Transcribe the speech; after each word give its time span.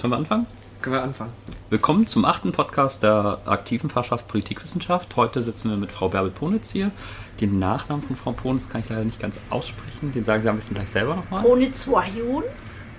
Können 0.00 0.12
wir 0.12 0.16
anfangen? 0.16 0.46
Können 0.80 0.94
wir 0.94 1.02
anfangen. 1.02 1.32
Willkommen 1.70 2.06
zum 2.06 2.24
achten 2.24 2.52
Podcast 2.52 3.02
der 3.02 3.40
aktiven 3.46 3.90
Fachschaft 3.90 4.28
Politikwissenschaft. 4.28 5.16
Heute 5.16 5.42
sitzen 5.42 5.70
wir 5.70 5.76
mit 5.76 5.90
Frau 5.90 6.08
Bärbel 6.08 6.30
Ponitz 6.30 6.70
hier. 6.70 6.92
Den 7.40 7.58
Nachnamen 7.58 8.04
von 8.04 8.14
Frau 8.14 8.30
Ponitz 8.30 8.68
kann 8.68 8.82
ich 8.82 8.88
leider 8.88 9.02
nicht 9.02 9.18
ganz 9.18 9.40
aussprechen. 9.50 10.12
Den 10.12 10.22
sagen 10.22 10.40
Sie 10.40 10.48
am 10.48 10.54
besten 10.54 10.74
gleich 10.74 10.88
selber 10.88 11.16
nochmal. 11.16 11.42
Ponitz 11.42 11.88
Wahjun. 11.88 12.44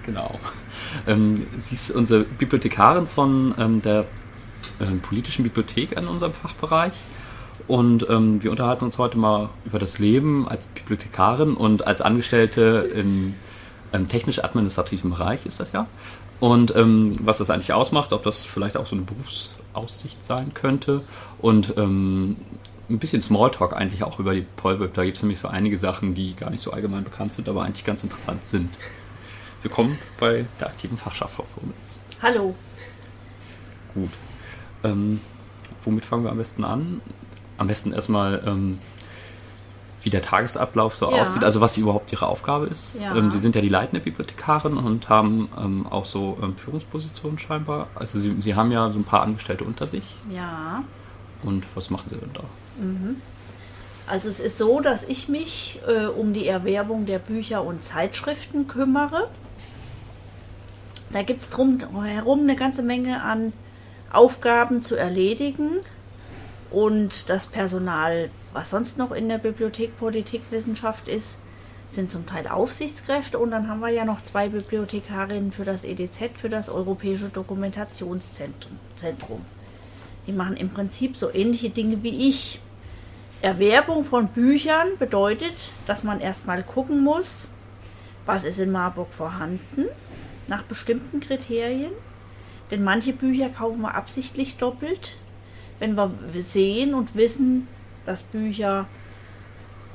Genau. 0.06 0.40
Ähm, 1.08 1.48
sie 1.58 1.76
ist 1.76 1.92
unsere 1.92 2.26
Bibliothekarin 2.26 3.08
von 3.08 3.56
ähm, 3.58 3.82
der 3.82 4.04
ähm, 4.82 5.00
politischen 5.00 5.44
Bibliothek 5.44 5.94
in 5.94 6.06
unserem 6.06 6.34
Fachbereich. 6.34 6.94
Und 7.70 8.10
ähm, 8.10 8.44
wir 8.44 8.52
unterhalten 8.52 8.84
uns 8.84 8.98
heute 8.98 9.18
mal 9.18 9.50
über 9.64 9.80
das 9.80 10.00
Leben 10.00 10.50
als 10.50 10.68
Bibliothekarin 10.68 11.54
und 11.54 11.88
als 11.88 12.02
Angestellte 12.02 12.92
im 12.94 13.36
technisch-administrativen 14.08 15.10
Bereich 15.10 15.46
ist 15.48 15.60
das 15.60 15.72
ja. 15.72 15.88
Und 16.40 16.76
ähm, 16.76 17.18
was 17.22 17.40
das 17.40 17.50
eigentlich 17.50 17.74
ausmacht, 17.74 18.14
ob 18.14 18.24
das 18.24 18.46
vielleicht 18.46 18.78
auch 18.78 18.86
so 18.86 18.96
eine 18.96 19.04
Berufsaussicht 19.06 20.24
sein 20.24 20.54
könnte. 20.54 21.02
Und 21.40 21.74
ähm, 21.78 22.38
ein 22.90 23.00
bisschen 23.00 23.22
Smalltalk 23.22 23.74
eigentlich 23.74 24.04
auch 24.04 24.20
über 24.20 24.34
die 24.34 24.46
Polweb. 24.56 24.94
Da 24.94 25.04
gibt 25.04 25.18
es 25.18 25.24
nämlich 25.24 25.40
so 25.40 25.48
einige 25.48 25.78
Sachen, 25.78 26.16
die 26.16 26.36
gar 26.36 26.50
nicht 26.50 26.64
so 26.64 26.72
allgemein 26.72 27.04
bekannt 27.04 27.34
sind, 27.34 27.48
aber 27.50 27.64
eigentlich 27.64 27.86
ganz 27.86 28.04
interessant 28.04 28.46
sind. 28.46 28.70
Willkommen 29.62 30.00
bei 30.20 30.46
der 30.60 30.68
aktiven 30.68 30.98
Fachschaft, 30.98 31.36
Frau 31.36 31.44
Vormitz. 31.44 32.00
Hallo. 32.22 32.56
Gut. 33.94 34.12
Ähm, 34.84 35.20
womit 35.84 36.06
fangen 36.06 36.24
wir 36.24 36.32
am 36.32 36.38
besten 36.38 36.64
an? 36.64 37.02
Am 37.58 37.68
besten 37.68 37.92
erstmal, 37.92 38.42
ähm, 38.46 38.80
wie 40.02 40.10
der 40.10 40.22
Tagesablauf 40.22 40.96
so 40.96 41.12
ja. 41.12 41.22
aussieht, 41.22 41.44
also 41.44 41.62
was 41.62 41.78
überhaupt 41.78 42.12
Ihre 42.12 42.28
Aufgabe 42.28 42.68
ist. 42.68 42.98
Ja. 43.00 43.16
Ähm, 43.16 43.32
Sie 43.32 43.40
sind 43.40 43.56
ja 43.56 43.62
die 43.62 43.70
leitende 43.70 44.00
Bibliothekarin 44.00 44.78
und 44.78 45.10
haben 45.10 45.50
ähm, 45.58 45.88
auch 45.88 46.06
so 46.06 46.38
ähm, 46.42 46.56
Führungspositionen 46.56 47.38
scheinbar. 47.38 47.88
Also 47.96 48.20
Sie, 48.20 48.36
Sie 48.40 48.56
haben 48.56 48.72
ja 48.72 48.92
so 48.92 49.00
ein 49.00 49.04
paar 49.04 49.24
Angestellte 49.24 49.64
unter 49.64 49.86
sich. 49.86 50.04
Ja. 50.30 50.84
Und 51.44 51.66
was 51.76 51.90
machen 51.90 52.10
Sie 52.10 52.18
denn 52.18 52.32
da? 52.34 52.44
Mhm. 52.82 53.18
Also 54.08 54.28
es 54.28 54.40
ist 54.40 54.58
so, 54.58 54.80
dass 54.80 55.04
ich 55.04 55.30
mich 55.30 55.80
äh, 55.88 56.08
um 56.08 56.34
die 56.34 56.48
Erwerbung 56.48 57.06
der 57.06 57.20
Bücher 57.20 57.64
und 57.64 57.84
Zeitschriften 57.84 58.68
kümmere. 58.68 59.30
Da 61.12 61.22
gibt 61.22 61.42
es 61.42 61.50
drumherum 61.50 62.42
eine 62.42 62.56
ganze 62.56 62.82
Menge 62.82 63.24
an 63.24 63.54
Aufgaben 64.12 64.82
zu 64.82 64.96
erledigen. 64.96 65.78
Und 66.72 67.30
das 67.30 67.48
Personal, 67.48 68.30
was 68.54 68.70
sonst 68.70 68.98
noch 68.98 69.12
in 69.12 69.30
der 69.30 69.38
Bibliothek 69.38 69.98
Politikwissenschaft 69.98 71.08
ist, 71.08 71.38
sind 71.88 72.12
zum 72.12 72.26
Teil 72.26 72.48
Aufsichtskräfte. 72.48 73.40
Und 73.40 73.52
dann 73.52 73.68
haben 73.68 73.80
wir 73.80 73.90
ja 73.90 74.06
noch 74.06 74.22
zwei 74.22 74.50
Bibliothekarinnen 74.50 75.52
für 75.52 75.66
das 75.66 75.84
EDZ, 75.84 76.32
für 76.36 76.50
das 76.50 76.70
Europäische 76.70 77.30
Dokumentationszentrum. 77.30 79.42
Die 80.28 80.32
machen 80.32 80.58
im 80.58 80.70
Prinzip 80.70 81.16
so 81.16 81.34
ähnliche 81.34 81.70
Dinge 81.70 82.04
wie 82.04 82.28
ich. 82.28 82.60
Erwerbung 83.42 84.04
von 84.04 84.28
Büchern 84.28 84.90
bedeutet, 85.00 85.72
dass 85.86 86.04
man 86.04 86.20
erstmal 86.20 86.62
gucken 86.62 87.04
muss, 87.04 87.50
was 88.26 88.44
ist 88.44 88.60
in 88.60 88.72
Marburg 88.72 89.14
vorhanden, 89.14 89.86
nach 90.48 90.64
bestimmten 90.64 91.20
Kriterien. 91.20 91.92
Denn 92.70 92.84
manche 92.84 93.14
Bücher 93.14 93.50
kaufen 93.50 93.82
wir 93.82 93.96
absichtlich 93.96 94.58
doppelt, 94.58 95.16
wenn 95.80 95.96
wir 95.96 96.44
sehen 96.44 96.94
und 96.94 97.16
wissen, 97.16 97.68
dass 98.06 98.24
Bücher 98.24 98.88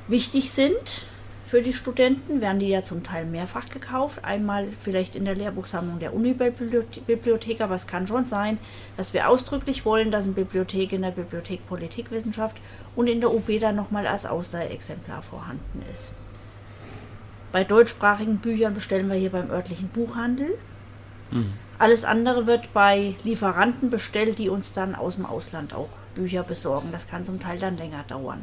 wichtig 0.07 0.51
sind 0.51 1.07
für 1.45 1.61
die 1.61 1.73
Studenten, 1.73 2.41
werden 2.41 2.59
die 2.59 2.69
ja 2.69 2.81
zum 2.81 3.03
Teil 3.03 3.25
mehrfach 3.25 3.69
gekauft. 3.69 4.25
Einmal 4.25 4.67
vielleicht 4.79 5.15
in 5.15 5.25
der 5.25 5.35
Lehrbuchsammlung 5.35 5.99
der 5.99 6.13
Unibibliothek, 6.13 7.61
aber 7.61 7.75
es 7.75 7.85
kann 7.85 8.07
schon 8.07 8.25
sein, 8.25 8.57
dass 8.97 9.13
wir 9.13 9.29
ausdrücklich 9.29 9.85
wollen, 9.85 10.09
dass 10.09 10.25
eine 10.25 10.33
Bibliothek 10.33 10.91
in 10.91 11.03
der 11.03 11.11
Bibliothek 11.11 11.67
Politikwissenschaft 11.67 12.57
und 12.95 13.07
in 13.07 13.21
der 13.21 13.31
UB 13.31 13.59
dann 13.59 13.75
nochmal 13.75 14.07
als 14.07 14.25
Ausleihexemplar 14.25 15.21
vorhanden 15.21 15.83
ist. 15.93 16.15
Bei 17.51 17.63
deutschsprachigen 17.63 18.39
Büchern 18.39 18.73
bestellen 18.73 19.07
wir 19.09 19.15
hier 19.15 19.31
beim 19.31 19.49
örtlichen 19.49 19.89
Buchhandel. 19.89 20.57
Mhm. 21.31 21.53
Alles 21.77 22.05
andere 22.05 22.47
wird 22.47 22.73
bei 22.73 23.15
Lieferanten 23.23 23.89
bestellt, 23.89 24.39
die 24.39 24.49
uns 24.49 24.73
dann 24.73 24.95
aus 24.95 25.15
dem 25.15 25.25
Ausland 25.25 25.73
auch 25.73 25.89
Bücher 26.15 26.43
besorgen. 26.43 26.89
Das 26.91 27.07
kann 27.07 27.25
zum 27.25 27.39
Teil 27.39 27.59
dann 27.59 27.77
länger 27.77 28.03
dauern. 28.07 28.41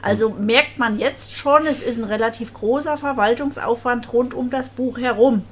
Also 0.00 0.30
merkt 0.30 0.78
man 0.78 0.98
jetzt 0.98 1.34
schon, 1.36 1.66
es 1.66 1.82
ist 1.82 1.98
ein 1.98 2.04
relativ 2.04 2.52
großer 2.54 2.98
Verwaltungsaufwand 2.98 4.12
rund 4.12 4.34
um 4.34 4.50
das 4.50 4.68
Buch 4.68 4.98
herum. 4.98 5.44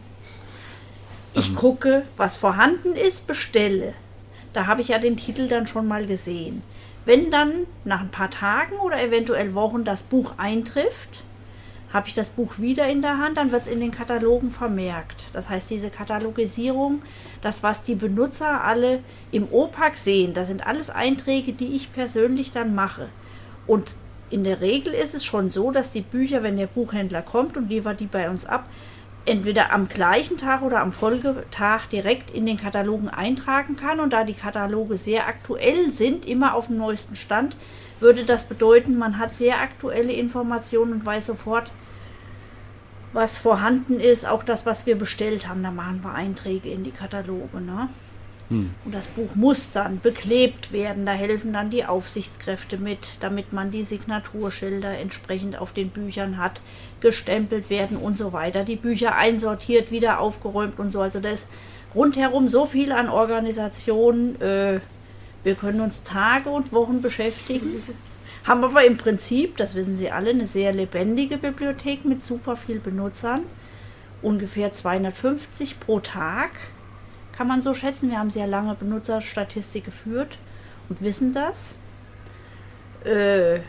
Ich 1.35 1.51
ähm. 1.51 1.55
gucke, 1.55 2.03
was 2.17 2.37
vorhanden 2.37 2.95
ist, 2.95 3.27
bestelle. 3.27 3.95
Da 4.53 4.67
habe 4.67 4.83
ich 4.83 4.89
ja 4.89 4.99
den 4.99 5.17
Titel 5.17 5.49
dann 5.49 5.67
schon 5.67 5.89
mal 5.89 6.07
gesehen. 6.07 6.63
Wenn 7.05 7.31
dann 7.31 7.67
nach 7.85 8.01
ein 8.01 8.11
paar 8.11 8.31
Tagen 8.31 8.77
oder 8.77 9.03
eventuell 9.03 9.55
Wochen 9.55 9.85
das 9.85 10.03
Buch 10.03 10.35
eintrifft, 10.37 11.25
habe 11.93 12.09
ich 12.09 12.15
das 12.15 12.31
Buch 12.31 12.59
wieder 12.59 12.89
in 12.89 13.03
der 13.03 13.19
Hand, 13.19 13.37
dann 13.37 13.53
wird 13.53 13.63
es 13.63 13.69
in 13.69 13.81
den 13.81 13.91
Katalogen 13.91 14.51
vermerkt. 14.51 15.27
Das 15.33 15.49
heißt, 15.49 15.69
diese 15.71 15.91
Katalogisierung, 15.91 17.03
das, 17.43 17.63
was 17.63 17.83
die 17.83 17.95
Benutzer 17.95 18.65
alle 18.65 19.01
im 19.31 19.53
OPAC 19.53 19.97
sehen, 19.97 20.33
das 20.33 20.49
sind 20.49 20.67
alles 20.67 20.89
Einträge, 20.89 21.53
die 21.53 21.75
ich 21.77 21.93
persönlich 21.93 22.51
dann 22.51 22.75
mache. 22.75 23.09
Und 23.67 23.97
in 24.31 24.45
der 24.45 24.63
Regel 24.63 24.95
ist 24.95 25.15
es 25.15 25.25
schon 25.25 25.51
so, 25.51 25.71
dass 25.71 25.91
die 25.91 26.01
Bücher, 26.01 26.43
wenn 26.43 26.57
der 26.57 26.67
Buchhändler 26.67 27.21
kommt 27.21 27.57
und 27.59 27.69
liefert 27.69 28.01
die 28.01 28.07
bei 28.07 28.31
uns 28.31 28.47
ab, 28.47 28.69
entweder 29.27 29.73
am 29.73 29.89
gleichen 29.89 30.39
Tag 30.39 30.63
oder 30.63 30.81
am 30.81 30.91
Folgetag 30.91 31.87
direkt 31.93 32.31
in 32.31 32.47
den 32.47 32.57
Katalogen 32.57 33.09
eintragen 33.09 33.77
kann. 33.77 34.01
Und 34.01 34.15
da 34.15 34.25
die 34.25 34.33
Kataloge 34.35 34.97
sehr 34.97 35.29
aktuell 35.29 35.93
sind, 35.93 36.27
immer 36.27 36.55
auf 36.55 36.69
dem 36.69 36.79
neuesten 36.79 37.15
Stand, 37.15 37.57
würde 38.01 38.25
das 38.25 38.47
bedeuten, 38.47 38.99
man 38.99 39.19
hat 39.19 39.35
sehr 39.35 39.61
aktuelle 39.61 40.13
Informationen 40.13 40.93
und 40.93 41.05
weiß 41.05 41.27
sofort, 41.27 41.71
was 43.13 43.39
vorhanden 43.39 44.01
ist, 44.01 44.27
auch 44.27 44.43
das, 44.43 44.67
was 44.67 44.87
wir 44.87 44.97
bestellt 44.97 45.49
haben, 45.49 45.63
da 45.63 45.71
machen 45.71 46.01
wir 46.03 46.15
Einträge 46.15 46.71
in 46.71 46.83
die 46.83 46.93
Kataloge. 46.93 47.61
Ne? 47.61 47.89
Hm. 48.49 48.71
Und 48.85 48.95
das 48.95 49.09
Buch 49.09 49.35
muss 49.35 49.73
dann 49.73 50.01
beklebt 50.01 50.73
werden. 50.73 51.07
Da 51.07 51.13
helfen 51.13 51.53
dann 51.53 51.71
die 51.71 51.85
Aufsichtskräfte 51.85 52.79
mit, 52.79 53.19
damit 53.21 53.53
man 53.53 53.71
die 53.71 53.85
Signaturschilder 53.85 54.99
entsprechend 54.99 55.59
auf 55.59 55.73
den 55.73 55.91
Büchern 55.91 56.39
hat, 56.39 56.61
gestempelt 57.01 57.71
werden 57.71 57.97
und 57.97 58.19
so 58.19 58.33
weiter. 58.33 58.65
Die 58.65 58.77
Bücher 58.77 59.15
einsortiert, 59.15 59.91
wieder 59.91 60.21
aufgeräumt 60.21 60.79
und 60.79 60.93
so. 60.93 61.01
Also 61.01 61.21
da 61.21 61.31
ist 61.31 61.47
rundherum 61.95 62.49
so 62.49 62.67
viel 62.67 62.93
an 62.93 63.09
Organisationen. 63.09 64.41
Äh, 64.41 64.81
wir 65.45 65.55
können 65.55 65.81
uns 65.81 66.03
Tage 66.03 66.51
und 66.51 66.73
Wochen 66.73 67.03
beschäftigen. 67.03 67.83
Haben 68.45 68.65
aber 68.65 68.85
im 68.85 68.97
Prinzip, 68.97 69.57
das 69.57 69.75
wissen 69.75 69.97
Sie 69.97 70.11
alle, 70.11 70.31
eine 70.31 70.47
sehr 70.47 70.73
lebendige 70.73 71.39
Bibliothek 71.39 72.05
mit 72.05 72.23
super 72.23 72.57
viel 72.57 72.81
Benutzern. 72.81 73.43
Ungefähr 74.21 74.73
250 74.73 75.79
pro 75.79 76.01
Tag 76.01 76.51
kann 77.37 77.47
man 77.47 77.63
so 77.63 77.73
schätzen. 77.73 78.11
Wir 78.11 78.19
haben 78.19 78.31
sehr 78.31 78.47
lange 78.49 78.75
Benutzerstatistik 78.75 79.85
geführt 79.85 80.39
und 80.89 81.03
wissen 81.03 81.33
das. 81.33 81.79
Äh, 83.05 83.61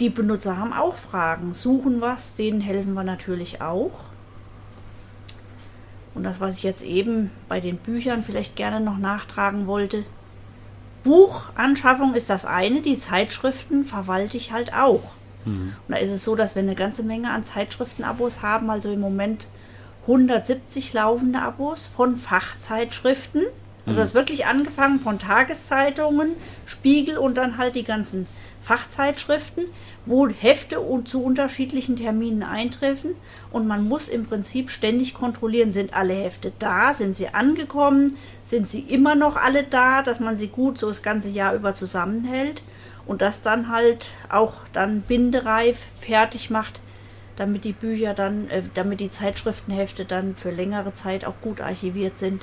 die 0.00 0.10
Benutzer 0.10 0.58
haben 0.58 0.72
auch 0.72 0.96
Fragen, 0.96 1.52
suchen 1.52 2.00
was, 2.00 2.34
denen 2.34 2.60
helfen 2.60 2.94
wir 2.94 3.04
natürlich 3.04 3.62
auch. 3.62 4.06
Und 6.14 6.24
das, 6.24 6.40
was 6.40 6.56
ich 6.56 6.62
jetzt 6.64 6.82
eben 6.82 7.30
bei 7.48 7.60
den 7.60 7.76
Büchern 7.76 8.22
vielleicht 8.24 8.56
gerne 8.56 8.84
noch 8.84 8.98
nachtragen 8.98 9.66
wollte, 9.66 10.04
Buchanschaffung 11.04 12.14
ist 12.14 12.30
das 12.30 12.44
eine, 12.44 12.80
die 12.80 12.98
Zeitschriften 12.98 13.84
verwalte 13.84 14.36
ich 14.36 14.52
halt 14.52 14.74
auch. 14.74 15.14
Mhm. 15.44 15.74
Und 15.86 15.94
da 15.94 15.96
ist 15.98 16.10
es 16.10 16.24
so, 16.24 16.34
dass 16.34 16.56
wir 16.56 16.62
eine 16.62 16.74
ganze 16.74 17.04
Menge 17.04 17.30
an 17.30 17.44
Zeitschriftenabos 17.44 18.42
haben, 18.42 18.70
also 18.70 18.90
im 18.90 19.00
Moment 19.00 19.46
170 20.02 20.92
laufende 20.92 21.40
Abos 21.40 21.86
von 21.86 22.16
Fachzeitschriften. 22.16 23.42
Also 23.86 24.00
das 24.00 24.10
ist 24.10 24.14
wirklich 24.14 24.46
angefangen 24.46 24.98
von 24.98 25.18
Tageszeitungen, 25.18 26.36
Spiegel 26.64 27.18
und 27.18 27.36
dann 27.36 27.58
halt 27.58 27.74
die 27.74 27.84
ganzen 27.84 28.26
Fachzeitschriften, 28.62 29.66
wo 30.06 30.26
Hefte 30.26 30.80
und 30.80 31.06
zu 31.06 31.22
unterschiedlichen 31.22 31.96
Terminen 31.96 32.42
eintreffen 32.42 33.14
und 33.52 33.66
man 33.66 33.86
muss 33.86 34.08
im 34.08 34.24
Prinzip 34.24 34.70
ständig 34.70 35.12
kontrollieren, 35.12 35.72
sind 35.72 35.92
alle 35.92 36.14
Hefte 36.14 36.50
da, 36.58 36.94
sind 36.94 37.14
sie 37.14 37.28
angekommen, 37.28 38.16
sind 38.46 38.68
sie 38.68 38.80
immer 38.80 39.14
noch 39.14 39.36
alle 39.36 39.64
da, 39.64 40.02
dass 40.02 40.20
man 40.20 40.36
sie 40.36 40.48
gut 40.48 40.78
so 40.78 40.88
das 40.88 41.02
ganze 41.02 41.28
Jahr 41.28 41.54
über 41.54 41.74
zusammenhält 41.74 42.62
und 43.06 43.22
das 43.22 43.42
dann 43.42 43.68
halt 43.70 44.10
auch 44.28 44.62
dann 44.72 45.02
bindereif 45.02 45.78
fertig 45.96 46.50
macht, 46.50 46.80
damit 47.36 47.64
die 47.64 47.72
Bücher 47.72 48.14
dann, 48.14 48.48
äh, 48.48 48.62
damit 48.74 49.00
die 49.00 49.10
Zeitschriftenhefte 49.10 50.04
dann 50.04 50.34
für 50.34 50.50
längere 50.50 50.94
Zeit 50.94 51.24
auch 51.24 51.40
gut 51.40 51.60
archiviert 51.60 52.18
sind, 52.18 52.42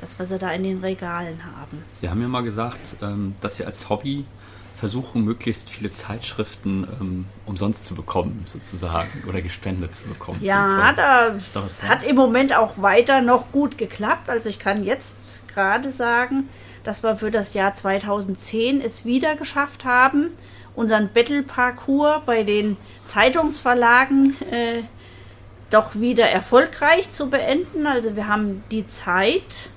dass 0.00 0.18
wir 0.18 0.26
sie 0.26 0.38
da 0.38 0.52
in 0.52 0.62
den 0.62 0.80
Regalen 0.80 1.40
haben. 1.44 1.82
Sie 1.92 2.08
haben 2.08 2.20
ja 2.20 2.28
mal 2.28 2.42
gesagt, 2.42 2.96
ähm, 3.02 3.34
dass 3.40 3.56
Sie 3.56 3.64
als 3.64 3.88
Hobby 3.88 4.26
versuchen, 4.76 5.24
möglichst 5.24 5.70
viele 5.70 5.92
Zeitschriften 5.92 6.86
ähm, 7.00 7.24
umsonst 7.46 7.86
zu 7.86 7.94
bekommen, 7.94 8.42
sozusagen, 8.46 9.24
oder 9.26 9.40
gespendet 9.40 9.94
zu 9.94 10.04
bekommen. 10.04 10.38
Ja, 10.42 10.92
das 10.92 11.82
hat 11.82 12.06
im 12.06 12.16
Moment 12.16 12.54
auch 12.54 12.74
weiter 12.76 13.22
noch 13.22 13.50
gut 13.52 13.78
geklappt. 13.78 14.28
Also 14.28 14.48
ich 14.48 14.58
kann 14.58 14.84
jetzt 14.84 15.48
gerade 15.48 15.90
sagen, 15.90 16.48
dass 16.84 17.02
wir 17.02 17.16
für 17.16 17.30
das 17.30 17.54
Jahr 17.54 17.74
2010 17.74 18.80
es 18.80 19.04
wieder 19.04 19.34
geschafft 19.34 19.84
haben, 19.84 20.28
unseren 20.74 21.08
Battle-Parcours 21.12 22.22
bei 22.26 22.42
den 22.42 22.76
Zeitungsverlagen 23.04 24.36
äh, 24.50 24.82
doch 25.70 25.94
wieder 25.94 26.28
erfolgreich 26.28 27.10
zu 27.10 27.30
beenden. 27.30 27.86
Also 27.86 28.14
wir 28.14 28.28
haben 28.28 28.62
die 28.70 28.86
Zeit, 28.86 29.70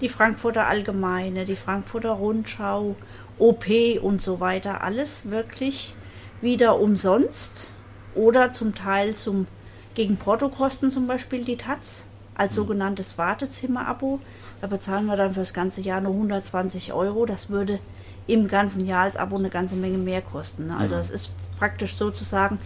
die 0.00 0.08
Frankfurter 0.08 0.66
Allgemeine, 0.66 1.44
die 1.44 1.56
Frankfurter 1.56 2.12
Rundschau, 2.12 2.96
OP 3.38 3.66
und 4.00 4.22
so 4.22 4.40
weiter, 4.40 4.82
alles 4.82 5.30
wirklich 5.30 5.94
wieder 6.40 6.78
umsonst 6.78 7.72
oder 8.14 8.52
zum 8.52 8.74
Teil 8.74 9.14
zum 9.14 9.46
gegen 9.94 10.16
Portokosten 10.16 10.90
zum 10.90 11.06
Beispiel 11.06 11.44
die 11.44 11.56
Taz 11.56 12.08
als 12.34 12.52
mhm. 12.52 12.56
sogenanntes 12.56 13.16
Wartezimmer-Abo. 13.16 14.20
Da 14.60 14.66
bezahlen 14.66 15.06
wir 15.06 15.16
dann 15.16 15.32
für 15.32 15.40
das 15.40 15.54
ganze 15.54 15.80
Jahr 15.80 16.00
nur 16.00 16.12
120 16.12 16.92
Euro. 16.92 17.26
Das 17.26 17.48
würde 17.48 17.78
im 18.26 18.48
ganzen 18.48 18.86
Jahr 18.86 19.04
als 19.04 19.16
Abo 19.16 19.36
eine 19.36 19.50
ganze 19.50 19.76
Menge 19.76 19.98
mehr 19.98 20.22
kosten. 20.22 20.66
Ne? 20.66 20.76
Also 20.76 20.96
es 20.96 21.10
ist 21.10 21.30
praktisch 21.58 21.94
sozusagen 21.94 22.58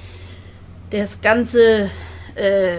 das 0.90 1.20
ganze 1.20 1.90
äh, 2.34 2.78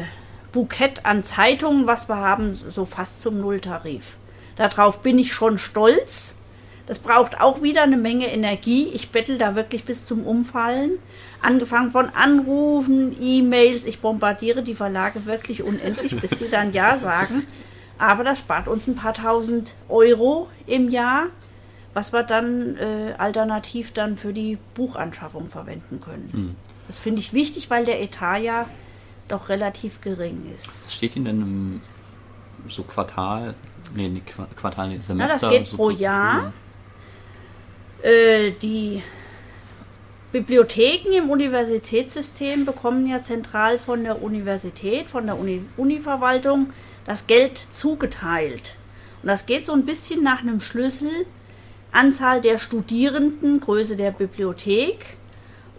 Bukett 0.52 1.06
an 1.06 1.24
Zeitungen, 1.24 1.86
was 1.86 2.10
wir 2.10 2.18
haben, 2.18 2.56
so 2.56 2.86
fast 2.86 3.22
zum 3.22 3.40
Nulltarif. 3.40 4.18
Darauf 4.56 5.02
bin 5.02 5.20
ich 5.20 5.34
schon 5.34 5.58
stolz. 5.58 6.39
Das 6.90 6.98
braucht 6.98 7.40
auch 7.40 7.62
wieder 7.62 7.84
eine 7.84 7.98
Menge 7.98 8.34
Energie. 8.34 8.88
Ich 8.88 9.12
bettel 9.12 9.38
da 9.38 9.54
wirklich 9.54 9.84
bis 9.84 10.08
zum 10.08 10.26
Umfallen. 10.26 10.94
Angefangen 11.40 11.92
von 11.92 12.10
Anrufen, 12.10 13.16
E-Mails. 13.22 13.86
Ich 13.86 14.00
bombardiere 14.00 14.64
die 14.64 14.74
Verlage 14.74 15.28
wirklich 15.28 15.62
unendlich, 15.62 16.20
bis 16.20 16.32
die 16.32 16.50
dann 16.50 16.74
Ja 16.74 16.98
sagen. 16.98 17.46
Aber 18.00 18.24
das 18.24 18.40
spart 18.40 18.68
uns 18.68 18.88
ein 18.88 18.96
paar 18.96 19.14
tausend 19.14 19.76
Euro 19.88 20.50
im 20.66 20.90
Jahr, 20.90 21.28
was 21.94 22.12
wir 22.12 22.24
dann 22.24 22.76
äh, 22.78 23.14
alternativ 23.20 23.94
dann 23.94 24.18
für 24.18 24.34
die 24.34 24.58
Buchanschaffung 24.74 25.48
verwenden 25.48 26.02
können. 26.02 26.30
Mhm. 26.34 26.56
Das 26.88 26.98
finde 26.98 27.20
ich 27.20 27.34
wichtig, 27.34 27.70
weil 27.70 27.86
der 27.86 28.02
Etat 28.02 28.40
ja 28.40 28.66
doch 29.28 29.50
relativ 29.50 30.02
gering 30.02 30.52
ist. 30.56 30.88
Was 30.88 30.96
steht 30.96 31.16
Ihnen 31.16 31.26
denn 31.26 31.42
im 31.44 31.82
so 32.68 32.82
Quartal, 32.82 33.54
nee, 33.94 34.24
Quartal, 34.56 34.90
nee, 34.90 34.98
Semester? 35.02 35.38
Na, 35.40 35.48
das 35.50 35.52
geht 35.52 35.68
so 35.68 35.78
pro 35.78 35.92
Jahr. 35.92 36.52
Äh, 38.02 38.52
die 38.62 39.04
Bibliotheken 40.32 41.12
im 41.12 41.30
Universitätssystem 41.30 42.66
bekommen 42.66 43.08
ja 43.08 43.24
zentral 43.24 43.80
von 43.80 44.04
der 44.04 44.22
Universität, 44.22 45.10
von 45.10 45.26
der 45.26 45.38
Uni 45.38 45.62
Univerwaltung 45.76 46.72
das 47.06 47.28
Geld 47.28 47.58
zugeteilt. 47.58 48.76
Und 49.22 49.28
das 49.28 49.46
geht 49.46 49.66
so 49.66 49.74
ein 49.74 49.86
bisschen 49.86 50.24
nach 50.24 50.42
einem 50.42 50.62
Schlüssel. 50.62 51.10
Anzahl 51.92 52.40
der 52.42 52.60
Studierenden, 52.60 53.60
Größe 53.60 53.96
der 53.96 54.12
Bibliothek 54.12 55.18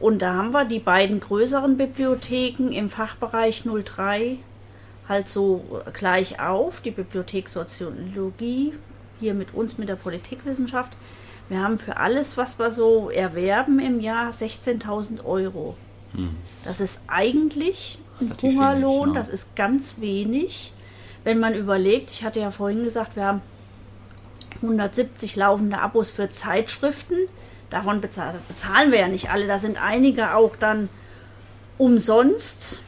und 0.00 0.22
da 0.22 0.34
haben 0.34 0.52
wir 0.52 0.64
die 0.64 0.81
beiden 0.81 1.20
größeren 1.20 1.76
Bibliotheken 1.76 2.72
im 2.72 2.88
Fachbereich 2.88 3.64
03 3.64 4.38
halt 5.06 5.28
so 5.28 5.82
gleich 5.93 6.40
auf. 6.40 6.81
Die 6.81 6.90
Bibliothek 6.90 7.50
Soziologie, 7.50 8.72
hier 9.20 9.34
mit 9.34 9.52
uns 9.52 9.76
mit 9.76 9.90
der 9.90 9.96
Politikwissenschaft. 9.96 10.93
Wir 11.50 11.61
haben 11.61 11.81
für 11.81 11.97
alles, 11.97 12.37
was 12.37 12.61
wir 12.61 12.70
so 12.70 13.11
erwerben 13.11 13.81
im 13.81 13.99
Jahr 13.99 14.31
16.000 14.31 15.25
Euro. 15.25 15.76
Hm. 16.12 16.37
Das 16.64 16.81
ist 16.81 17.00
eigentlich 17.08 17.99
ein 18.20 18.32
Hungerlohn, 18.41 19.14
ja. 19.14 19.20
das 19.20 19.29
ist 19.29 19.56
ganz 19.56 20.00
wenig. 20.00 20.73
Wenn 21.25 21.41
man 21.41 21.55
überlegt, 21.55 22.12
ich 22.12 22.25
hatte 22.25 22.38
ja 22.38 22.52
vorhin 22.52 22.85
gesagt, 22.85 23.17
wir 23.17 23.25
haben 23.25 23.43
170 24.62 25.35
laufende 25.35 25.81
Abos 25.81 26.12
für 26.12 26.31
Zeitschriften. 26.31 27.17
Davon 27.69 28.00
bezahlen, 28.00 28.38
bezahlen 28.46 28.93
wir 28.93 29.00
ja 29.00 29.08
nicht 29.08 29.31
alle. 29.31 29.49
Da 29.49 29.58
sind 29.58 29.82
einige 29.82 30.37
auch 30.37 30.55
dann 30.55 30.88
umsonst. 31.79 32.82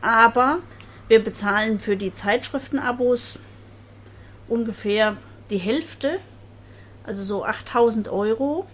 Aber 0.00 0.60
wir 1.08 1.24
bezahlen 1.24 1.80
für 1.80 1.96
die 1.96 2.14
Zeitschriftenabos 2.14 3.40
ungefähr 4.46 5.16
die 5.50 5.58
Hälfte, 5.58 6.20
also 7.06 7.22
so 7.24 7.44
8000 7.44 8.08
Euro. 8.08 8.66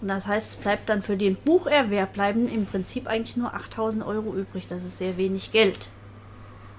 Und 0.00 0.08
das 0.08 0.26
heißt, 0.26 0.50
es 0.50 0.56
bleibt 0.56 0.88
dann 0.88 1.02
für 1.02 1.16
den 1.16 1.36
Bucherwerb 1.36 2.14
bleiben 2.14 2.48
im 2.48 2.66
Prinzip 2.66 3.06
eigentlich 3.06 3.36
nur 3.36 3.54
8000 3.54 4.04
Euro 4.04 4.34
übrig. 4.34 4.66
Das 4.66 4.82
ist 4.82 4.98
sehr 4.98 5.16
wenig 5.16 5.52
Geld. 5.52 5.88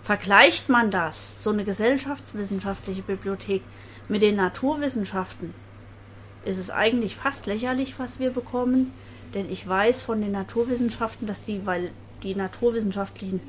Vergleicht 0.02 0.70
man 0.70 0.90
das, 0.90 1.44
so 1.44 1.52
eine 1.52 1.64
gesellschaftswissenschaftliche 1.64 3.04
Bibliothek, 3.04 3.62
mit 4.10 4.24
den 4.24 4.36
Naturwissenschaften, 4.36 5.54
ist 6.44 6.58
es 6.58 6.72
eigentlich 6.72 7.16
fast 7.16 7.46
lächerlich, 7.46 8.00
was 8.00 8.20
wir 8.20 8.32
bekommen. 8.32 8.92
Denn 9.36 9.50
ich 9.50 9.68
weiß 9.68 10.02
von 10.02 10.20
den 10.22 10.32
Naturwissenschaften, 10.32 11.28
dass 11.28 11.44
die, 11.44 11.66
weil 11.66 11.92
die 12.24 12.36
naturwissenschaftlichen 12.36 13.40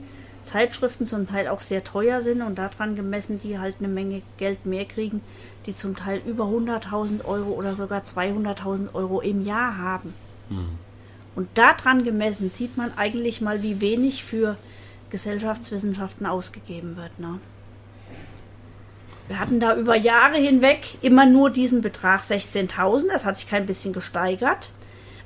Zeitschriften 0.44 1.06
zum 1.06 1.28
Teil 1.28 1.48
auch 1.48 1.60
sehr 1.60 1.84
teuer 1.84 2.20
sind 2.20 2.42
und 2.42 2.56
daran 2.56 2.94
gemessen, 2.96 3.38
die 3.38 3.58
halt 3.58 3.76
eine 3.78 3.88
Menge 3.88 4.22
Geld 4.36 4.66
mehr 4.66 4.84
kriegen, 4.84 5.22
die 5.66 5.74
zum 5.74 5.96
Teil 5.96 6.20
über 6.26 6.44
100.000 6.44 7.24
Euro 7.24 7.50
oder 7.50 7.74
sogar 7.74 8.02
200.000 8.02 8.94
Euro 8.94 9.20
im 9.20 9.44
Jahr 9.44 9.78
haben. 9.78 10.14
Mhm. 10.48 10.78
Und 11.34 11.48
daran 11.54 12.04
gemessen 12.04 12.50
sieht 12.50 12.76
man 12.76 12.92
eigentlich 12.96 13.40
mal, 13.40 13.62
wie 13.62 13.80
wenig 13.80 14.24
für 14.24 14.56
Gesellschaftswissenschaften 15.10 16.26
ausgegeben 16.26 16.96
wird. 16.96 17.18
Ne? 17.18 17.38
Wir 19.28 19.38
hatten 19.38 19.60
da 19.60 19.76
über 19.76 19.96
Jahre 19.96 20.36
hinweg 20.36 20.98
immer 21.00 21.26
nur 21.26 21.50
diesen 21.50 21.80
Betrag 21.80 22.22
16.000. 22.22 23.08
Das 23.08 23.24
hat 23.24 23.38
sich 23.38 23.48
kein 23.48 23.66
bisschen 23.66 23.92
gesteigert. 23.92 24.70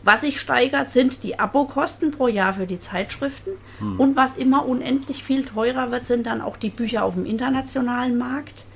Was 0.06 0.20
sich 0.20 0.38
steigert, 0.38 0.90
sind 0.90 1.24
die 1.24 1.40
Abokosten 1.40 2.12
pro 2.12 2.28
Jahr 2.28 2.52
für 2.52 2.68
die 2.68 2.78
Zeitschriften. 2.78 3.50
Hm. 3.80 3.98
Und 3.98 4.14
was 4.14 4.36
immer 4.36 4.64
unendlich 4.64 5.24
viel 5.24 5.44
teurer 5.44 5.90
wird, 5.90 6.06
sind 6.06 6.28
dann 6.28 6.40
auch 6.40 6.56
die 6.56 6.70
Bücher 6.70 7.02
auf 7.02 7.14
dem 7.14 7.26
internationalen 7.26 8.16
Markt. 8.16 8.66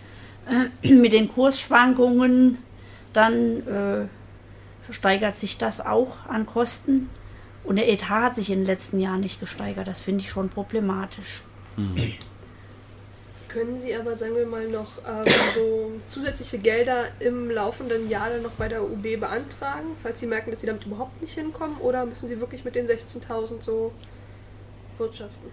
Äh, 0.82 0.88
mit 0.92 1.12
den 1.12 1.28
Kursschwankungen, 1.28 2.58
dann 3.12 3.64
äh, 3.68 4.08
steigert 4.92 5.36
sich 5.36 5.56
das 5.56 5.80
auch 5.80 6.26
an 6.26 6.46
Kosten. 6.46 7.08
Und 7.62 7.76
der 7.76 7.88
Etat 7.88 8.22
hat 8.22 8.34
sich 8.34 8.50
in 8.50 8.58
den 8.58 8.66
letzten 8.66 8.98
Jahren 8.98 9.20
nicht 9.20 9.38
gesteigert. 9.38 9.86
Das 9.86 10.00
finde 10.00 10.24
ich 10.24 10.30
schon 10.30 10.48
problematisch. 10.48 11.44
Hm. 11.76 11.94
Können 13.52 13.78
Sie 13.78 13.94
aber, 13.94 14.14
sagen 14.14 14.36
wir 14.36 14.46
mal, 14.46 14.68
noch 14.68 14.98
ähm, 14.98 15.24
so 15.54 15.92
zusätzliche 16.08 16.58
Gelder 16.58 17.08
im 17.18 17.50
laufenden 17.50 18.08
Jahr 18.08 18.30
dann 18.30 18.42
noch 18.42 18.52
bei 18.52 18.68
der 18.68 18.84
UB 18.84 19.02
beantragen, 19.18 19.88
falls 20.00 20.20
Sie 20.20 20.26
merken, 20.26 20.52
dass 20.52 20.60
Sie 20.60 20.66
damit 20.66 20.84
überhaupt 20.86 21.20
nicht 21.20 21.34
hinkommen? 21.34 21.76
Oder 21.78 22.06
müssen 22.06 22.28
Sie 22.28 22.38
wirklich 22.38 22.64
mit 22.64 22.76
den 22.76 22.86
16.000 22.86 23.60
so 23.60 23.92
wirtschaften? 24.98 25.50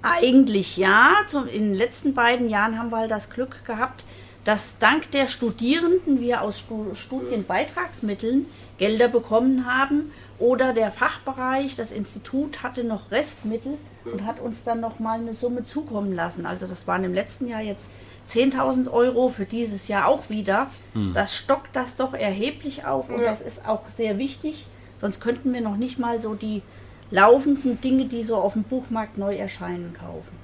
Eigentlich 0.00 0.78
ja. 0.78 1.16
in 1.52 1.64
den 1.64 1.74
letzten 1.74 2.14
beiden 2.14 2.48
Jahren 2.48 2.78
haben 2.78 2.90
wir 2.90 2.98
halt 2.98 3.10
das 3.10 3.28
Glück 3.28 3.64
gehabt, 3.66 4.04
dass 4.44 4.78
dank 4.78 5.10
der 5.10 5.26
Studierenden 5.26 6.20
wir 6.22 6.40
aus 6.40 6.64
Studienbeitragsmitteln 6.94 8.46
Gelder 8.78 9.08
bekommen 9.08 9.66
haben 9.66 10.12
oder 10.38 10.72
der 10.72 10.90
Fachbereich, 10.90 11.74
das 11.76 11.90
Institut 11.90 12.62
hatte 12.62 12.84
noch 12.84 13.10
Restmittel 13.10 13.76
und 14.04 14.24
hat 14.24 14.40
uns 14.40 14.62
dann 14.62 14.80
noch 14.80 14.98
mal 15.00 15.18
eine 15.18 15.34
Summe 15.34 15.64
zukommen 15.64 16.14
lassen. 16.14 16.46
Also 16.46 16.66
das 16.66 16.86
waren 16.86 17.04
im 17.04 17.12
letzten 17.12 17.48
Jahr 17.48 17.60
jetzt 17.60 17.90
10.000 18.28 18.90
Euro, 18.90 19.28
für 19.28 19.46
dieses 19.46 19.88
Jahr 19.88 20.06
auch 20.06 20.30
wieder. 20.30 20.68
Hm. 20.92 21.12
Das 21.12 21.34
stockt 21.34 21.74
das 21.74 21.96
doch 21.96 22.14
erheblich 22.14 22.86
auf 22.86 23.10
und 23.10 23.20
ja. 23.20 23.30
das 23.30 23.40
ist 23.40 23.66
auch 23.66 23.88
sehr 23.88 24.18
wichtig. 24.18 24.66
Sonst 24.96 25.20
könnten 25.20 25.52
wir 25.52 25.60
noch 25.60 25.76
nicht 25.76 25.98
mal 25.98 26.20
so 26.20 26.34
die 26.34 26.62
laufenden 27.10 27.80
Dinge, 27.80 28.06
die 28.06 28.24
so 28.24 28.36
auf 28.36 28.52
dem 28.52 28.64
Buchmarkt 28.64 29.18
neu 29.18 29.34
erscheinen, 29.36 29.94
kaufen. 29.94 30.36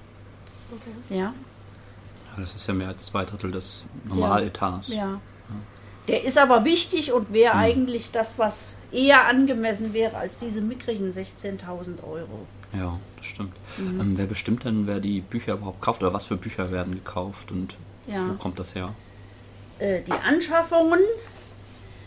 Okay. 0.70 1.16
Ja. 1.18 1.34
Das 2.36 2.54
ist 2.54 2.66
ja 2.66 2.74
mehr 2.74 2.88
als 2.88 3.06
zwei 3.06 3.24
Drittel 3.24 3.52
des 3.52 3.84
Normaletats. 4.04 4.88
Ja. 4.88 4.94
ja. 4.94 5.20
Der 6.08 6.24
ist 6.24 6.36
aber 6.36 6.64
wichtig 6.64 7.12
und 7.12 7.32
wäre 7.32 7.54
hm. 7.54 7.60
eigentlich 7.60 8.10
das, 8.10 8.38
was 8.38 8.76
eher 8.92 9.26
angemessen 9.26 9.92
wäre 9.92 10.16
als 10.16 10.36
diese 10.38 10.60
mickrigen 10.60 11.12
16.000 11.12 12.04
Euro. 12.06 12.46
Ja, 12.72 12.98
das 13.16 13.26
stimmt. 13.26 13.52
Mhm. 13.78 14.00
Ähm, 14.00 14.18
wer 14.18 14.26
bestimmt 14.26 14.64
denn, 14.64 14.86
wer 14.86 15.00
die 15.00 15.20
Bücher 15.20 15.54
überhaupt 15.54 15.80
kauft 15.80 16.02
oder 16.02 16.12
was 16.12 16.26
für 16.26 16.36
Bücher 16.36 16.70
werden 16.70 16.94
gekauft 16.94 17.50
und 17.52 17.76
ja. 18.06 18.28
wo 18.28 18.34
kommt 18.34 18.58
das 18.58 18.74
her? 18.74 18.92
Äh, 19.78 20.02
die 20.02 20.12
Anschaffungen 20.12 21.00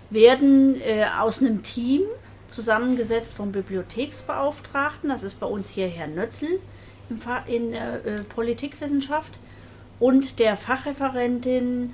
werden 0.10 0.80
äh, 0.82 1.06
aus 1.20 1.42
einem 1.42 1.64
Team 1.64 2.02
zusammengesetzt 2.50 3.36
vom 3.36 3.52
Bibliotheksbeauftragten, 3.52 5.10
das 5.10 5.24
ist 5.24 5.40
bei 5.40 5.48
uns 5.48 5.70
hier 5.70 5.88
Herr 5.88 6.08
Nötzel 6.08 6.60
in 7.48 7.72
der 7.72 8.06
äh, 8.06 8.22
Politikwissenschaft, 8.24 9.34
und 10.00 10.40
der 10.40 10.58
Fachreferentin 10.58 11.94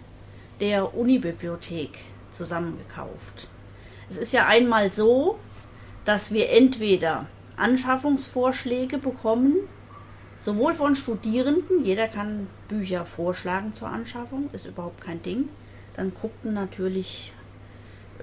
der 0.63 0.96
Unibibliothek 0.96 2.00
zusammengekauft. 2.32 3.50
Es 4.10 4.15
ist 4.15 4.32
ja 4.32 4.48
einmal 4.48 4.93
so, 4.93 5.38
dass 6.05 6.32
wir 6.32 6.51
entweder 6.51 7.25
Anschaffungsvorschläge 7.58 8.98
bekommen, 8.98 9.55
sowohl 10.38 10.74
von 10.74 10.96
Studierenden, 10.96 11.84
jeder 11.84 12.08
kann 12.08 12.48
Bücher 12.70 13.05
vorschlagen 13.05 13.74
zur 13.74 13.89
Anschaffung, 13.89 14.50
ist 14.53 14.65
überhaupt 14.65 15.01
kein 15.01 15.22
Ding. 15.22 15.50
Dann 15.98 16.13
guckten 16.13 16.53
natürlich 16.53 17.34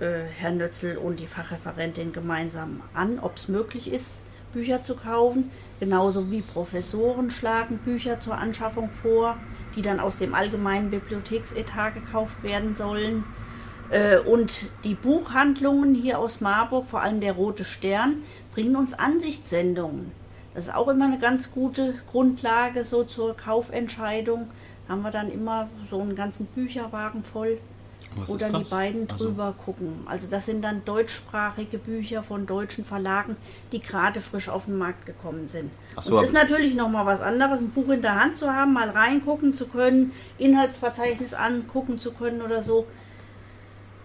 äh, 0.00 0.22
Herr 0.38 0.52
Nötzel 0.52 0.96
und 0.96 1.20
die 1.20 1.26
Fachreferentin 1.26 2.14
gemeinsam 2.14 2.80
an, 2.94 3.18
ob 3.18 3.36
es 3.36 3.48
möglich 3.48 3.92
ist, 3.92 4.22
Bücher 4.52 4.82
zu 4.82 4.94
kaufen. 4.96 5.50
Genauso 5.78 6.30
wie 6.30 6.42
Professoren 6.42 7.30
schlagen 7.30 7.78
Bücher 7.78 8.18
zur 8.18 8.36
Anschaffung 8.36 8.90
vor, 8.90 9.36
die 9.76 9.82
dann 9.82 10.00
aus 10.00 10.18
dem 10.18 10.34
allgemeinen 10.34 10.90
Bibliotheksetat 10.90 11.94
gekauft 11.94 12.42
werden 12.42 12.74
sollen. 12.74 13.24
Äh, 13.90 14.18
und 14.18 14.70
die 14.84 14.94
Buchhandlungen 14.94 15.94
hier 15.94 16.18
aus 16.18 16.40
Marburg, 16.40 16.88
vor 16.88 17.02
allem 17.02 17.20
der 17.20 17.32
Rote 17.32 17.64
Stern, 17.64 18.22
bringen 18.54 18.76
uns 18.76 18.94
Ansichtssendungen. 18.94 20.12
Das 20.54 20.64
ist 20.64 20.74
auch 20.74 20.88
immer 20.88 21.06
eine 21.06 21.18
ganz 21.18 21.52
gute 21.52 21.94
Grundlage 22.10 22.84
so 22.84 23.04
zur 23.04 23.36
Kaufentscheidung. 23.36 24.50
Haben 24.88 25.02
wir 25.02 25.12
dann 25.12 25.30
immer 25.30 25.68
so 25.88 26.00
einen 26.00 26.16
ganzen 26.16 26.46
Bücherwagen 26.46 27.22
voll, 27.22 27.58
Was 28.16 28.36
dann 28.38 28.64
die 28.64 28.70
beiden 28.70 29.10
Also- 29.10 29.26
drüber 29.26 29.54
gucken. 29.64 30.04
Also 30.06 30.26
das 30.28 30.46
sind 30.46 30.62
dann 30.62 30.84
deutschsprachige 30.84 31.78
Bücher 31.78 32.22
von 32.22 32.46
deutschen 32.46 32.84
Verlagen, 32.84 33.36
die 33.72 33.80
gerade 33.80 34.20
frisch 34.20 34.48
auf 34.48 34.64
den 34.64 34.78
Markt 34.78 35.06
gekommen 35.06 35.48
sind. 35.48 35.70
Ach 35.96 36.02
so, 36.02 36.16
Und 36.16 36.22
es 36.22 36.30
ist 36.30 36.34
natürlich 36.34 36.74
noch 36.74 36.88
mal 36.88 37.06
was 37.06 37.20
anderes, 37.20 37.60
ein 37.60 37.70
Buch 37.70 37.88
in 37.90 38.02
der 38.02 38.20
Hand 38.20 38.36
zu 38.36 38.52
haben, 38.52 38.72
mal 38.72 38.90
reingucken 38.90 39.54
zu 39.54 39.66
können, 39.66 40.12
Inhaltsverzeichnis 40.38 41.34
angucken 41.34 41.98
zu 41.98 42.12
können 42.12 42.42
oder 42.42 42.62
so. 42.62 42.86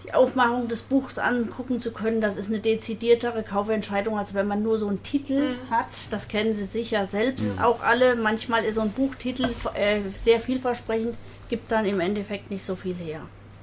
Die 0.03 0.13
Aufmachung 0.13 0.67
des 0.67 0.83
Buchs 0.83 1.17
angucken 1.17 1.81
zu 1.81 1.91
können, 1.91 2.21
das 2.21 2.37
ist 2.37 2.49
eine 2.49 2.59
dezidiertere 2.59 3.41
Kaufentscheidung, 3.41 4.19
als 4.19 4.35
wenn 4.35 4.47
man 4.47 4.61
nur 4.61 4.77
so 4.77 4.87
einen 4.87 5.01
Titel 5.01 5.55
hat. 5.71 5.87
Das 6.11 6.27
kennen 6.27 6.53
Sie 6.53 6.65
sicher 6.65 7.07
selbst 7.07 7.59
auch 7.59 7.81
alle. 7.81 8.15
Manchmal 8.15 8.65
ist 8.65 8.75
so 8.75 8.81
ein 8.81 8.91
Buchtitel 8.91 9.49
äh, 9.73 10.01
sehr 10.15 10.39
vielversprechend, 10.39 11.15
gibt 11.49 11.71
dann 11.71 11.85
im 11.85 11.99
Endeffekt 11.99 12.51
nicht 12.51 12.63
so 12.63 12.75
viel 12.75 12.93
her. 12.93 13.21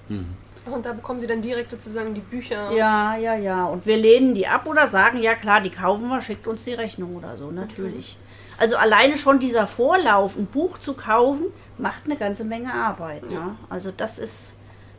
Und 0.09 0.87
da 0.87 0.93
bekommen 0.93 1.19
sie 1.19 1.27
dann 1.27 1.43
direkt 1.43 1.71
sozusagen 1.71 2.15
die 2.15 2.21
Bücher. 2.21 2.73
Ja, 2.73 3.17
ja, 3.17 3.35
ja. 3.35 3.65
Und 3.65 3.85
wir 3.85 3.97
lehnen 3.97 4.35
die 4.35 4.47
ab 4.47 4.67
oder 4.67 4.87
sagen, 4.87 5.19
ja 5.19 5.35
klar, 5.35 5.61
die 5.61 5.71
kaufen 5.71 6.09
wir, 6.09 6.21
schickt 6.21 6.47
uns 6.47 6.65
die 6.65 6.75
Rechnung 6.75 7.17
oder 7.17 7.37
so, 7.37 7.51
natürlich. 7.51 8.17
Also 8.59 8.77
alleine 8.77 9.19
schon 9.19 9.41
dieser 9.41 9.67
Vorlauf, 9.67 10.37
ein 10.37 10.47
Buch 10.47 10.79
zu 10.79 10.95
kaufen, 10.95 11.47
macht 11.79 12.05
eine 12.05 12.17
ganze 12.17 12.45
Menge 12.45 12.73
Arbeit. 12.73 13.29
Ne? 13.29 13.57
Also 13.69 13.93
das 13.97 14.19
ist 14.19 14.57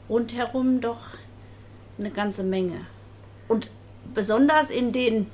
rundherum 0.10 0.82
doch 0.82 1.00
eine 1.98 2.12
ganze 2.12 2.44
Menge. 2.44 2.82
Und 3.48 3.70
besonders 4.14 4.70
in 4.70 4.92
den 4.92 5.28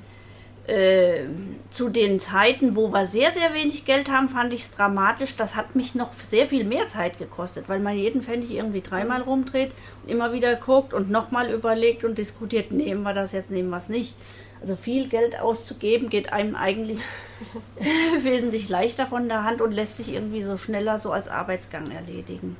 äh, 0.66 1.24
zu 1.70 1.88
den 1.88 2.20
Zeiten, 2.20 2.76
wo 2.76 2.92
wir 2.92 3.06
sehr, 3.06 3.30
sehr 3.32 3.54
wenig 3.54 3.84
Geld 3.84 4.10
haben, 4.10 4.28
fand 4.28 4.52
ich 4.52 4.62
es 4.62 4.70
dramatisch. 4.70 5.36
Das 5.36 5.56
hat 5.56 5.74
mich 5.74 5.94
noch 5.94 6.12
sehr 6.14 6.46
viel 6.46 6.64
mehr 6.64 6.88
Zeit 6.88 7.18
gekostet, 7.18 7.68
weil 7.68 7.80
man 7.80 7.96
jeden 7.96 8.22
Pfennig 8.22 8.50
irgendwie 8.50 8.80
dreimal 8.80 9.22
rumdreht 9.22 9.72
und 10.02 10.10
immer 10.10 10.32
wieder 10.32 10.54
guckt 10.56 10.94
und 10.94 11.10
nochmal 11.10 11.50
überlegt 11.50 12.04
und 12.04 12.18
diskutiert, 12.18 12.72
nehmen 12.72 13.02
wir 13.02 13.14
das 13.14 13.32
jetzt, 13.32 13.50
nehmen 13.50 13.70
wir 13.70 13.78
es 13.78 13.88
nicht. 13.88 14.14
Also 14.60 14.76
viel 14.76 15.08
Geld 15.08 15.40
auszugeben 15.40 16.10
geht 16.10 16.32
einem 16.32 16.54
eigentlich 16.54 16.98
wesentlich 18.22 18.68
leichter 18.68 19.06
von 19.06 19.28
der 19.28 19.44
Hand 19.44 19.62
und 19.62 19.72
lässt 19.72 19.96
sich 19.96 20.12
irgendwie 20.12 20.42
so 20.42 20.58
schneller 20.58 20.98
so 20.98 21.12
als 21.12 21.28
Arbeitsgang 21.28 21.90
erledigen. 21.90 22.56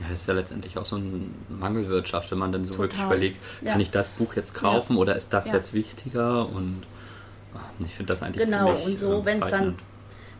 Ja, 0.00 0.06
das 0.10 0.22
ist 0.22 0.26
ja 0.28 0.34
letztendlich 0.34 0.76
auch 0.76 0.86
so 0.86 0.96
eine 0.96 1.08
Mangelwirtschaft, 1.48 2.30
wenn 2.32 2.38
man 2.38 2.50
dann 2.52 2.64
so 2.64 2.76
wirklich 2.78 3.00
Total. 3.00 3.16
überlegt, 3.16 3.38
kann 3.64 3.68
Ja. 3.68 3.78
ich 3.80 3.90
das 3.90 4.08
Buch 4.08 4.34
jetzt 4.34 4.54
kaufen 4.54 4.96
oder 4.96 5.14
ist 5.14 5.32
das 5.32 5.46
Ja. 5.46 5.54
jetzt 5.54 5.72
wichtiger? 5.72 6.48
Und 6.48 6.82
ah, 7.54 7.60
ich 7.78 7.94
finde 7.94 8.12
das 8.12 8.22
eigentlich 8.22 8.44
Genau, 8.48 8.74
ziemlich 8.74 8.86
und 8.86 8.98
so, 8.98 9.12
ähm, 9.18 9.24
wenn 9.24 9.40
es 9.42 9.50
dann, 9.50 9.78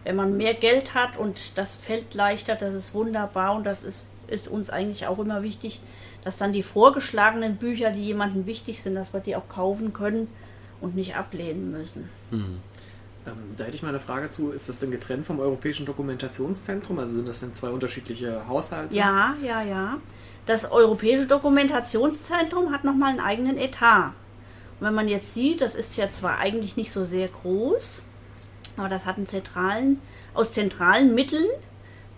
wenn 0.02 0.16
man 0.16 0.36
mehr 0.36 0.54
Geld 0.54 0.94
hat 0.94 1.16
und 1.16 1.38
das 1.56 1.76
fällt 1.76 2.14
leichter, 2.14 2.56
das 2.56 2.74
ist 2.74 2.94
wunderbar 2.94 3.54
und 3.54 3.64
das 3.64 3.84
ist, 3.84 4.04
ist 4.26 4.48
uns 4.48 4.70
eigentlich 4.70 5.06
auch 5.06 5.18
immer 5.20 5.42
wichtig, 5.42 5.80
dass 6.24 6.36
dann 6.38 6.52
die 6.52 6.62
vorgeschlagenen 6.62 7.56
Bücher, 7.56 7.90
die 7.92 8.02
jemandem 8.02 8.46
wichtig 8.46 8.82
sind, 8.82 8.94
dass 8.96 9.12
wir 9.12 9.20
die 9.20 9.36
auch 9.36 9.48
kaufen 9.48 9.92
können 9.92 10.26
und 10.80 10.96
nicht 10.96 11.16
ablehnen 11.16 11.70
müssen. 11.70 12.08
Ähm, 13.26 13.54
da 13.56 13.64
hätte 13.64 13.76
ich 13.76 13.82
mal 13.82 13.88
eine 13.88 14.00
Frage 14.00 14.28
zu. 14.28 14.50
Ist 14.50 14.68
das 14.68 14.80
denn 14.80 14.90
getrennt 14.90 15.24
vom 15.26 15.40
Europäischen 15.40 15.86
Dokumentationszentrum? 15.86 16.98
Also 16.98 17.16
sind 17.16 17.28
das 17.28 17.40
denn 17.40 17.54
zwei 17.54 17.70
unterschiedliche 17.70 18.46
Haushalte? 18.46 18.94
Ja, 18.94 19.34
ja, 19.42 19.62
ja. 19.62 19.98
Das 20.46 20.70
Europäische 20.70 21.26
Dokumentationszentrum 21.26 22.70
hat 22.72 22.84
nochmal 22.84 23.10
einen 23.10 23.20
eigenen 23.20 23.56
Etat. 23.56 24.12
Und 24.78 24.86
wenn 24.86 24.94
man 24.94 25.08
jetzt 25.08 25.32
sieht, 25.32 25.60
das 25.60 25.74
ist 25.74 25.96
ja 25.96 26.10
zwar 26.10 26.38
eigentlich 26.38 26.76
nicht 26.76 26.92
so 26.92 27.04
sehr 27.04 27.28
groß, 27.28 28.04
aber 28.76 28.88
das 28.88 29.06
hat 29.06 29.16
einen 29.16 29.26
zentralen, 29.26 30.00
aus 30.34 30.52
zentralen 30.52 31.14
Mitteln 31.14 31.46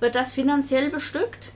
wird 0.00 0.14
das 0.14 0.32
finanziell 0.32 0.90
bestückt, 0.90 1.52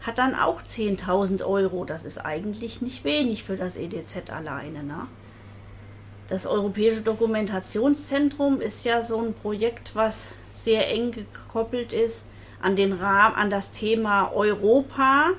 hat 0.00 0.18
dann 0.18 0.34
auch 0.34 0.62
10.000 0.62 1.44
Euro. 1.44 1.84
Das 1.84 2.04
ist 2.04 2.18
eigentlich 2.18 2.82
nicht 2.82 3.04
wenig 3.04 3.44
für 3.44 3.56
das 3.56 3.76
EDZ 3.76 4.30
alleine. 4.30 4.82
Ne? 4.82 5.06
Das 6.28 6.46
Europäische 6.46 7.00
Dokumentationszentrum 7.00 8.60
ist 8.60 8.84
ja 8.84 9.02
so 9.02 9.18
ein 9.18 9.32
Projekt, 9.32 9.96
was 9.96 10.34
sehr 10.52 10.86
eng 10.88 11.10
gekoppelt 11.10 11.94
ist 11.94 12.26
an 12.60 12.76
den 12.76 12.92
Rahmen, 12.92 13.34
an 13.34 13.48
das 13.48 13.70
Thema 13.70 14.30
Europa. 14.34 15.30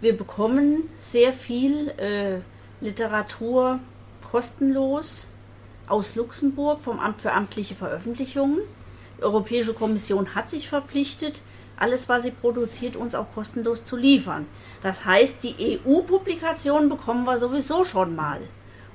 Wir 0.00 0.16
bekommen 0.16 0.88
sehr 0.96 1.34
viel 1.34 1.90
äh, 1.98 2.38
Literatur 2.80 3.78
kostenlos 4.30 5.28
aus 5.86 6.16
Luxemburg 6.16 6.80
vom 6.80 6.98
Amt 6.98 7.20
für 7.20 7.32
amtliche 7.32 7.74
Veröffentlichungen. 7.74 8.60
Die 9.18 9.24
Europäische 9.24 9.74
Kommission 9.74 10.34
hat 10.34 10.48
sich 10.48 10.66
verpflichtet, 10.66 11.42
alles, 11.76 12.08
was 12.08 12.22
sie 12.22 12.30
produziert, 12.30 12.96
uns 12.96 13.14
auch 13.14 13.26
kostenlos 13.34 13.84
zu 13.84 13.96
liefern. 13.96 14.46
Das 14.80 15.04
heißt, 15.04 15.42
die 15.42 15.78
EU-Publikationen 15.86 16.88
bekommen 16.88 17.24
wir 17.24 17.38
sowieso 17.38 17.84
schon 17.84 18.16
mal. 18.16 18.40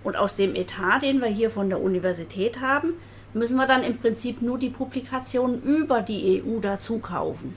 Und 0.03 0.15
aus 0.15 0.36
dem 0.36 0.55
Etat, 0.55 1.00
den 1.00 1.22
wir 1.22 1.27
hier 1.27 1.50
von 1.50 1.69
der 1.69 1.81
Universität 1.81 2.62
haben, 2.62 2.93
müssen 3.33 3.55
wir 3.55 3.67
dann 3.67 3.83
im 3.83 3.98
Prinzip 3.98 4.41
nur 4.41 4.57
die 4.57 4.69
Publikationen 4.69 5.62
über 5.63 6.01
die 6.01 6.43
EU 6.43 6.60
dazu 6.60 7.00
kaufen. 7.00 7.55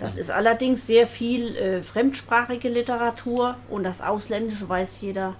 Das 0.00 0.16
ist 0.16 0.30
allerdings 0.30 0.86
sehr 0.86 1.06
viel 1.06 1.56
äh, 1.56 1.82
fremdsprachige 1.82 2.68
Literatur 2.68 3.56
und 3.68 3.84
das 3.84 4.00
Ausländische 4.00 4.68
weiß 4.68 5.00
jeder, 5.02 5.34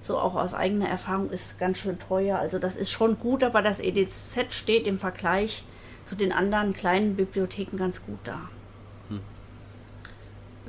so 0.00 0.18
auch 0.18 0.34
aus 0.34 0.54
eigener 0.54 0.88
Erfahrung, 0.88 1.30
ist 1.30 1.58
ganz 1.58 1.78
schön 1.78 1.98
teuer. 1.98 2.38
Also 2.38 2.58
das 2.58 2.76
ist 2.76 2.90
schon 2.90 3.18
gut, 3.18 3.44
aber 3.44 3.62
das 3.62 3.80
EDZ 3.80 4.52
steht 4.52 4.86
im 4.86 4.98
Vergleich 4.98 5.64
zu 6.04 6.16
den 6.16 6.32
anderen 6.32 6.72
kleinen 6.72 7.16
Bibliotheken 7.16 7.76
ganz 7.76 8.04
gut 8.04 8.18
da. 8.24 8.40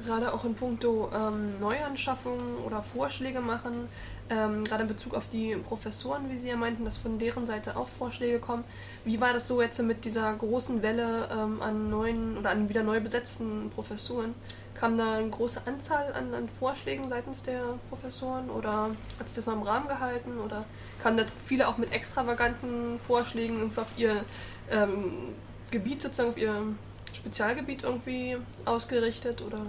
Gerade 0.06 0.34
auch 0.34 0.46
in 0.46 0.54
puncto 0.54 1.10
ähm, 1.14 1.60
Neuanschaffungen 1.60 2.58
oder 2.66 2.84
Vorschläge 2.84 3.42
machen, 3.42 3.90
ähm, 4.30 4.64
gerade 4.64 4.84
in 4.84 4.88
Bezug 4.88 5.16
auf 5.16 5.30
die 5.30 5.56
Professoren, 5.56 6.30
wie 6.30 6.38
Sie 6.38 6.50
ja 6.50 6.56
meinten, 6.56 6.86
dass 6.86 6.98
von 6.98 7.18
deren 7.18 7.48
Seite 7.48 7.76
auch 7.76 7.88
Vorschläge 7.88 8.40
kommen. 8.40 8.64
Wie 9.04 9.20
war 9.20 9.34
das 9.34 9.48
so 9.48 9.62
jetzt 9.62 9.82
mit 9.82 10.06
dieser 10.06 10.34
großen 10.34 10.84
Welle 10.84 11.28
ähm, 11.32 11.62
an 11.62 11.90
neuen 11.90 12.38
oder 12.38 12.52
an 12.52 12.70
wieder 12.70 12.84
neu 12.84 13.00
besetzten 13.00 13.72
Professuren? 13.74 14.36
Kam 14.76 14.98
da 14.98 15.16
eine 15.16 15.30
große 15.30 15.62
Anzahl 15.66 16.14
an, 16.14 16.34
an 16.34 16.50
Vorschlägen 16.50 17.10
seitens 17.10 17.42
der 17.42 17.64
Professoren 17.90 18.50
oder 18.50 18.92
hat 19.20 19.28
sich 19.28 19.36
das 19.36 19.46
noch 19.48 19.54
im 19.54 19.64
Rahmen 19.64 19.88
gehalten 19.88 20.40
oder 20.40 20.66
kamen 21.02 21.18
da 21.18 21.24
viele 21.46 21.68
auch 21.68 21.78
mit 21.78 21.94
extravaganten 21.94 23.00
Vorschlägen 23.00 23.72
auf 23.76 23.88
ihr 23.98 24.24
ähm, 24.70 25.34
Gebiet 25.72 26.02
sozusagen, 26.02 26.30
auf 26.30 26.38
ihr 26.38 26.62
Spezialgebiet 27.14 27.84
irgendwie 27.84 28.38
ausgerichtet 28.66 29.42
oder? 29.42 29.62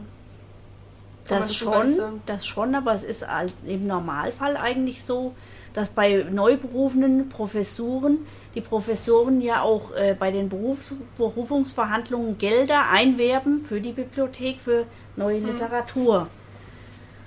Das 1.28 1.54
schon, 1.54 2.20
das 2.26 2.46
schon, 2.46 2.74
aber 2.74 2.92
es 2.94 3.02
ist 3.02 3.24
im 3.66 3.86
Normalfall 3.86 4.56
eigentlich 4.56 5.04
so, 5.04 5.34
dass 5.74 5.90
bei 5.90 6.24
neu 6.30 6.56
berufenen 6.56 7.28
Professuren 7.28 8.26
die 8.54 8.62
Professoren 8.62 9.42
ja 9.42 9.60
auch 9.60 9.92
äh, 9.94 10.16
bei 10.18 10.30
den 10.30 10.48
Berufs 10.48 10.94
Berufungsverhandlungen 11.18 12.38
Gelder 12.38 12.88
einwerben 12.90 13.60
für 13.60 13.80
die 13.80 13.92
Bibliothek, 13.92 14.60
für 14.60 14.86
neue 15.16 15.40
Literatur. 15.40 16.28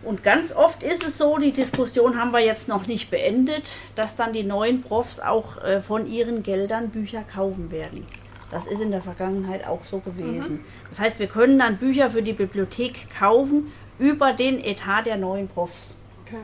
Und 0.01 0.23
ganz 0.23 0.55
oft 0.55 0.81
ist 0.81 1.05
es 1.05 1.17
so, 1.17 1.37
die 1.37 1.51
Diskussion 1.51 2.19
haben 2.19 2.31
wir 2.31 2.39
jetzt 2.39 2.67
noch 2.67 2.87
nicht 2.87 3.11
beendet, 3.11 3.69
dass 3.95 4.15
dann 4.15 4.33
die 4.33 4.43
neuen 4.43 4.81
Profs 4.81 5.19
auch 5.19 5.61
äh, 5.61 5.81
von 5.81 6.07
ihren 6.07 6.41
Geldern 6.41 6.89
Bücher 6.89 7.21
kaufen 7.21 7.69
werden. 7.69 8.07
Das 8.49 8.65
ist 8.65 8.81
in 8.81 8.89
der 8.89 9.01
Vergangenheit 9.01 9.67
auch 9.67 9.83
so 9.83 9.99
gewesen. 9.99 10.61
Das 10.89 10.99
heißt, 10.99 11.19
wir 11.19 11.27
können 11.27 11.59
dann 11.59 11.77
Bücher 11.77 12.09
für 12.09 12.23
die 12.23 12.33
Bibliothek 12.33 13.07
kaufen 13.19 13.71
über 13.99 14.33
den 14.33 14.63
Etat 14.63 15.03
der 15.03 15.17
neuen 15.17 15.47
Profs. 15.47 15.95
Okay. 16.25 16.37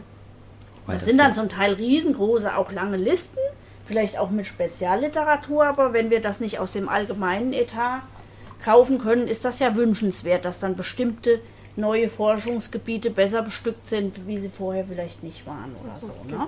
Weil 0.85 0.97
Das 0.97 1.05
sind 1.05 1.17
dann 1.17 1.29
ja- 1.29 1.33
zum 1.33 1.49
Teil 1.49 1.73
riesengroße, 1.73 2.55
auch 2.55 2.71
lange 2.71 2.97
Listen, 2.97 3.39
vielleicht 3.85 4.17
auch 4.17 4.29
mit 4.29 4.45
Spezialliteratur, 4.45 5.65
aber 5.65 5.93
wenn 5.93 6.09
wir 6.09 6.21
das 6.21 6.39
nicht 6.39 6.59
aus 6.59 6.73
dem 6.73 6.89
allgemeinen 6.89 7.53
Etat 7.53 8.01
kaufen 8.63 8.99
können, 8.99 9.27
ist 9.27 9.45
das 9.45 9.59
ja 9.59 9.75
wünschenswert, 9.75 10.45
dass 10.45 10.59
dann 10.59 10.75
bestimmte 10.75 11.39
neue 11.75 12.09
Forschungsgebiete 12.09 13.09
besser 13.09 13.41
bestückt 13.41 13.87
sind, 13.87 14.27
wie 14.27 14.39
sie 14.39 14.49
vorher 14.49 14.85
vielleicht 14.85 15.23
nicht 15.23 15.45
waren 15.45 15.75
oder 15.83 15.95
so. 15.95 16.07
Ne? 16.29 16.47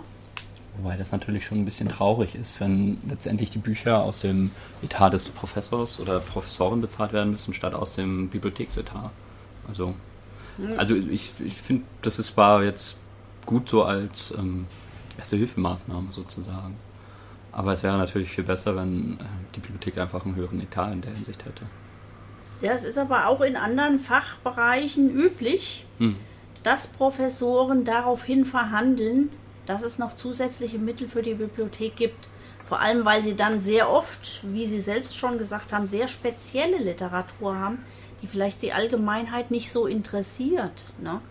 Wobei 0.79 0.95
das 0.95 1.11
natürlich 1.11 1.45
schon 1.45 1.59
ein 1.59 1.65
bisschen 1.65 1.89
traurig 1.89 2.35
ist, 2.35 2.59
wenn 2.59 2.99
letztendlich 3.09 3.49
die 3.49 3.57
Bücher 3.57 4.03
aus 4.03 4.21
dem 4.21 4.51
Etat 4.83 5.09
des 5.09 5.29
Professors 5.29 5.99
oder 5.99 6.19
Professoren 6.19 6.81
bezahlt 6.81 7.13
werden 7.13 7.31
müssen, 7.31 7.53
statt 7.53 7.73
aus 7.73 7.95
dem 7.95 8.29
Bibliotheksetat. 8.29 9.09
Also, 9.67 9.95
also 10.77 10.95
ich, 10.95 11.33
ich 11.39 11.53
finde, 11.55 11.83
das 12.01 12.19
ist 12.19 12.27
zwar 12.27 12.63
jetzt 12.63 12.97
gut 13.45 13.69
so 13.69 13.83
als 13.83 14.33
ähm, 14.37 14.65
erste 15.17 15.37
Hilfemaßnahme 15.37 16.11
sozusagen. 16.11 16.75
Aber 17.51 17.71
es 17.71 17.81
wäre 17.83 17.97
natürlich 17.97 18.29
viel 18.29 18.43
besser, 18.43 18.75
wenn 18.75 19.13
äh, 19.13 19.23
die 19.55 19.59
Bibliothek 19.59 19.97
einfach 19.97 20.25
einen 20.25 20.35
höheren 20.35 20.61
Etat 20.61 20.91
in 20.91 21.01
der 21.01 21.11
Hinsicht 21.13 21.45
hätte. 21.45 21.63
Ja, 22.61 22.71
es 22.73 22.83
ist 22.83 22.97
aber 22.97 23.27
auch 23.27 23.41
in 23.41 23.55
anderen 23.55 23.99
Fachbereichen 23.99 25.09
üblich, 25.09 25.85
Hm. 25.99 26.15
dass 26.63 26.87
Professoren 26.87 27.83
daraufhin 27.83 28.45
verhandeln, 28.45 29.29
dass 29.65 29.83
es 29.83 29.97
noch 29.99 30.15
zusätzliche 30.15 30.77
Mittel 30.79 31.07
für 31.09 31.21
die 31.21 31.33
Bibliothek 31.33 31.95
gibt. 31.95 32.27
Vor 32.63 32.81
allem, 32.81 33.05
weil 33.05 33.23
sie 33.23 33.35
dann 33.35 33.61
sehr 33.61 33.89
oft, 33.89 34.41
wie 34.43 34.65
Sie 34.67 34.81
selbst 34.81 35.17
schon 35.17 35.37
gesagt 35.37 35.71
haben, 35.71 35.87
sehr 35.87 36.07
spezielle 36.07 36.77
Literatur 36.77 37.55
haben, 37.55 37.79
die 38.21 38.27
vielleicht 38.27 38.61
die 38.61 38.73
Allgemeinheit 38.73 39.51
nicht 39.51 39.71
so 39.71 39.85
interessiert. 39.85 40.93
Ne? 41.01 41.21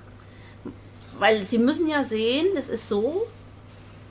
Weil 1.19 1.43
Sie 1.43 1.59
müssen 1.59 1.88
ja 1.88 2.05
sehen, 2.05 2.47
es 2.57 2.69
ist 2.69 2.88
so, 2.88 3.26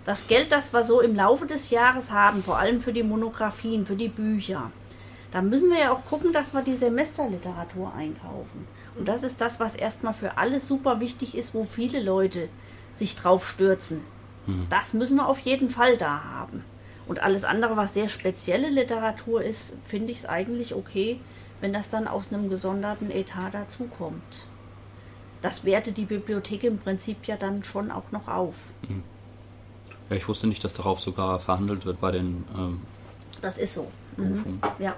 das 0.06 0.28
Geld, 0.28 0.52
das 0.52 0.74
wir 0.74 0.84
so 0.84 1.02
im 1.02 1.16
Laufe 1.16 1.48
des 1.48 1.70
Jahres 1.70 2.12
haben, 2.12 2.44
vor 2.44 2.58
allem 2.58 2.82
für 2.82 2.94
die 2.94 3.04
Monographien, 3.04 3.86
für 3.86 3.96
die 3.96 4.10
Bücher, 4.10 4.72
da 5.32 5.42
müssen 5.42 5.70
wir 5.70 5.80
ja 5.80 5.92
auch 5.92 6.06
gucken, 6.06 6.32
dass 6.32 6.54
wir 6.54 6.62
die 6.62 6.76
Semesterliteratur 6.76 7.94
einkaufen. 7.94 8.68
Und 8.98 9.08
das 9.08 9.24
ist 9.24 9.42
das, 9.42 9.60
was 9.60 9.76
erstmal 9.76 10.14
für 10.14 10.38
alle 10.38 10.60
super 10.60 11.00
wichtig 11.00 11.36
ist, 11.36 11.54
wo 11.54 11.66
viele 11.66 12.02
Leute 12.02 12.48
sich 12.94 13.16
drauf 13.16 13.46
stürzen. 13.48 14.02
Das 14.70 14.94
müssen 14.94 15.18
wir 15.18 15.28
auf 15.28 15.40
jeden 15.40 15.70
Fall 15.70 15.98
da 15.98 16.24
haben. 16.24 16.64
Und 17.08 17.22
alles 17.22 17.44
andere, 17.44 17.76
was 17.76 17.94
sehr 17.94 18.10
spezielle 18.10 18.70
Literatur 18.70 19.42
ist, 19.42 19.78
finde 19.86 20.12
ich 20.12 20.20
es 20.20 20.26
eigentlich 20.26 20.76
okay, 20.76 21.20
wenn 21.62 21.74
das 21.74 21.90
dann 21.90 22.08
aus 22.08 22.32
einem 22.32 22.50
gesonderten 22.50 23.12
Etat 23.12 23.52
dazukommt. 23.54 24.46
Das 25.42 25.64
wertet 25.64 25.98
die 25.98 26.06
Bibliothek 26.06 26.64
im 26.64 26.80
Prinzip 26.80 27.28
ja 27.28 27.38
dann 27.38 27.64
schon 27.64 27.92
auch 27.92 28.12
noch 28.12 28.28
auf. 28.28 28.74
Ja, 30.10 30.16
ich 30.16 30.28
wusste 30.28 30.48
nicht, 30.48 30.64
dass 30.64 30.74
darauf 30.74 31.00
sogar 31.00 31.40
verhandelt 31.40 31.86
wird 31.86 32.00
bei 32.00 32.12
den 32.12 32.44
ähm, 32.56 32.82
Das 33.42 33.58
ist 33.58 33.74
so. 33.76 33.92
Berufungen. 34.18 34.62
Ja. 34.80 34.96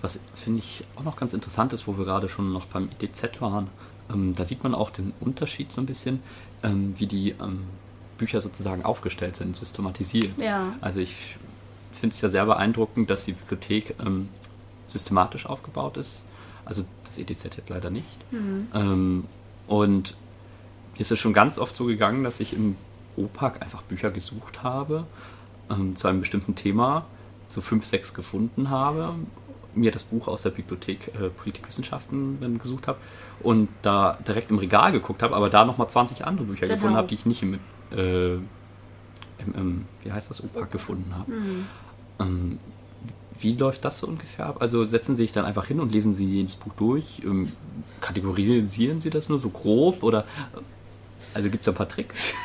Was 0.00 0.20
finde 0.36 0.60
ich 0.60 0.84
auch 0.96 1.04
noch 1.04 1.16
ganz 1.16 1.32
interessant 1.32 1.72
ist, 1.72 1.86
wo 1.86 1.98
wir 1.98 2.04
gerade 2.04 2.28
schon 2.28 2.52
noch 2.52 2.66
beim 2.66 2.88
IDZ 3.00 3.40
waren, 3.40 3.68
ähm, 4.10 4.34
da 4.34 4.44
sieht 4.44 4.62
man 4.62 4.74
auch 4.74 4.90
den 4.90 5.12
Unterschied 5.20 5.72
so 5.72 5.80
ein 5.80 5.86
bisschen, 5.86 6.22
ähm, 6.62 6.94
wie 6.96 7.06
die 7.06 7.30
ähm, 7.30 7.64
Bücher 8.16 8.40
sozusagen 8.40 8.84
aufgestellt 8.84 9.36
sind, 9.36 9.56
systematisiert. 9.56 10.40
Ja. 10.40 10.74
Also 10.80 11.00
ich 11.00 11.36
finde 11.98 12.14
es 12.14 12.20
ja 12.20 12.28
sehr 12.28 12.44
beeindruckend, 12.46 13.10
dass 13.10 13.24
die 13.24 13.32
Bibliothek 13.32 13.94
ähm, 14.04 14.28
systematisch 14.86 15.46
aufgebaut 15.46 15.96
ist. 15.96 16.26
Also 16.64 16.84
das 17.04 17.18
EDZ 17.18 17.44
jetzt 17.56 17.68
leider 17.70 17.90
nicht. 17.90 18.06
Ähm, 18.74 19.24
und 19.66 20.16
mir 20.94 21.00
ist 21.00 21.10
es 21.10 21.18
schon 21.18 21.32
ganz 21.32 21.58
oft 21.58 21.74
so 21.76 21.84
gegangen, 21.86 22.24
dass 22.24 22.40
ich 22.40 22.52
im 22.54 22.76
OPAC 23.16 23.62
einfach 23.62 23.82
Bücher 23.82 24.10
gesucht 24.10 24.62
habe 24.62 25.04
ähm, 25.70 25.96
zu 25.96 26.08
einem 26.08 26.20
bestimmten 26.20 26.54
Thema, 26.54 27.06
so 27.48 27.60
fünf, 27.60 27.86
sechs 27.86 28.14
gefunden 28.14 28.70
habe, 28.70 29.14
mir 29.74 29.90
das 29.90 30.04
Buch 30.04 30.28
aus 30.28 30.42
der 30.42 30.50
Bibliothek 30.50 31.08
äh, 31.14 31.28
Politikwissenschaften 31.30 32.58
gesucht 32.58 32.88
habe 32.88 32.98
und 33.40 33.68
da 33.82 34.18
direkt 34.26 34.50
im 34.50 34.58
Regal 34.58 34.92
geguckt 34.92 35.22
habe, 35.22 35.34
aber 35.36 35.50
da 35.50 35.64
nochmal 35.64 35.88
20 35.88 36.24
andere 36.26 36.46
Bücher 36.46 36.66
Genau. 36.66 36.76
gefunden 36.76 36.96
habe, 36.96 37.08
die 37.08 37.14
ich 37.14 37.26
nicht 37.26 37.42
im, 37.42 37.54
äh, 37.92 38.34
im, 38.34 38.44
im 39.54 39.84
wie 40.02 40.12
heißt 40.12 40.30
das, 40.30 40.42
OPAC 40.42 40.70
gefunden 40.72 41.14
habe. 41.16 41.32
Ähm, 42.20 42.58
wie 43.40 43.54
läuft 43.54 43.84
das 43.84 43.98
so 43.98 44.06
ungefähr 44.06 44.46
ab? 44.46 44.56
Also 44.60 44.84
setzen 44.84 45.14
Sie 45.14 45.22
sich 45.22 45.32
dann 45.32 45.44
einfach 45.44 45.66
hin 45.66 45.80
und 45.80 45.92
lesen 45.92 46.12
Sie 46.12 46.26
jedes 46.26 46.56
Buch 46.56 46.72
durch? 46.76 47.22
Ähm, 47.24 47.52
kategorisieren 48.00 49.00
Sie 49.00 49.10
das 49.10 49.28
nur 49.28 49.38
so 49.40 49.50
grob? 49.50 50.02
Oder 50.02 50.24
also 51.34 51.50
gibt 51.50 51.62
es 51.62 51.66
da 51.66 51.72
ein 51.72 51.76
paar 51.76 51.88
Tricks? 51.88 52.34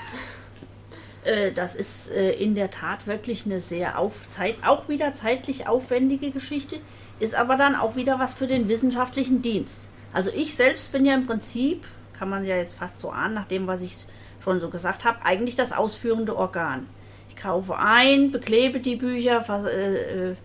Äh, 1.26 1.52
Das 1.54 1.76
ist 1.76 2.12
äh, 2.12 2.34
in 2.34 2.54
der 2.54 2.70
Tat 2.70 3.08
wirklich 3.08 3.46
eine 3.46 3.62
sehr 3.62 3.98
auf 3.98 4.28
Zeit, 4.28 4.56
auch 4.66 4.90
wieder 4.90 5.14
zeitlich 5.14 5.68
aufwendige 5.68 6.32
Geschichte, 6.32 6.80
ist 7.22 7.34
aber 7.34 7.56
dann 7.56 7.76
auch 7.76 7.96
wieder 7.96 8.20
was 8.20 8.34
für 8.34 8.46
den 8.46 8.68
wissenschaftlichen 8.68 9.42
Dienst. 9.42 9.90
Also 10.12 10.32
ich 10.36 10.56
selbst 10.56 10.92
bin 10.92 11.06
ja 11.06 11.16
im 11.16 11.26
Prinzip, 11.26 11.86
kann 12.12 12.30
man 12.30 12.46
ja 12.46 12.58
jetzt 12.58 12.78
fast 12.78 13.00
so 13.00 13.10
ahnen, 13.10 13.36
nach 13.36 13.48
dem, 13.48 13.68
was 13.68 13.82
ich 13.82 13.96
schon 14.44 14.60
so 14.60 14.70
gesagt 14.70 15.06
habe, 15.06 15.24
eigentlich 15.24 15.56
das 15.56 15.72
ausführende 15.72 16.36
Organ. 16.36 16.88
Ich 17.34 17.42
kaufe 17.42 17.78
ein, 17.78 18.32
beklebe 18.32 18.80
die 18.80 18.96
Bücher, 18.96 19.42
vers 19.42 19.66
äh, 19.66 20.30
äh, 20.30 20.36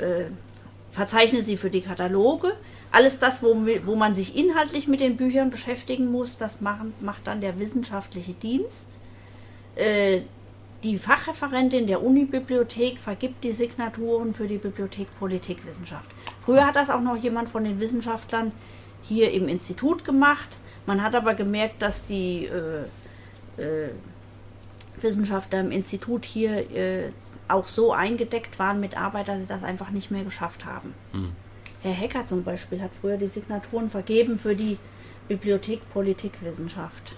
äh, 0.00 0.26
verzeichne 0.92 1.42
sie 1.42 1.56
für 1.56 1.70
die 1.70 1.82
Kataloge. 1.82 2.52
Alles 2.92 3.18
das, 3.20 3.42
wo, 3.42 3.54
wo 3.84 3.94
man 3.94 4.14
sich 4.14 4.36
inhaltlich 4.36 4.88
mit 4.88 5.00
den 5.00 5.16
Büchern 5.16 5.50
beschäftigen 5.50 6.10
muss, 6.10 6.36
das 6.36 6.60
machen, 6.60 6.92
macht 7.00 7.28
dann 7.28 7.40
der 7.40 7.58
wissenschaftliche 7.60 8.32
Dienst. 8.32 8.98
Äh, 9.76 10.22
die 10.82 10.98
Fachreferentin 10.98 11.86
der 11.86 12.02
Unibibliothek 12.02 12.98
vergibt 12.98 13.44
die 13.44 13.52
Signaturen 13.52 14.34
für 14.34 14.48
die 14.48 14.58
Bibliothek 14.58 15.06
Politikwissenschaft. 15.18 16.10
Früher 16.40 16.66
hat 16.66 16.74
das 16.74 16.90
auch 16.90 17.02
noch 17.02 17.16
jemand 17.16 17.50
von 17.50 17.62
den 17.62 17.78
Wissenschaftlern 17.78 18.50
hier 19.02 19.30
im 19.32 19.46
Institut 19.46 20.04
gemacht. 20.04 20.58
Man 20.86 21.02
hat 21.02 21.14
aber 21.14 21.34
gemerkt, 21.34 21.82
dass 21.82 22.06
die 22.06 22.46
äh, 22.46 23.62
äh, 23.62 23.90
Wissenschaftler 25.02 25.60
im 25.60 25.70
Institut 25.70 26.24
hier 26.24 26.70
äh, 26.70 27.10
auch 27.48 27.66
so 27.66 27.92
eingedeckt 27.92 28.58
waren 28.58 28.80
mit 28.80 28.96
Arbeit, 28.96 29.28
dass 29.28 29.40
sie 29.40 29.46
das 29.46 29.62
einfach 29.64 29.90
nicht 29.90 30.10
mehr 30.10 30.24
geschafft 30.24 30.64
haben. 30.64 30.94
Herr 31.82 31.92
Hecker 31.92 32.26
zum 32.26 32.44
Beispiel 32.44 32.80
hat 32.82 32.90
früher 32.98 33.16
die 33.16 33.26
Signaturen 33.26 33.90
vergeben 33.90 34.38
für 34.38 34.54
die 34.54 34.78
Bibliothek 35.28 35.88
Politikwissenschaft. 35.90 37.14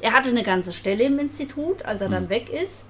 Er 0.00 0.12
hatte 0.12 0.30
eine 0.30 0.42
ganze 0.42 0.72
Stelle 0.72 1.04
im 1.04 1.18
Institut, 1.18 1.84
als 1.84 2.00
er 2.00 2.08
dann 2.08 2.28
weg 2.28 2.48
ist, 2.48 2.86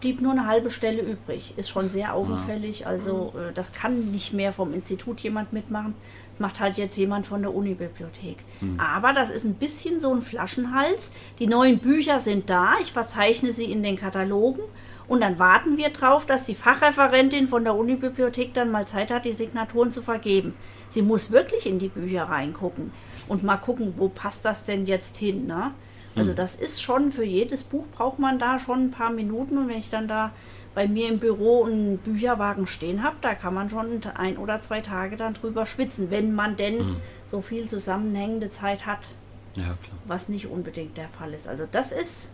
blieb 0.00 0.20
nur 0.20 0.32
eine 0.32 0.46
halbe 0.46 0.70
Stelle 0.70 1.00
übrig. 1.02 1.54
Ist 1.56 1.70
schon 1.70 1.88
sehr 1.88 2.14
augenfällig, 2.14 2.86
also 2.86 3.32
äh, 3.36 3.52
das 3.52 3.72
kann 3.72 4.10
nicht 4.10 4.32
mehr 4.32 4.52
vom 4.52 4.74
Institut 4.74 5.20
jemand 5.20 5.52
mitmachen, 5.52 5.94
macht 6.42 6.60
halt 6.60 6.76
jetzt 6.76 6.98
jemand 6.98 7.26
von 7.26 7.40
der 7.40 7.54
Unibibliothek. 7.54 8.36
Aber 8.76 9.14
das 9.14 9.30
ist 9.30 9.44
ein 9.44 9.54
bisschen 9.54 9.98
so 10.00 10.14
ein 10.14 10.20
Flaschenhals. 10.20 11.12
Die 11.38 11.46
neuen 11.46 11.78
Bücher 11.78 12.20
sind 12.20 12.50
da, 12.50 12.74
ich 12.82 12.92
verzeichne 12.92 13.54
sie 13.54 13.64
in 13.64 13.82
den 13.82 13.96
Katalogen 13.96 14.62
und 15.08 15.20
dann 15.20 15.38
warten 15.38 15.78
wir 15.78 15.90
drauf, 15.90 16.26
dass 16.26 16.44
die 16.44 16.54
Fachreferentin 16.54 17.48
von 17.48 17.64
der 17.64 17.74
Unibibliothek 17.74 18.54
dann 18.54 18.70
mal 18.70 18.86
Zeit 18.86 19.10
hat, 19.10 19.24
die 19.24 19.32
Signaturen 19.32 19.92
zu 19.92 20.02
vergeben. 20.02 20.54
Sie 20.90 21.02
muss 21.02 21.30
wirklich 21.30 21.66
in 21.66 21.78
die 21.78 21.88
Bücher 21.88 22.24
reingucken 22.24 22.92
und 23.28 23.42
mal 23.42 23.56
gucken, 23.56 23.94
wo 23.96 24.08
passt 24.08 24.44
das 24.44 24.64
denn 24.64 24.84
jetzt 24.86 25.16
hin. 25.16 25.46
Ne? 25.46 25.72
Also 26.14 26.34
das 26.34 26.56
ist 26.56 26.82
schon, 26.82 27.10
für 27.10 27.24
jedes 27.24 27.62
Buch 27.62 27.86
braucht 27.86 28.18
man 28.18 28.38
da 28.38 28.58
schon 28.58 28.84
ein 28.84 28.90
paar 28.90 29.10
Minuten 29.10 29.56
und 29.56 29.68
wenn 29.68 29.78
ich 29.78 29.90
dann 29.90 30.08
da 30.08 30.32
bei 30.74 30.88
mir 30.88 31.08
im 31.08 31.18
Büro 31.18 31.64
einen 31.64 31.98
Bücherwagen 31.98 32.66
stehen 32.66 33.02
habe, 33.02 33.16
da 33.20 33.34
kann 33.34 33.54
man 33.54 33.68
schon 33.68 34.00
ein 34.14 34.38
oder 34.38 34.60
zwei 34.60 34.80
Tage 34.80 35.16
dann 35.16 35.34
drüber 35.34 35.66
schwitzen, 35.66 36.10
wenn 36.10 36.34
man 36.34 36.56
denn 36.56 36.96
so 37.26 37.40
viel 37.40 37.68
zusammenhängende 37.68 38.50
Zeit 38.50 38.86
hat 38.86 39.08
Ja, 39.54 39.64
klar. 39.64 39.76
was 40.06 40.28
nicht 40.28 40.46
unbedingt 40.46 40.96
der 40.96 41.08
Fall 41.08 41.34
ist. 41.34 41.46
Also 41.46 41.66
das 41.70 41.92
ist 41.92 42.30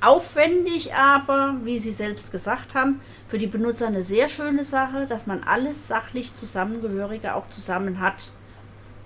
aufwendig, 0.00 0.94
aber 0.94 1.56
wie 1.64 1.78
Sie 1.78 1.92
selbst 1.92 2.32
gesagt 2.32 2.74
haben, 2.74 3.00
für 3.26 3.38
die 3.38 3.46
Benutzer 3.46 3.86
eine 3.86 4.02
sehr 4.02 4.28
schöne 4.28 4.64
Sache, 4.64 5.06
dass 5.06 5.26
man 5.26 5.42
alles 5.44 5.88
sachlich 5.88 6.34
Zusammengehörige 6.34 7.34
auch 7.34 7.48
zusammen 7.50 8.00
hat. 8.00 8.30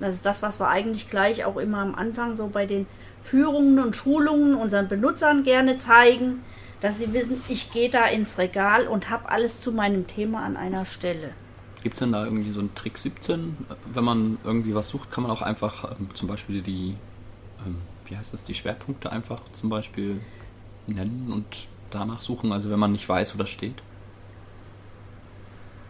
Das 0.01 0.15
ist 0.15 0.25
das, 0.25 0.43
was 0.43 0.59
wir 0.59 0.69
eigentlich 0.69 1.11
gleich 1.11 1.45
auch 1.45 1.59
immer 1.59 1.79
am 1.79 1.95
Anfang 1.95 2.35
so 2.35 2.49
bei 2.49 2.65
den 2.65 2.87
Führungen 3.21 3.79
und 3.79 3.95
Schulungen 3.95 4.55
unseren 4.55 4.89
Benutzern 4.89 5.43
gerne 5.43 5.77
zeigen, 5.77 6.43
dass 6.81 6.99
sie 6.99 7.13
wissen, 7.13 7.43
ich 7.49 7.73
gehe 7.73 7.91
da 7.91 8.07
ins 8.07 8.39
Regal 8.39 8.87
und 8.87 9.11
habe 9.11 9.29
alles 9.29 9.61
zu 9.61 9.73
meinem 9.73 10.07
Thema 10.07 10.45
an 10.45 10.57
einer 10.57 10.87
Stelle. 10.87 11.33
Gibt 11.83 11.95
es 11.95 12.01
denn 12.01 12.13
da 12.13 12.25
irgendwie 12.25 12.51
so 12.51 12.61
einen 12.61 12.75
Trick 12.75 12.99
17? 12.99 13.57
Wenn 13.93 14.05
man 14.05 14.39
irgendwie 14.45 14.75
was 14.75 14.89
sucht, 14.89 15.11
kann 15.11 15.23
man 15.23 15.33
auch 15.33 15.43
einfach 15.43 15.93
ähm, 15.99 16.09
zum 16.15 16.29
Beispiel 16.29 16.63
die, 16.63 16.97
ähm, 17.67 17.79
wie 18.07 18.17
heißt 18.17 18.35
das, 18.35 18.45
die 18.45 18.55
Schwerpunkte 18.55 19.11
einfach 19.11 19.41
zum 19.53 19.71
Beispiel 19.71 20.21
nennen 20.87 21.31
und 21.33 21.47
danach 21.91 22.21
suchen, 22.21 22.53
also 22.53 22.71
wenn 22.71 22.79
man 22.79 22.93
nicht 22.93 23.09
weiß, 23.09 23.35
wo 23.35 23.39
das 23.39 23.51
steht. 23.51 23.83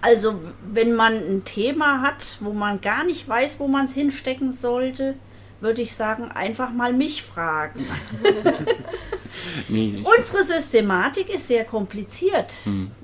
Also, 0.03 0.41
wenn 0.73 0.95
man 0.95 1.13
ein 1.13 1.45
Thema 1.45 2.01
hat, 2.01 2.39
wo 2.41 2.53
man 2.55 2.81
gar 2.81 3.05
nicht 3.05 3.29
weiß, 3.29 3.61
wo 3.61 3.69
man 3.69 3.85
es 3.85 3.93
hinstecken 3.93 4.53
sollte, 4.53 5.15
würde 5.61 5.83
ich 5.83 5.95
sagen, 5.95 6.31
einfach 6.31 6.73
mal 6.73 6.95
mich 6.95 7.23
fragen. 7.23 7.85
Nee, 9.69 10.03
Unsere 10.19 10.45
Systematik 10.45 11.29
ist 11.35 11.49
sehr 11.49 11.65
kompliziert, 11.65 12.55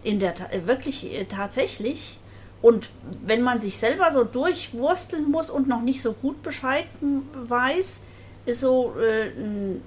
in 0.03 0.19
der 0.19 0.35
äh, 0.53 0.67
wirklich 0.67 1.13
äh, 1.13 1.25
tatsächlich. 1.25 2.19
Und 2.63 2.89
wenn 3.25 3.43
man 3.43 3.61
sich 3.61 3.77
selber 3.77 4.11
so 4.13 4.25
durchwursteln 4.25 5.31
muss 5.31 5.51
und 5.51 5.69
noch 5.69 5.83
nicht 5.83 6.03
so 6.03 6.13
gut 6.13 6.43
Bescheid 6.43 6.87
weiß, 7.01 8.01
ist 8.47 8.61
so 8.61 8.95
äh, 8.99 9.29
ein, 9.29 9.83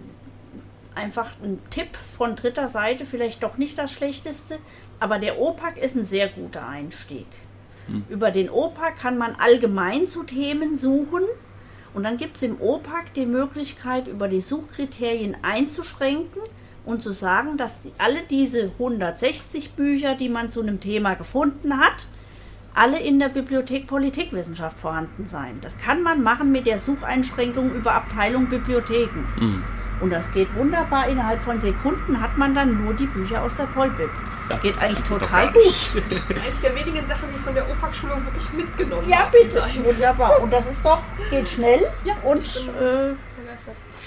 einfach 0.96 1.32
ein 1.44 1.60
Tipp 1.70 1.98
von 2.18 2.36
dritter 2.36 2.70
Seite 2.70 3.06
vielleicht 3.06 3.44
doch 3.44 3.58
nicht 3.58 3.78
das 3.78 3.92
Schlechteste. 3.92 4.60
Aber 5.00 5.18
der 5.18 5.40
OPAC 5.40 5.78
ist 5.78 5.96
ein 5.96 6.06
sehr 6.06 6.28
guter 6.28 6.68
Einstieg. 6.68 7.28
Hm. 7.88 8.04
Über 8.10 8.32
den 8.32 8.50
OPAC 8.50 8.98
kann 8.98 9.18
man 9.18 9.36
allgemein 9.36 10.08
zu 10.08 10.24
Themen 10.24 10.78
suchen. 10.78 11.24
Und 11.94 12.04
dann 12.04 12.18
gibt 12.18 12.38
es 12.38 12.44
im 12.44 12.62
OPAC 12.62 13.14
die 13.14 13.26
Möglichkeit, 13.26 14.08
über 14.08 14.28
die 14.28 14.42
Suchkriterien 14.42 15.38
einzuschränken 15.42 16.42
und 16.86 17.02
zu 17.02 17.12
sagen, 17.12 17.58
dass 17.58 17.82
die, 17.82 17.92
alle 17.98 18.20
diese 18.30 18.72
160 18.80 19.74
Bücher, 19.74 20.16
die 20.16 20.30
man 20.30 20.50
zu 20.50 20.62
einem 20.62 20.80
Thema 20.80 21.16
gefunden 21.16 21.80
hat, 21.80 22.08
alle 22.74 23.00
in 23.00 23.20
der 23.20 23.30
Bibliothek 23.30 23.88
Politikwissenschaft 23.88 24.80
vorhanden 24.80 25.26
sein. 25.26 25.58
Das 25.62 25.78
kann 25.78 26.02
man 26.02 26.24
machen 26.24 26.52
mit 26.52 26.66
der 26.66 26.80
Sucheinschränkung 26.80 27.74
über 27.74 27.94
Abteilung 27.94 28.48
Bibliotheken. 28.48 29.28
Mhm. 29.38 29.64
Und 30.00 30.12
das 30.12 30.32
geht 30.32 30.56
wunderbar. 30.56 31.10
Innerhalb 31.10 31.42
von 31.42 31.60
Sekunden 31.60 32.22
hat 32.22 32.38
man 32.38 32.56
dann 32.56 32.84
nur 32.84 32.94
die 32.94 33.08
Bücher 33.08 33.44
aus 33.44 33.56
der 33.56 33.66
Polbib. 33.66 34.10
Ja, 34.50 34.58
geht 34.58 34.82
eigentlich 34.82 35.08
total 35.08 35.52
gut. 35.52 35.64
Das 35.64 35.66
ist 35.68 36.32
eines 36.32 36.62
der 36.64 36.76
wenigen 36.76 37.06
Sachen, 37.08 37.30
die 37.34 37.40
von 37.40 37.54
der 37.54 37.70
OPAC-Schulung 37.70 38.26
wirklich 38.26 38.54
mitgenommen 38.54 39.08
Ja, 39.08 39.30
bitte. 39.32 39.64
Wunderbar. 39.84 40.42
Und 40.42 40.52
das 40.52 40.72
ist 40.72 40.84
doch, 40.84 41.02
geht 41.30 41.48
schnell 41.48 41.88
ja, 42.04 42.16
und 42.24 42.44
äh, 42.82 43.14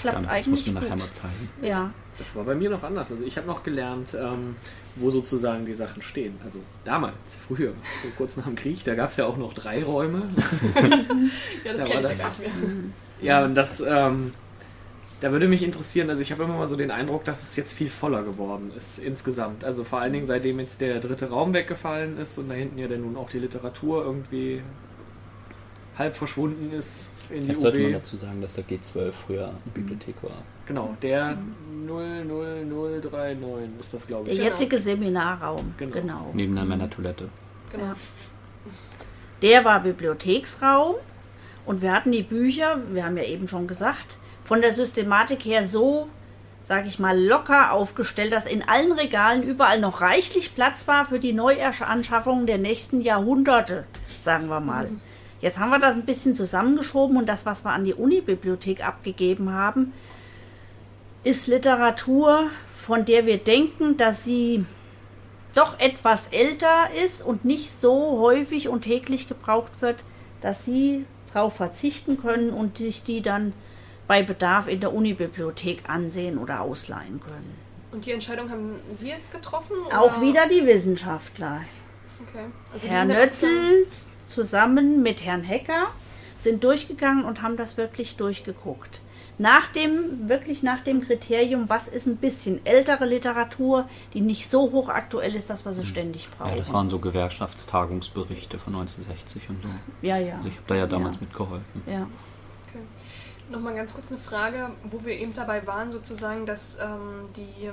klappt 0.01 0.27
eigentlich 0.27 0.47
muss 0.47 0.67
mir 0.67 0.73
nachher 0.73 0.95
mal 0.95 1.11
zeigen. 1.11 1.49
Ja. 1.61 1.91
Das 2.17 2.35
war 2.35 2.43
bei 2.43 2.53
mir 2.53 2.69
noch 2.69 2.83
anders. 2.83 3.09
Also 3.09 3.23
ich 3.23 3.37
habe 3.37 3.47
noch 3.47 3.63
gelernt, 3.63 4.13
ähm, 4.13 4.55
wo 4.95 5.09
sozusagen 5.09 5.65
die 5.65 5.73
Sachen 5.73 6.01
stehen. 6.01 6.39
Also 6.43 6.59
damals, 6.83 7.37
früher, 7.47 7.73
so 8.03 8.09
kurz 8.15 8.37
nach 8.37 8.45
dem 8.45 8.55
Krieg, 8.55 8.83
da 8.83 8.93
gab 8.93 9.09
es 9.09 9.17
ja 9.17 9.25
auch 9.25 9.37
noch 9.37 9.53
drei 9.53 9.83
Räume. 9.83 10.23
ja, 11.63 11.73
das 11.73 11.89
da 11.89 11.95
war 11.95 12.01
das, 12.01 12.41
Ja, 13.21 13.45
und 13.45 13.55
das, 13.55 13.81
ähm, 13.81 14.33
da 15.23 15.31
würde 15.31 15.47
mich 15.47 15.63
interessieren, 15.63 16.09
also 16.09 16.21
ich 16.21 16.33
habe 16.33 16.43
immer 16.43 16.57
mal 16.57 16.67
so 16.67 16.75
den 16.75 16.91
Eindruck, 16.91 17.23
dass 17.23 17.43
es 17.43 17.55
jetzt 17.55 17.71
viel 17.71 17.87
voller 17.87 18.23
geworden 18.23 18.73
ist 18.75 18.99
insgesamt. 18.99 19.63
Also 19.63 19.85
vor 19.85 19.99
allen 19.99 20.11
Dingen 20.11 20.25
seitdem 20.25 20.59
jetzt 20.59 20.81
der 20.81 20.99
dritte 20.99 21.29
Raum 21.29 21.53
weggefallen 21.53 22.17
ist 22.17 22.37
und 22.37 22.49
da 22.49 22.55
hinten 22.55 22.77
ja 22.77 22.89
dann 22.89 22.99
nun 22.99 23.15
auch 23.15 23.29
die 23.29 23.39
Literatur 23.39 24.03
irgendwie 24.03 24.61
halb 25.97 26.17
verschwunden 26.17 26.77
ist 26.77 27.13
in 27.29 27.43
die 27.43 27.51
Jetzt 27.51 27.61
sollte 27.61 27.79
man 27.79 27.93
dazu 27.93 28.17
sagen, 28.17 28.41
dass 28.41 28.55
der 28.55 28.65
G12 28.65 29.13
früher 29.13 29.47
eine 29.47 29.55
Bibliothek 29.73 30.15
war. 30.23 30.43
Genau, 30.65 30.97
der 31.01 31.37
00039 31.87 33.79
ist 33.79 33.93
das, 33.93 34.05
glaube 34.05 34.29
ich. 34.29 34.37
Der 34.37 34.47
jetzige 34.47 34.77
Seminarraum, 34.77 35.73
genau. 35.77 35.93
genau. 35.93 36.31
Neben 36.33 36.53
der 36.53 36.65
Männertoilette. 36.65 37.29
Genau. 37.71 37.85
Ja. 37.85 37.93
Der 39.41 39.63
war 39.63 39.79
Bibliotheksraum 39.79 40.95
und 41.65 41.81
wir 41.81 41.93
hatten 41.93 42.11
die 42.11 42.23
Bücher, 42.23 42.81
wir 42.91 43.05
haben 43.05 43.15
ja 43.15 43.23
eben 43.23 43.47
schon 43.47 43.67
gesagt, 43.67 44.17
von 44.43 44.61
der 44.61 44.73
Systematik 44.73 45.45
her 45.45 45.67
so, 45.67 46.07
sage 46.65 46.87
ich 46.87 46.99
mal, 46.99 47.19
locker 47.19 47.71
aufgestellt, 47.71 48.33
dass 48.33 48.45
in 48.45 48.67
allen 48.67 48.91
Regalen 48.91 49.43
überall 49.43 49.79
noch 49.79 50.01
reichlich 50.01 50.55
Platz 50.55 50.87
war 50.87 51.05
für 51.05 51.19
die 51.19 51.33
Neuanschaffungen 51.33 52.47
der 52.47 52.57
nächsten 52.57 53.01
Jahrhunderte, 53.01 53.85
sagen 54.21 54.47
wir 54.47 54.59
mal. 54.59 54.89
Mhm. 54.89 55.01
Jetzt 55.41 55.59
haben 55.59 55.71
wir 55.71 55.79
das 55.79 55.95
ein 55.95 56.05
bisschen 56.05 56.35
zusammengeschoben 56.35 57.17
und 57.17 57.27
das, 57.27 57.45
was 57.45 57.65
wir 57.65 57.71
an 57.71 57.83
die 57.83 57.93
Unibibliothek 57.93 58.85
abgegeben 58.85 59.51
haben, 59.51 59.91
ist 61.25 61.47
Literatur, 61.47 62.49
von 62.75 63.03
der 63.05 63.25
wir 63.25 63.37
denken, 63.37 63.97
dass 63.97 64.23
sie 64.23 64.65
doch 65.53 65.79
etwas 65.79 66.27
älter 66.29 66.87
ist 67.03 67.21
und 67.21 67.45
nicht 67.45 67.69
so 67.69 68.19
häufig 68.19 68.69
und 68.69 68.81
täglich 68.81 69.27
gebraucht 69.27 69.81
wird, 69.81 70.03
dass 70.41 70.65
sie 70.65 71.05
darauf 71.33 71.55
verzichten 71.55 72.17
können 72.17 72.51
und 72.51 72.77
sich 72.77 73.03
die 73.03 73.21
dann 73.21 73.53
bei 74.07 74.23
Bedarf 74.23 74.67
in 74.67 74.79
der 74.79 74.93
Unibibliothek 74.93 75.89
ansehen 75.89 76.37
oder 76.37 76.61
ausleihen 76.61 77.19
können. 77.19 77.55
Und 77.91 78.05
die 78.05 78.11
Entscheidung 78.11 78.49
haben 78.49 78.79
Sie 78.91 79.09
jetzt 79.09 79.31
getroffen? 79.31 79.75
Oder? 79.87 80.01
Auch 80.01 80.21
wieder 80.21 80.47
die 80.47 80.65
Wissenschaftler. 80.65 81.61
Okay. 82.27 82.45
Also 82.73 82.87
Herr 82.87 83.05
Nötzel 83.05 83.87
zusammen 84.27 85.03
mit 85.03 85.23
Herrn 85.23 85.43
Hecker 85.43 85.87
sind 86.39 86.63
durchgegangen 86.63 87.23
und 87.23 87.41
haben 87.41 87.55
das 87.55 87.77
wirklich 87.77 88.15
durchgeguckt 88.15 89.01
nach 89.37 89.67
dem, 89.67 90.29
wirklich 90.29 90.63
nach 90.63 90.81
dem 90.81 91.01
Kriterium, 91.01 91.69
was 91.69 91.87
ist 91.87 92.05
ein 92.05 92.17
bisschen 92.17 92.65
ältere 92.65 93.05
Literatur, 93.05 93.87
die 94.13 94.21
nicht 94.21 94.49
so 94.49 94.71
hochaktuell 94.71 95.35
ist, 95.35 95.49
dass 95.49 95.65
wir 95.65 95.73
sie 95.73 95.81
hm. 95.81 95.87
ständig 95.87 96.29
brauchen. 96.29 96.51
Ja, 96.51 96.57
das 96.57 96.71
waren 96.71 96.87
so 96.87 96.99
Gewerkschaftstagungsberichte 96.99 98.59
von 98.59 98.75
1960 98.75 99.49
und 99.49 99.63
so. 99.63 99.69
Ja, 100.01 100.17
ja. 100.17 100.35
Also 100.37 100.49
ich 100.49 100.55
habe 100.55 100.67
da 100.67 100.75
ja 100.75 100.87
damals 100.87 101.15
ja. 101.15 101.21
mitgeholfen. 101.21 101.83
Ja. 101.87 102.07
Nochmal 103.49 103.75
ganz 103.75 103.93
kurz 103.93 104.11
eine 104.11 104.19
Frage, 104.19 104.71
wo 104.83 105.03
wir 105.05 105.13
eben 105.13 105.33
dabei 105.33 105.65
waren, 105.67 105.91
sozusagen, 105.91 106.45
dass 106.45 106.79
ähm, 106.79 107.29
die 107.35 107.69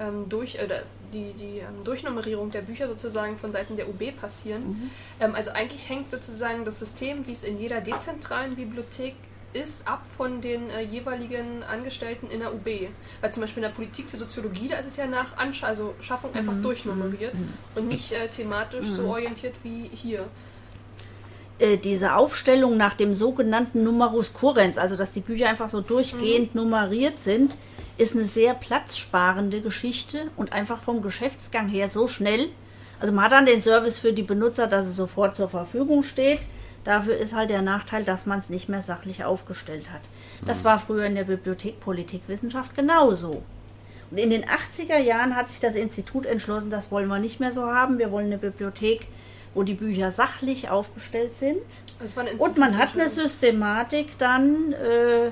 ähm, 0.00 0.28
durch, 0.28 0.56
äh, 0.56 0.68
die, 1.12 1.32
die 1.34 1.58
ähm, 1.58 1.84
Durchnummerierung 1.84 2.50
der 2.50 2.62
Bücher 2.62 2.88
sozusagen 2.88 3.36
von 3.36 3.52
Seiten 3.52 3.76
der 3.76 3.88
UB 3.88 4.16
passieren. 4.18 4.68
Mhm. 4.68 4.90
Ähm, 5.20 5.34
also 5.34 5.50
eigentlich 5.52 5.88
hängt 5.88 6.10
sozusagen 6.10 6.64
das 6.64 6.78
System, 6.78 7.26
wie 7.26 7.32
es 7.32 7.44
in 7.44 7.60
jeder 7.60 7.80
dezentralen 7.80 8.56
Bibliothek 8.56 9.14
ist 9.52 9.88
ab 9.88 10.02
von 10.16 10.40
den 10.40 10.70
äh, 10.70 10.82
jeweiligen 10.82 11.62
Angestellten 11.64 12.28
in 12.28 12.40
der 12.40 12.54
UB. 12.54 12.66
Weil 13.20 13.32
zum 13.32 13.42
Beispiel 13.42 13.62
in 13.62 13.68
der 13.68 13.74
Politik 13.74 14.08
für 14.08 14.16
Soziologie, 14.16 14.68
da 14.68 14.76
ist 14.76 14.86
es 14.86 14.96
ja 14.96 15.06
nach 15.06 15.36
Ansch 15.36 15.64
also 15.64 15.94
Schaffung 16.00 16.34
einfach 16.34 16.54
mhm. 16.54 16.62
durchnummeriert 16.62 17.34
mhm. 17.34 17.52
und 17.74 17.88
nicht 17.88 18.12
äh, 18.12 18.28
thematisch 18.28 18.86
mhm. 18.86 18.96
so 18.96 19.08
orientiert 19.08 19.54
wie 19.62 19.90
hier. 19.92 20.26
Äh, 21.60 21.76
diese 21.76 22.16
Aufstellung 22.16 22.76
nach 22.76 22.94
dem 22.94 23.14
sogenannten 23.14 23.84
Numerus 23.84 24.34
Currens, 24.34 24.78
also 24.78 24.96
dass 24.96 25.12
die 25.12 25.20
Bücher 25.20 25.48
einfach 25.48 25.68
so 25.68 25.80
durchgehend 25.80 26.54
mhm. 26.54 26.62
nummeriert 26.62 27.20
sind, 27.20 27.56
ist 27.98 28.14
eine 28.14 28.24
sehr 28.24 28.54
platzsparende 28.54 29.60
Geschichte 29.60 30.30
und 30.36 30.52
einfach 30.52 30.80
vom 30.80 31.02
Geschäftsgang 31.02 31.68
her 31.68 31.88
so 31.88 32.08
schnell. 32.08 32.48
Also 32.98 33.12
man 33.12 33.26
hat 33.26 33.32
dann 33.32 33.46
den 33.46 33.60
Service 33.60 33.98
für 33.98 34.12
die 34.12 34.22
Benutzer, 34.22 34.66
dass 34.66 34.86
es 34.86 34.96
sofort 34.96 35.36
zur 35.36 35.48
Verfügung 35.48 36.02
steht 36.02 36.40
Dafür 36.84 37.16
ist 37.16 37.34
halt 37.34 37.50
der 37.50 37.62
Nachteil, 37.62 38.04
dass 38.04 38.26
man 38.26 38.38
es 38.38 38.48
nicht 38.48 38.68
mehr 38.68 38.80
sachlich 38.80 39.24
aufgestellt 39.24 39.90
hat. 39.92 40.00
Das 40.46 40.60
mhm. 40.60 40.64
war 40.64 40.78
früher 40.78 41.04
in 41.04 41.14
der 41.14 41.24
Bibliothek 41.24 41.80
Politikwissenschaft 41.80 42.74
genauso. 42.74 43.42
Und 44.10 44.18
in 44.18 44.30
den 44.30 44.44
80er 44.44 44.98
Jahren 44.98 45.36
hat 45.36 45.50
sich 45.50 45.60
das 45.60 45.74
Institut 45.74 46.26
entschlossen, 46.26 46.70
das 46.70 46.90
wollen 46.90 47.08
wir 47.08 47.18
nicht 47.18 47.38
mehr 47.38 47.52
so 47.52 47.66
haben. 47.66 47.98
Wir 47.98 48.10
wollen 48.10 48.26
eine 48.26 48.38
Bibliothek, 48.38 49.06
wo 49.54 49.62
die 49.62 49.74
Bücher 49.74 50.10
sachlich 50.10 50.70
aufgestellt 50.70 51.36
sind. 51.36 51.62
Und 52.38 52.58
man 52.58 52.78
hat 52.78 52.94
eine 52.94 53.08
Systematik 53.08 54.16
dann 54.18 54.72
äh, 54.72 55.30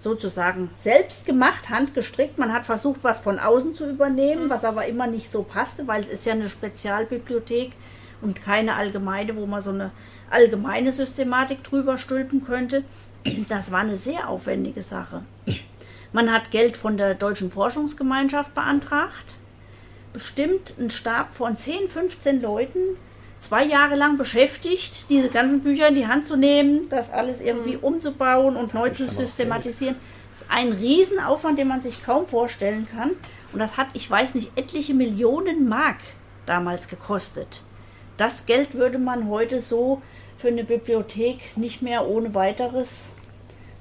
sozusagen 0.00 0.70
selbst 0.80 1.24
gemacht, 1.24 1.70
handgestrickt. 1.70 2.38
Man 2.38 2.52
hat 2.52 2.66
versucht, 2.66 3.04
was 3.04 3.20
von 3.20 3.38
außen 3.38 3.74
zu 3.74 3.88
übernehmen, 3.88 4.44
mhm. 4.44 4.50
was 4.50 4.64
aber 4.64 4.86
immer 4.86 5.06
nicht 5.06 5.30
so 5.30 5.44
passte, 5.44 5.86
weil 5.86 6.02
es 6.02 6.08
ist 6.08 6.26
ja 6.26 6.32
eine 6.32 6.50
Spezialbibliothek 6.50 7.72
und 8.20 8.42
keine 8.42 8.74
allgemeine, 8.74 9.36
wo 9.36 9.46
man 9.46 9.62
so 9.62 9.70
eine 9.70 9.92
allgemeine 10.30 10.92
Systematik 10.92 11.62
drüber 11.62 11.98
stülpen 11.98 12.44
könnte. 12.44 12.84
Das 13.48 13.70
war 13.70 13.80
eine 13.80 13.96
sehr 13.96 14.28
aufwendige 14.28 14.82
Sache. 14.82 15.22
Man 16.12 16.32
hat 16.32 16.50
Geld 16.50 16.76
von 16.76 16.96
der 16.96 17.14
Deutschen 17.14 17.50
Forschungsgemeinschaft 17.50 18.54
beantragt, 18.54 19.36
bestimmt 20.12 20.74
einen 20.78 20.90
Stab 20.90 21.34
von 21.34 21.56
10, 21.56 21.88
15 21.88 22.42
Leuten, 22.42 22.78
zwei 23.40 23.64
Jahre 23.64 23.96
lang 23.96 24.18
beschäftigt, 24.18 25.06
diese 25.08 25.28
ganzen 25.28 25.62
Bücher 25.62 25.88
in 25.88 25.94
die 25.94 26.06
Hand 26.06 26.26
zu 26.26 26.36
nehmen, 26.36 26.88
das 26.88 27.10
alles 27.10 27.40
irgendwie 27.40 27.76
mhm. 27.76 27.84
umzubauen 27.84 28.56
und 28.56 28.74
neu 28.74 28.90
zu 28.90 29.08
systematisieren. 29.08 29.96
Das 30.32 30.42
ist 30.42 30.50
ein 30.50 30.72
Riesenaufwand, 30.72 31.58
den 31.58 31.68
man 31.68 31.82
sich 31.82 32.02
kaum 32.04 32.26
vorstellen 32.26 32.88
kann. 32.90 33.10
Und 33.52 33.58
das 33.58 33.76
hat, 33.76 33.88
ich 33.92 34.10
weiß 34.10 34.34
nicht, 34.34 34.52
etliche 34.56 34.94
Millionen 34.94 35.68
Mark 35.68 35.98
damals 36.46 36.88
gekostet. 36.88 37.62
Das 38.16 38.46
Geld 38.46 38.74
würde 38.74 38.98
man 38.98 39.28
heute 39.28 39.60
so 39.60 40.00
für 40.36 40.48
eine 40.48 40.64
Bibliothek 40.64 41.56
nicht 41.56 41.82
mehr 41.82 42.06
ohne 42.06 42.34
weiteres 42.34 43.14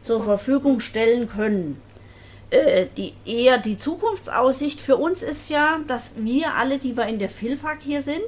zur 0.02 0.22
Verfügung 0.22 0.80
stellen 0.80 1.30
können. 1.30 1.82
Äh, 2.52 2.88
die, 2.98 3.14
eher 3.26 3.58
die 3.58 3.78
Zukunftsaussicht 3.78 4.82
für 4.82 4.98
uns 4.98 5.24
ist 5.24 5.50
ja, 5.50 5.80
dass 5.88 6.14
wir 6.18 6.54
alle, 6.56 6.78
die 6.78 6.98
wir 6.98 7.08
in 7.08 7.18
der 7.18 7.30
Filfag 7.30 7.82
hier 7.82 8.02
sind, 8.02 8.20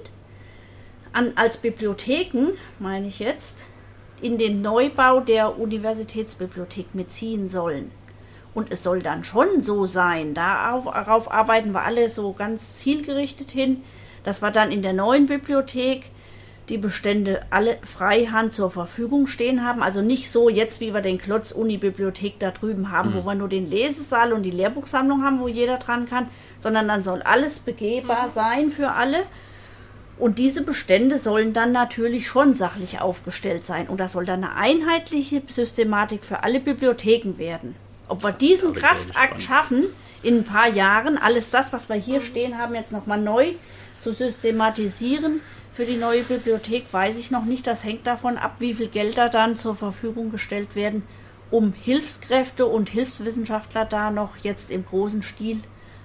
an, 1.12 1.34
als 1.36 1.58
Bibliotheken, 1.58 2.54
meine 2.80 3.08
ich 3.08 3.20
jetzt, 3.20 3.68
in 4.22 4.38
den 4.38 4.62
Neubau 4.62 5.20
der 5.20 5.60
Universitätsbibliothek 5.60 6.96
mitziehen 6.96 7.50
sollen. 7.50 7.92
Und 8.54 8.72
es 8.72 8.82
soll 8.82 9.02
dann 9.02 9.26
schon 9.26 9.60
so 9.60 9.86
sein, 9.86 10.34
darauf, 10.34 10.86
darauf 10.86 11.32
arbeiten 11.32 11.74
wir 11.74 11.82
alle 11.82 12.10
so 12.10 12.32
ganz 12.32 12.80
zielgerichtet 12.80 13.52
hin, 13.52 13.84
dass 14.24 14.42
wir 14.42 14.52
dann 14.52 14.72
in 14.72 14.82
der 14.82 14.94
neuen 14.94 15.26
Bibliothek 15.26 16.06
die 16.70 16.78
Bestände 16.78 17.42
alle 17.50 17.78
freihand 17.84 18.54
zur 18.54 18.70
Verfügung 18.70 19.28
stehen 19.28 19.66
haben. 19.66 19.84
Also 19.84 20.02
nicht 20.02 20.32
so 20.32 20.50
jetzt, 20.50 20.80
wie 20.80 20.94
wir 20.94 21.02
den 21.02 21.18
Klotz-Uni-Bibliothek 21.18 22.40
da 22.40 22.52
drüben 22.52 22.92
haben, 22.92 23.10
mhm. 23.10 23.16
wo 23.16 23.26
wir 23.26 23.36
nur 23.36 23.50
den 23.50 23.70
Lesesaal 23.70 24.32
und 24.34 24.44
die 24.44 24.52
Lehrbuchsammlung 24.52 25.24
haben, 25.24 25.40
wo 25.40 25.48
jeder 25.48 25.78
dran 25.78 26.06
kann, 26.06 26.28
sondern 26.60 26.88
dann 26.88 27.04
soll 27.04 27.22
alles 27.22 27.60
begehbar 27.60 28.28
mhm. 28.28 28.32
sein 28.32 28.70
für 28.70 28.92
alle. 28.92 29.18
Und 30.18 30.38
diese 30.38 30.64
Bestände 30.64 31.18
sollen 31.18 31.54
dann 31.54 31.72
natürlich 31.72 32.28
schon 32.28 32.54
sachlich 32.54 33.02
aufgestellt 33.02 33.66
sein. 33.66 33.88
Und 33.88 34.00
das 34.00 34.14
soll 34.14 34.26
dann 34.26 34.44
eine 34.44 34.56
einheitliche 34.56 35.42
Systematik 35.48 36.24
für 36.24 36.44
alle 36.44 36.60
Bibliotheken 36.60 37.38
werden. 37.38 37.76
Ob 38.08 38.24
wir 38.24 38.32
diesen 38.32 38.74
Kraftakt 38.74 39.42
schaffen, 39.42 39.84
in 40.22 40.38
ein 40.38 40.44
paar 40.46 40.70
Jahren 40.70 41.18
alles 41.18 41.50
das, 41.50 41.74
was 41.74 41.90
wir 41.90 41.96
hier 41.96 42.22
stehen 42.22 42.58
haben, 42.58 42.76
jetzt 42.76 42.92
nochmal 42.92 43.20
neu 43.20 43.54
zu 44.00 44.14
systematisieren 44.14 45.42
für 45.74 45.86
die 45.86 45.98
neue 45.98 46.24
Bibliothek, 46.24 46.86
weiß 46.92 47.18
ich 47.18 47.32
noch 47.32 47.46
nicht. 47.46 47.66
Das 47.66 47.84
hängt 47.84 48.06
davon 48.06 48.38
ab, 48.38 48.58
wie 48.60 48.76
viel 48.76 48.88
Gelder 48.88 49.28
dann 49.28 49.58
zur 49.58 49.76
Verfügung 49.76 50.32
gestellt 50.32 50.76
werden, 50.76 51.04
um 51.50 51.74
Hilfskräfte 51.74 52.68
und 52.68 52.90
Hilfswissenschaftler 52.90 53.86
da 53.86 54.12
noch 54.12 54.38
jetzt 54.38 54.70
im 54.70 54.86
großen 54.86 55.24
Stil 55.24 55.62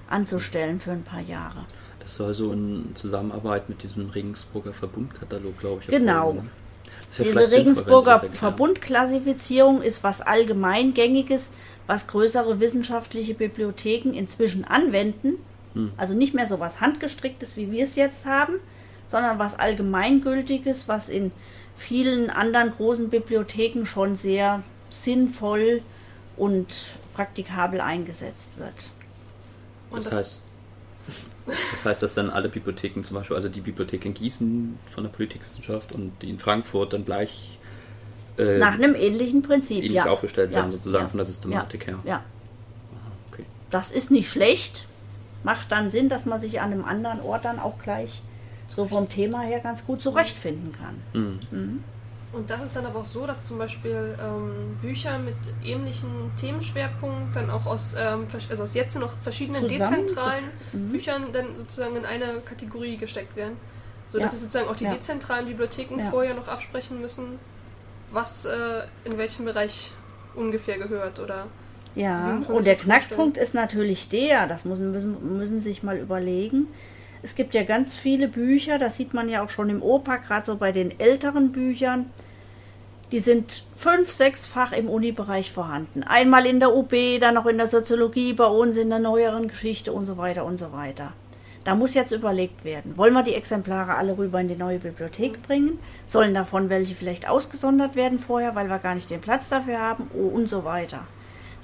anzustellen 0.08 0.80
für 0.80 0.92
ein 0.92 1.04
paar 1.04 1.20
Jahre. 1.20 1.66
Das 2.00 2.16
soll 2.16 2.32
so 2.32 2.50
in 2.52 2.92
Zusammenarbeit 2.94 3.68
mit 3.68 3.82
diesem 3.82 4.08
Regensburger 4.08 4.72
Verbundkatalog, 4.72 5.58
glaube 5.58 5.82
ich. 5.82 5.88
Genau. 5.88 6.28
erfolgen, 6.28 6.44
ne? 6.44 6.50
Diese 7.18 7.52
Regensburger. 7.52 8.20
Verbundklassifizierung 8.32 9.82
ist 9.82 10.02
was 10.02 10.22
allgemeingängiges, 10.22 11.50
was 11.86 12.06
größere 12.06 12.60
wissenschaftliche 12.60 13.34
Bibliotheken 13.34 14.12
inzwischen 14.14 14.64
anwenden. 14.64 15.34
Hm. 15.74 15.92
Also 15.98 16.14
nicht 16.14 16.32
mehr 16.32 16.46
so 16.46 16.60
was 16.60 16.80
handgestricktes, 16.80 17.56
wie 17.56 17.70
wir 17.70 17.84
es 17.84 17.96
jetzt 17.96 18.24
haben, 18.24 18.54
sondern 19.08 19.38
was 19.38 19.58
allgemeingültiges, 19.58 20.86
was 20.88 21.08
in 21.08 21.32
vielen 21.76 22.30
anderen 22.30 22.70
großen 22.70 23.08
Bibliotheken 23.08 23.84
schon 23.84 24.16
sehr 24.16 24.62
sinnvoll 24.90 25.82
und 26.36 26.66
praktikabel 27.14 27.80
eingesetzt 27.80 28.52
wird. 28.58 28.90
Und 29.90 29.98
Das 29.98 30.10
das, 30.10 30.14
heißt, 30.18 30.42
das 31.72 31.84
heißt, 31.84 32.02
dass 32.02 32.14
dann 32.14 32.30
alle 32.30 32.48
Bibliotheken, 32.48 33.02
zum 33.02 33.16
Beispiel, 33.16 33.36
also 33.36 33.48
die 33.48 33.60
Bibliothek 33.60 34.04
in 34.04 34.14
Gießen 34.14 34.78
von 34.92 35.04
der 35.04 35.10
Politikwissenschaft 35.10 35.92
und 35.92 36.12
die 36.22 36.30
in 36.30 36.38
Frankfurt 36.38 36.92
dann 36.92 37.04
gleich 37.04 37.58
äh, 38.38 38.58
Nach 38.58 38.74
einem 38.74 38.94
ähnlichen 38.94 39.42
Prinzip, 39.42 39.78
ähnlich 39.78 39.92
ja. 39.94 40.06
aufgestellt 40.06 40.52
werden, 40.52 40.66
Ja, 40.66 40.72
sozusagen 40.72 41.04
ja, 41.06 41.08
von 41.08 41.18
der 41.18 41.26
Systematik 41.26 41.86
her. 41.86 41.98
Ja, 42.04 42.22
Okay. 43.32 43.44
das 43.70 43.90
ist 43.90 44.10
nicht 44.10 44.30
schlecht. 44.30 44.86
Macht 45.44 45.72
dann 45.72 45.88
Sinn, 45.90 46.08
dass 46.08 46.26
man 46.26 46.40
sich 46.40 46.60
an 46.60 46.72
einem 46.72 46.84
anderen 46.84 47.20
Ort 47.20 47.44
dann 47.44 47.58
auch 47.58 47.78
gleich 47.82 48.20
so 48.68 48.84
vom 48.86 49.08
Thema 49.08 49.40
her 49.42 49.60
ganz 49.60 49.84
gut 49.86 50.02
zurechtfinden 50.02 50.72
kann. 50.72 51.00
Mhm. 51.12 51.82
und 52.30 52.50
das 52.50 52.62
ist 52.62 52.76
dann 52.76 52.84
aber 52.84 53.00
auch 53.00 53.04
so, 53.06 53.26
dass 53.26 53.44
zum 53.46 53.56
Beispiel 53.58 54.14
ähm, 54.22 54.76
Bücher 54.82 55.18
mit 55.18 55.34
ähnlichen 55.64 56.30
Themenschwerpunkten 56.36 57.32
dann 57.32 57.48
auch 57.50 57.64
aus, 57.66 57.94
ähm, 57.98 58.26
also 58.50 58.62
aus 58.62 58.74
jetzt 58.74 58.98
noch 59.00 59.12
verschiedenen 59.22 59.66
Zusammen- 59.66 60.02
dezentralen 60.02 60.44
Mhm. 60.72 60.92
Büchern 60.92 61.22
dann 61.32 61.46
sozusagen 61.56 61.96
in 61.96 62.04
eine 62.04 62.40
Kategorie 62.44 62.98
gesteckt 62.98 63.34
werden. 63.34 63.56
So 64.12 64.18
dass 64.18 64.32
Ja. 64.32 64.38
sozusagen 64.38 64.68
auch 64.68 64.76
die 64.76 64.84
Ja. 64.84 64.92
dezentralen 64.94 65.46
Bibliotheken 65.46 65.98
Ja. 65.98 66.10
vorher 66.10 66.34
noch 66.34 66.48
absprechen 66.48 67.00
müssen, 67.00 67.38
was 68.10 68.44
äh, 68.44 68.82
in 69.04 69.16
welchem 69.18 69.44
Bereich 69.46 69.92
ungefähr 70.34 70.78
gehört 70.78 71.18
oder 71.20 71.46
Ja, 71.94 72.36
und 72.36 72.48
der 72.48 72.74
das 72.74 72.80
vorstellen? 72.82 72.88
Knackpunkt 73.00 73.38
ist 73.38 73.54
natürlich 73.54 74.08
der, 74.10 74.46
das 74.46 74.64
müssen, 74.66 74.92
müssen, 74.92 75.36
müssen 75.38 75.62
sich 75.62 75.82
mal 75.82 75.96
überlegen. 75.98 76.66
Es 77.22 77.34
gibt 77.34 77.54
ja 77.54 77.64
ganz 77.64 77.96
viele 77.96 78.28
Bücher, 78.28 78.78
das 78.78 78.96
sieht 78.96 79.12
man 79.12 79.28
ja 79.28 79.42
auch 79.42 79.50
schon 79.50 79.70
im 79.70 79.82
Opa, 79.82 80.18
gerade 80.18 80.46
so 80.46 80.56
bei 80.56 80.72
den 80.72 80.98
älteren 81.00 81.50
Büchern. 81.50 82.10
Die 83.10 83.20
sind 83.20 83.64
fünf, 83.76 84.10
sechsfach 84.10 84.72
im 84.72 84.88
Uni-Bereich 84.88 85.50
vorhanden. 85.50 86.02
Einmal 86.02 86.46
in 86.46 86.60
der 86.60 86.76
UB, 86.76 86.92
dann 87.20 87.34
noch 87.34 87.46
in 87.46 87.58
der 87.58 87.66
Soziologie, 87.66 88.34
bei 88.34 88.44
uns 88.44 88.76
in 88.76 88.90
der 88.90 88.98
neueren 88.98 89.48
Geschichte 89.48 89.92
und 89.92 90.04
so 90.04 90.16
weiter 90.18 90.44
und 90.44 90.58
so 90.58 90.72
weiter. 90.72 91.12
Da 91.64 91.74
muss 91.74 91.94
jetzt 91.94 92.12
überlegt 92.12 92.64
werden, 92.64 92.96
wollen 92.96 93.14
wir 93.14 93.22
die 93.22 93.34
Exemplare 93.34 93.96
alle 93.96 94.16
rüber 94.16 94.40
in 94.40 94.48
die 94.48 94.56
neue 94.56 94.78
Bibliothek 94.78 95.42
bringen? 95.42 95.78
Sollen 96.06 96.34
davon 96.34 96.70
welche 96.70 96.94
vielleicht 96.94 97.28
ausgesondert 97.28 97.96
werden 97.96 98.18
vorher, 98.18 98.54
weil 98.54 98.68
wir 98.68 98.78
gar 98.78 98.94
nicht 98.94 99.10
den 99.10 99.20
Platz 99.20 99.48
dafür 99.48 99.78
haben 99.80 100.10
oh, 100.14 100.28
und 100.28 100.48
so 100.48 100.64
weiter. 100.64 101.00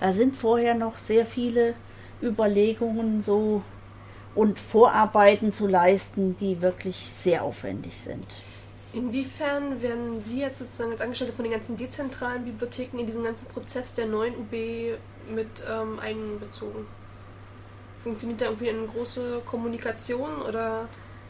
Da 0.00 0.12
sind 0.12 0.36
vorher 0.36 0.74
noch 0.74 0.98
sehr 0.98 1.24
viele 1.24 1.74
Überlegungen 2.22 3.22
so 3.22 3.62
und 4.34 4.60
Vorarbeiten 4.60 5.52
zu 5.52 5.66
leisten, 5.66 6.36
die 6.36 6.60
wirklich 6.60 6.96
sehr 6.96 7.42
aufwendig 7.42 7.98
sind. 8.00 8.26
Inwiefern 8.92 9.82
werden 9.82 10.22
Sie 10.22 10.40
jetzt 10.40 10.60
sozusagen 10.60 10.92
als 10.92 11.00
Angestellte 11.00 11.32
von 11.32 11.44
den 11.44 11.52
ganzen 11.52 11.76
dezentralen 11.76 12.44
Bibliotheken 12.44 12.98
in 12.98 13.06
diesen 13.06 13.24
ganzen 13.24 13.48
Prozess 13.48 13.94
der 13.94 14.06
neuen 14.06 14.34
UB 14.34 14.52
mit 15.34 15.48
ähm, 15.68 15.98
einbezogen? 15.98 16.86
Funktioniert 18.02 18.40
da 18.40 18.46
irgendwie 18.46 18.68
eine 18.68 18.86
große 18.86 19.42
Kommunikation 19.44 20.42
oder 20.48 20.88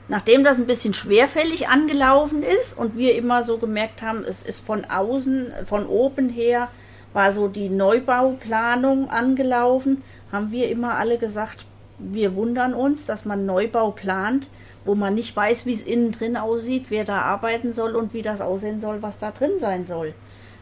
Nachdem 0.08 0.44
das 0.44 0.58
ein 0.58 0.66
bisschen 0.66 0.92
schwerfällig 0.92 1.68
angelaufen 1.68 2.42
ist 2.42 2.76
und 2.76 2.98
wir 2.98 3.14
immer 3.14 3.42
so 3.42 3.56
gemerkt 3.56 4.02
haben, 4.02 4.22
es 4.22 4.42
ist 4.42 4.60
von 4.60 4.84
außen, 4.84 5.52
von 5.64 5.86
oben 5.86 6.28
her, 6.28 6.68
war 7.14 7.32
so 7.32 7.48
die 7.48 7.70
Neubauplanung 7.70 9.08
angelaufen, 9.08 10.02
haben 10.30 10.50
wir 10.50 10.68
immer 10.68 10.96
alle 10.96 11.16
gesagt, 11.16 11.64
wir 12.12 12.36
wundern 12.36 12.74
uns, 12.74 13.06
dass 13.06 13.24
man 13.24 13.46
Neubau 13.46 13.90
plant, 13.90 14.48
wo 14.84 14.94
man 14.94 15.14
nicht 15.14 15.34
weiß, 15.34 15.66
wie 15.66 15.72
es 15.72 15.82
innen 15.82 16.12
drin 16.12 16.36
aussieht, 16.36 16.86
wer 16.90 17.04
da 17.04 17.22
arbeiten 17.22 17.72
soll 17.72 17.96
und 17.96 18.12
wie 18.12 18.22
das 18.22 18.40
aussehen 18.40 18.80
soll, 18.80 19.02
was 19.02 19.18
da 19.18 19.30
drin 19.30 19.52
sein 19.60 19.86
soll. 19.86 20.14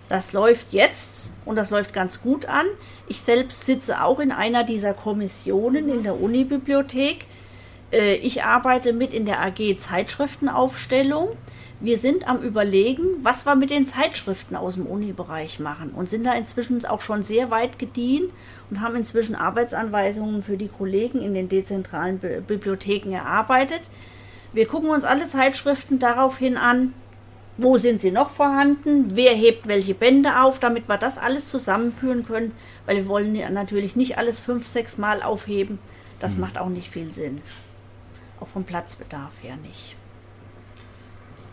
Das 0.09 0.33
läuft 0.33 0.72
jetzt 0.72 1.33
und 1.44 1.57
das 1.57 1.70
läuft 1.70 1.92
ganz 1.94 2.22
gut 2.22 2.46
an. 2.46 2.66
Ich 3.09 3.22
selbst 3.22 3.64
sitze 3.64 4.02
auch 4.02 4.20
in 4.20 4.31
einer 4.31 4.62
dieser 4.62 4.94
Kommissionen 4.94 5.88
in 5.88 6.02
der 6.02 6.20
Unibibliothek. 6.20 7.24
Äh, 7.90 8.16
Ich 8.16 8.42
arbeite 8.44 8.92
mit 8.92 9.14
in 9.14 9.24
der 9.24 9.40
AG 9.40 9.78
Zeitschriftenaufstellung. 9.78 11.31
Wir 11.84 11.98
sind 11.98 12.28
am 12.28 12.40
Überlegen, 12.42 13.02
was 13.24 13.44
wir 13.44 13.56
mit 13.56 13.70
den 13.70 13.88
Zeitschriften 13.88 14.54
aus 14.54 14.74
dem 14.74 14.86
Uni-Bereich 14.86 15.58
machen 15.58 15.90
und 15.90 16.08
sind 16.08 16.24
da 16.24 16.32
inzwischen 16.32 16.84
auch 16.84 17.00
schon 17.00 17.24
sehr 17.24 17.50
weit 17.50 17.80
gediehen 17.80 18.30
und 18.70 18.80
haben 18.80 18.94
inzwischen 18.94 19.34
Arbeitsanweisungen 19.34 20.42
für 20.42 20.56
die 20.56 20.68
Kollegen 20.68 21.20
in 21.20 21.34
den 21.34 21.48
dezentralen 21.48 22.20
Bi- 22.20 22.40
Bibliotheken 22.46 23.10
erarbeitet. 23.12 23.80
Wir 24.52 24.66
gucken 24.66 24.90
uns 24.90 25.02
alle 25.02 25.26
Zeitschriften 25.26 25.98
daraufhin 25.98 26.56
an, 26.56 26.94
wo 27.56 27.78
sind 27.78 28.00
sie 28.00 28.12
noch 28.12 28.30
vorhanden, 28.30 29.16
wer 29.16 29.32
hebt 29.32 29.66
welche 29.66 29.94
Bände 29.94 30.40
auf, 30.40 30.60
damit 30.60 30.88
wir 30.88 30.98
das 30.98 31.18
alles 31.18 31.48
zusammenführen 31.48 32.24
können, 32.24 32.52
weil 32.86 32.98
wir 32.98 33.08
wollen 33.08 33.34
ja 33.34 33.50
natürlich 33.50 33.96
nicht 33.96 34.18
alles 34.18 34.38
fünf, 34.38 34.68
sechs 34.68 34.98
Mal 34.98 35.20
aufheben. 35.20 35.80
Das 36.20 36.36
macht 36.36 36.58
auch 36.58 36.68
nicht 36.68 36.90
viel 36.90 37.12
Sinn. 37.12 37.40
Auch 38.38 38.46
vom 38.46 38.62
Platzbedarf 38.62 39.32
her 39.42 39.56
nicht. 39.56 39.96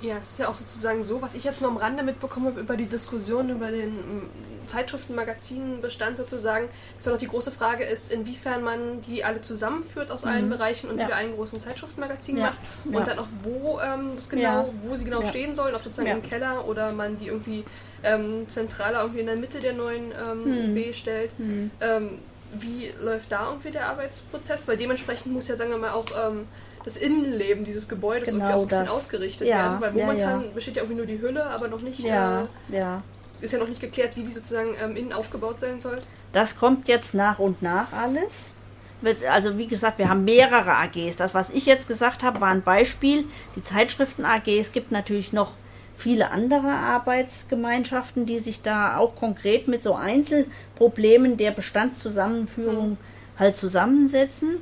Ja, 0.01 0.17
es 0.17 0.31
ist 0.31 0.39
ja 0.39 0.47
auch 0.47 0.53
sozusagen 0.55 1.03
so, 1.03 1.21
was 1.21 1.35
ich 1.35 1.43
jetzt 1.43 1.61
nur 1.61 1.69
am 1.69 1.77
Rande 1.77 2.03
mitbekommen 2.03 2.45
habe 2.47 2.61
über 2.61 2.77
die 2.77 2.85
Diskussion 2.85 3.49
über 3.49 3.69
den 3.69 3.89
mm, 3.89 4.67
Zeitschriften-Magazinbestand 4.67 6.15
sozusagen, 6.17 6.69
dass 6.95 7.05
ja 7.05 7.11
noch 7.11 7.19
die 7.19 7.27
große 7.27 7.51
Frage 7.51 7.83
ist, 7.83 8.11
inwiefern 8.11 8.63
man 8.63 9.01
die 9.01 9.23
alle 9.25 9.41
zusammenführt 9.41 10.09
aus 10.11 10.23
allen 10.23 10.47
Bereichen 10.49 10.89
und 10.89 10.99
Ja. 10.99 11.05
wieder 11.07 11.15
einen 11.17 11.35
großen 11.35 11.59
Zeitschriftenmagazin 11.59 12.37
Ja. 12.37 12.45
macht 12.45 12.59
und 12.85 12.93
Ja. 12.93 13.03
dann 13.03 13.19
auch 13.19 13.27
wo 13.43 13.79
ähm, 13.81 14.11
das 14.15 14.29
genau, 14.29 14.73
wo 14.83 14.95
sie 14.95 15.03
genau 15.03 15.23
stehen 15.25 15.53
sollen, 15.53 15.75
ob 15.75 15.83
sozusagen 15.83 16.11
im 16.11 16.21
Keller 16.23 16.65
oder 16.67 16.93
man 16.93 17.17
die 17.17 17.27
irgendwie 17.27 17.65
ähm, 18.03 18.47
zentraler 18.47 19.01
irgendwie 19.01 19.19
in 19.19 19.25
der 19.25 19.35
Mitte 19.35 19.59
der 19.59 19.73
neuen 19.73 20.11
ähm, 20.13 20.45
Hm. 20.45 20.71
UB 20.77 20.93
stellt. 20.95 21.33
Ähm, 21.81 22.19
wie 22.53 22.91
läuft 23.01 23.31
da 23.31 23.49
irgendwie 23.49 23.71
der 23.71 23.87
Arbeitsprozess? 23.89 24.67
Weil 24.67 24.77
dementsprechend 24.77 25.33
muss 25.33 25.47
ja, 25.49 25.55
sagen 25.57 25.71
wir 25.71 25.77
mal, 25.77 25.91
auch 25.91 26.05
ähm, 26.17 26.47
das 26.85 26.97
Innenleben 26.97 27.63
dieses 27.65 27.87
Gebäudes 27.89 28.29
Genau 28.29 28.45
irgendwie 28.45 28.53
auch 28.53 28.59
so 28.59 28.63
ein 28.65 28.69
bisschen 28.69 28.85
das. 28.85 28.93
ausgerichtet 28.93 29.47
Ja, 29.47 29.57
werden. 29.57 29.81
Weil 29.81 29.91
momentan 29.91 30.41
ja. 30.43 30.47
besteht 30.53 30.75
ja 30.75 30.81
irgendwie 30.83 30.97
nur 30.97 31.05
die 31.05 31.21
Hülle, 31.21 31.45
aber 31.45 31.67
noch 31.67 31.81
nicht, 31.81 31.99
Ja, 31.99 32.47
äh, 32.71 32.77
ja. 32.77 33.03
ist 33.41 33.53
ja 33.53 33.59
noch 33.59 33.67
nicht 33.67 33.81
geklärt, 33.81 34.15
wie 34.15 34.23
die 34.23 34.31
sozusagen 34.31 34.75
ähm, 34.81 34.95
innen 34.95 35.13
aufgebaut 35.13 35.59
sein 35.59 35.79
soll. 35.81 36.01
Das 36.33 36.57
kommt 36.57 36.87
jetzt 36.87 37.13
nach 37.13 37.39
und 37.39 37.61
nach 37.61 37.91
alles. 37.93 38.53
Wird, 39.01 39.23
also 39.25 39.57
wie 39.57 39.67
gesagt, 39.67 39.97
wir 39.97 40.09
haben 40.09 40.25
mehrere 40.25 40.75
AGs. 40.75 41.15
Das, 41.15 41.33
was 41.33 41.49
ich 41.49 41.65
jetzt 41.65 41.87
gesagt 41.87 42.21
habe, 42.21 42.41
war 42.41 42.49
ein 42.49 42.63
Beispiel. 42.63 43.25
Die 43.55 43.63
Zeitschriften 43.63 44.25
AG. 44.25 44.47
Es 44.47 44.71
gibt 44.73 44.91
natürlich 44.91 45.31
noch 45.31 45.53
viele 45.95 46.31
andere 46.31 46.69
Arbeitsgemeinschaften, 46.69 48.25
die 48.25 48.39
sich 48.39 48.61
da 48.61 48.97
auch 48.97 49.15
konkret 49.15 49.67
mit 49.67 49.83
so 49.83 49.95
Einzelproblemen 49.95 51.37
der 51.37 51.51
Bestandszusammenführung 51.51 52.97
halt 53.37 53.57
zusammensetzen. 53.57 54.57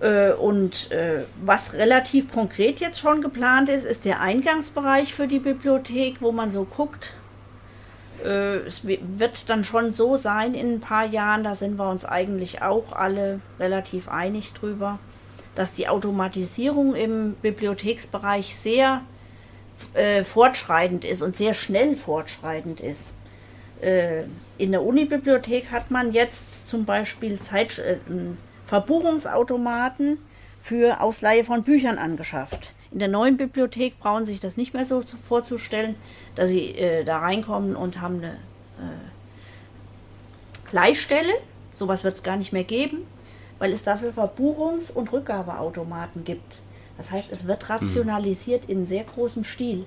Äh, 0.00 0.32
Und 0.32 0.90
äh, 0.92 1.24
was 1.44 1.74
relativ 1.74 2.30
konkret 2.32 2.80
jetzt 2.80 3.00
schon 3.00 3.20
geplant 3.20 3.68
ist, 3.68 3.84
ist 3.84 4.04
der 4.04 4.20
Eingangsbereich 4.20 5.12
für 5.12 5.26
die 5.26 5.40
Bibliothek, 5.40 6.20
wo 6.20 6.30
man 6.32 6.52
so 6.52 6.64
guckt, 6.64 7.14
äh, 8.24 8.58
es 8.58 8.86
wi- 8.86 9.00
wird 9.16 9.48
dann 9.50 9.64
schon 9.64 9.90
so 9.92 10.16
sein 10.16 10.54
in 10.54 10.74
ein 10.74 10.80
paar 10.80 11.04
Jahren, 11.06 11.42
da 11.44 11.54
sind 11.54 11.76
wir 11.78 11.88
uns 11.90 12.04
eigentlich 12.04 12.62
auch 12.62 12.92
alle 12.92 13.40
relativ 13.58 14.08
einig 14.08 14.52
drüber, 14.52 14.98
dass 15.56 15.72
die 15.72 15.88
Automatisierung 15.88 16.94
im 16.94 17.34
Bibliotheksbereich 17.42 18.54
sehr 18.54 19.02
äh, 19.94 20.22
fortschreitend 20.22 21.04
ist 21.04 21.22
und 21.22 21.36
sehr 21.36 21.54
schnell 21.54 21.96
fortschreitend 21.96 22.80
ist. 22.80 23.14
Äh, 23.80 24.22
in 24.58 24.70
der 24.72 24.82
Unibibliothek 24.82 25.70
hat 25.72 25.90
man 25.90 26.12
jetzt 26.12 26.68
zum 26.68 26.84
Beispiel 26.84 27.40
Zeit, 27.40 27.78
äh, 27.78 27.96
Verbuchungsautomaten 28.68 30.18
für 30.60 31.00
Ausleihe 31.00 31.42
von 31.42 31.62
Büchern 31.62 31.96
angeschafft. 31.96 32.74
In 32.90 32.98
der 32.98 33.08
neuen 33.08 33.38
Bibliothek 33.38 33.98
brauchen 33.98 34.26
Sie 34.26 34.32
sich 34.32 34.40
das 34.40 34.58
nicht 34.58 34.74
mehr 34.74 34.84
so 34.84 35.00
vorzustellen, 35.02 35.94
dass 36.34 36.50
Sie 36.50 36.74
äh, 36.74 37.02
da 37.04 37.18
reinkommen 37.18 37.76
und 37.76 38.02
haben 38.02 38.18
eine 38.18 38.32
äh, 38.32 38.98
Leihstelle. 40.72 41.32
Sowas 41.74 42.04
wird 42.04 42.16
es 42.16 42.22
gar 42.22 42.36
nicht 42.36 42.52
mehr 42.52 42.64
geben, 42.64 43.06
weil 43.58 43.72
es 43.72 43.84
dafür 43.84 44.12
Verbuchungs- 44.12 44.92
und 44.92 45.12
Rückgabeautomaten 45.12 46.24
gibt. 46.24 46.58
Das 46.98 47.10
heißt, 47.10 47.32
es 47.32 47.46
wird 47.46 47.70
rationalisiert 47.70 48.68
in 48.68 48.84
sehr 48.84 49.04
großem 49.04 49.44
Stil. 49.44 49.86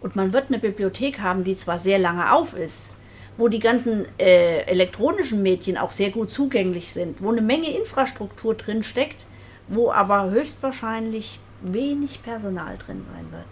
Und 0.00 0.14
man 0.14 0.32
wird 0.32 0.48
eine 0.48 0.58
Bibliothek 0.60 1.20
haben, 1.20 1.42
die 1.42 1.56
zwar 1.56 1.80
sehr 1.80 1.98
lange 1.98 2.32
auf 2.32 2.56
ist, 2.56 2.92
wo 3.36 3.48
die 3.48 3.58
ganzen 3.58 4.06
äh, 4.18 4.62
elektronischen 4.62 5.42
Medien 5.42 5.76
auch 5.76 5.92
sehr 5.92 6.10
gut 6.10 6.32
zugänglich 6.32 6.92
sind, 6.92 7.22
wo 7.22 7.30
eine 7.30 7.42
Menge 7.42 7.70
Infrastruktur 7.70 8.54
drin 8.54 8.82
steckt, 8.82 9.26
wo 9.68 9.90
aber 9.90 10.30
höchstwahrscheinlich 10.30 11.38
wenig 11.60 12.22
Personal 12.22 12.76
drin 12.78 13.04
sein 13.12 13.30
wird. 13.32 13.46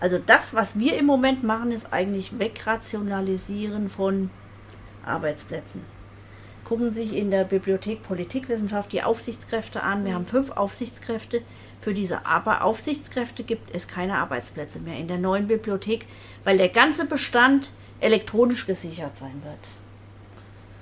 Also 0.00 0.18
das, 0.18 0.54
was 0.54 0.78
wir 0.78 0.98
im 0.98 1.06
Moment 1.06 1.44
machen, 1.44 1.70
ist 1.70 1.92
eigentlich 1.92 2.38
Wegrationalisieren 2.38 3.88
von 3.88 4.30
Arbeitsplätzen. 5.04 5.84
Gucken 6.64 6.90
Sie 6.90 7.02
sich 7.02 7.16
in 7.16 7.30
der 7.30 7.44
Bibliothek 7.44 8.02
Politikwissenschaft 8.02 8.92
die 8.92 9.02
Aufsichtskräfte 9.02 9.82
an. 9.82 10.04
Wir 10.04 10.14
haben 10.14 10.26
fünf 10.26 10.50
Aufsichtskräfte. 10.50 11.42
Für 11.80 11.92
diese 11.92 12.24
aber 12.24 12.62
Aufsichtskräfte 12.62 13.42
gibt 13.42 13.74
es 13.74 13.88
keine 13.88 14.18
Arbeitsplätze 14.18 14.80
mehr 14.80 14.96
in 14.96 15.08
der 15.08 15.18
neuen 15.18 15.48
Bibliothek, 15.48 16.06
weil 16.44 16.56
der 16.56 16.68
ganze 16.68 17.06
Bestand 17.06 17.70
elektronisch 18.02 18.66
gesichert 18.66 19.16
sein 19.16 19.42
wird. 19.44 19.58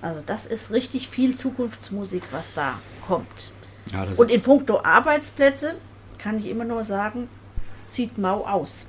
Also 0.02 0.22
das 0.24 0.46
ist 0.46 0.70
richtig 0.70 1.09
viel 1.09 1.37
Zukunftsmusik, 1.37 2.22
was 2.30 2.54
da 2.54 2.78
kommt. 3.06 3.52
Ja, 3.92 4.04
Und 4.16 4.30
in 4.30 4.42
puncto 4.42 4.83
Arbeitsplätze 4.83 5.76
kann 6.18 6.38
ich 6.38 6.46
immer 6.46 6.64
nur 6.64 6.85
sagen, 6.85 7.28
sieht 7.87 8.18
mau 8.18 8.46
aus. 8.46 8.88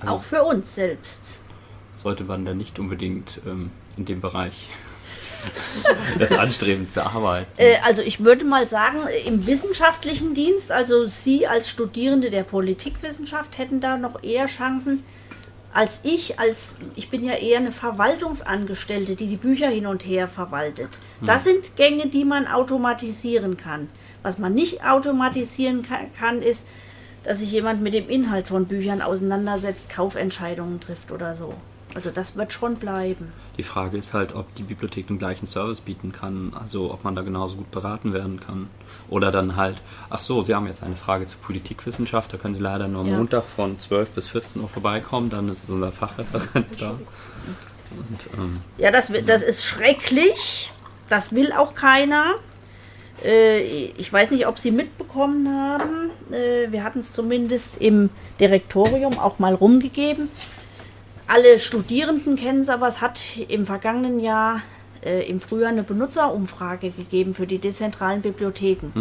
Also 0.00 0.14
Auch 0.14 0.22
für 0.22 0.42
uns 0.42 0.74
selbst. 0.74 1.40
sollte 1.92 2.24
man 2.24 2.44
da 2.44 2.54
nicht 2.54 2.78
unbedingt 2.78 3.40
ähm, 3.46 3.70
in 3.96 4.04
dem 4.04 4.20
Bereich 4.20 4.68
das 6.18 6.32
Anstreben 6.32 6.88
zu 6.88 7.04
arbeiten. 7.06 7.46
Äh, 7.56 7.76
also 7.84 8.02
ich 8.02 8.24
würde 8.24 8.44
mal 8.44 8.66
sagen, 8.66 8.98
im 9.24 9.46
wissenschaftlichen 9.46 10.34
Dienst, 10.34 10.72
also 10.72 11.06
Sie 11.06 11.46
als 11.46 11.68
Studierende 11.68 12.30
der 12.30 12.42
Politikwissenschaft 12.42 13.56
hätten 13.58 13.80
da 13.80 13.96
noch 13.96 14.22
eher 14.22 14.46
Chancen 14.46 15.04
als 15.72 16.00
ich, 16.04 16.38
als 16.38 16.78
ich 16.94 17.10
bin 17.10 17.24
ja 17.24 17.34
eher 17.34 17.58
eine 17.58 17.72
Verwaltungsangestellte, 17.72 19.14
die 19.14 19.26
die 19.26 19.36
Bücher 19.36 19.68
hin 19.68 19.86
und 19.86 20.06
her 20.06 20.26
verwaltet. 20.26 20.98
Das 21.20 21.44
sind 21.44 21.76
Gänge, 21.76 22.06
die 22.06 22.24
man 22.24 22.46
automatisieren 22.46 23.56
kann. 23.56 23.88
Was 24.22 24.38
man 24.38 24.54
nicht 24.54 24.84
automatisieren 24.84 25.82
kann, 25.82 26.12
kann 26.12 26.40
ist, 26.42 26.66
dass 27.24 27.40
sich 27.40 27.52
jemand 27.52 27.82
mit 27.82 27.92
dem 27.92 28.08
Inhalt 28.08 28.48
von 28.48 28.66
Büchern 28.66 29.02
auseinandersetzt, 29.02 29.90
Kaufentscheidungen 29.90 30.80
trifft 30.80 31.12
oder 31.12 31.34
so. 31.34 31.54
Also 31.96 32.10
das 32.10 32.36
wird 32.36 32.52
schon 32.52 32.76
bleiben. 32.76 33.32
Die 33.56 33.62
Frage 33.62 33.96
ist 33.96 34.12
halt, 34.12 34.34
ob 34.34 34.54
die 34.54 34.62
Bibliothek 34.64 35.06
den 35.06 35.18
gleichen 35.18 35.46
Service 35.46 35.80
bieten 35.80 36.12
kann, 36.12 36.52
also 36.54 36.92
ob 36.92 37.04
man 37.04 37.14
da 37.14 37.22
genauso 37.22 37.56
gut 37.56 37.70
beraten 37.70 38.12
werden 38.12 38.38
kann. 38.38 38.68
Oder 39.08 39.32
dann 39.32 39.56
halt, 39.56 39.78
ach 40.10 40.18
so, 40.20 40.42
Sie 40.42 40.54
haben 40.54 40.66
jetzt 40.66 40.82
eine 40.82 40.94
Frage 40.94 41.24
zur 41.24 41.40
Politikwissenschaft, 41.40 42.32
da 42.34 42.36
können 42.36 42.52
Sie 42.52 42.60
leider 42.60 42.86
nur 42.86 43.00
am 43.00 43.08
Ja. 43.08 43.16
Montag 43.16 43.44
von 43.44 43.80
12 43.80 44.10
bis 44.10 44.28
14 44.28 44.60
Uhr 44.60 44.68
vorbeikommen, 44.68 45.30
dann 45.30 45.48
ist 45.48 45.70
unser 45.70 45.90
Fachreferent 45.90 46.66
da. 46.80 46.90
Und, 46.90 48.38
ähm, 48.38 48.60
Ja, 48.76 48.90
das, 48.90 49.10
das 49.24 49.40
ist 49.42 49.64
schrecklich. 49.64 50.70
Das 51.08 51.32
will 51.34 51.52
auch 51.52 51.74
keiner. 51.74 52.34
Äh, 53.24 53.60
ich 53.62 54.12
weiß 54.12 54.32
nicht, 54.32 54.46
ob 54.46 54.58
Sie 54.58 54.70
mitbekommen 54.70 55.48
haben. 55.48 56.10
Äh, 56.30 56.70
wir 56.70 56.84
hatten 56.84 57.00
es 57.00 57.12
zumindest 57.12 57.78
im 57.80 58.10
Direktorium 58.38 59.18
auch 59.18 59.38
mal 59.38 59.54
rumgegeben. 59.54 60.28
Alle 61.28 61.58
Studierenden 61.58 62.36
kennen 62.36 62.62
es, 62.62 62.68
aber 62.68 62.86
es 62.86 63.00
hat 63.00 63.20
im 63.48 63.66
vergangenen 63.66 64.20
Jahr 64.20 64.62
äh, 65.04 65.28
im 65.28 65.40
Frühjahr 65.40 65.70
eine 65.70 65.82
Benutzerumfrage 65.82 66.90
gegeben 66.90 67.34
für 67.34 67.46
die 67.46 67.58
dezentralen 67.58 68.22
Bibliotheken. 68.22 68.92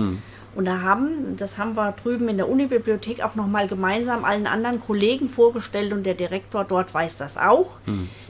Und 0.56 0.66
da 0.66 0.82
haben, 0.82 1.36
das 1.36 1.58
haben 1.58 1.76
wir 1.76 1.92
drüben 1.92 2.30
in 2.30 2.38
der 2.38 2.48
Unibibliothek 2.48 3.22
auch 3.22 3.36
nochmal 3.36 3.68
gemeinsam 3.68 4.24
allen 4.24 4.48
anderen 4.48 4.80
Kollegen 4.80 5.28
vorgestellt 5.28 5.92
und 5.92 6.04
der 6.04 6.14
Direktor 6.14 6.64
dort 6.64 6.94
weiß 6.94 7.18
das 7.18 7.38
auch. 7.38 7.80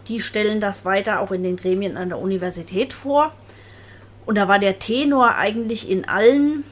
Die 0.08 0.20
stellen 0.22 0.60
das 0.60 0.86
weiter 0.86 1.20
auch 1.20 1.32
in 1.32 1.44
den 1.44 1.56
Gremien 1.56 1.98
an 1.98 2.10
der 2.10 2.18
Universität 2.18 2.94
vor. 2.94 3.32
Und 4.26 4.40
da 4.40 4.48
war 4.48 4.58
der 4.58 4.80
Tenor 4.80 5.36
eigentlich 5.36 5.88
in 5.88 6.08
allen 6.08 6.64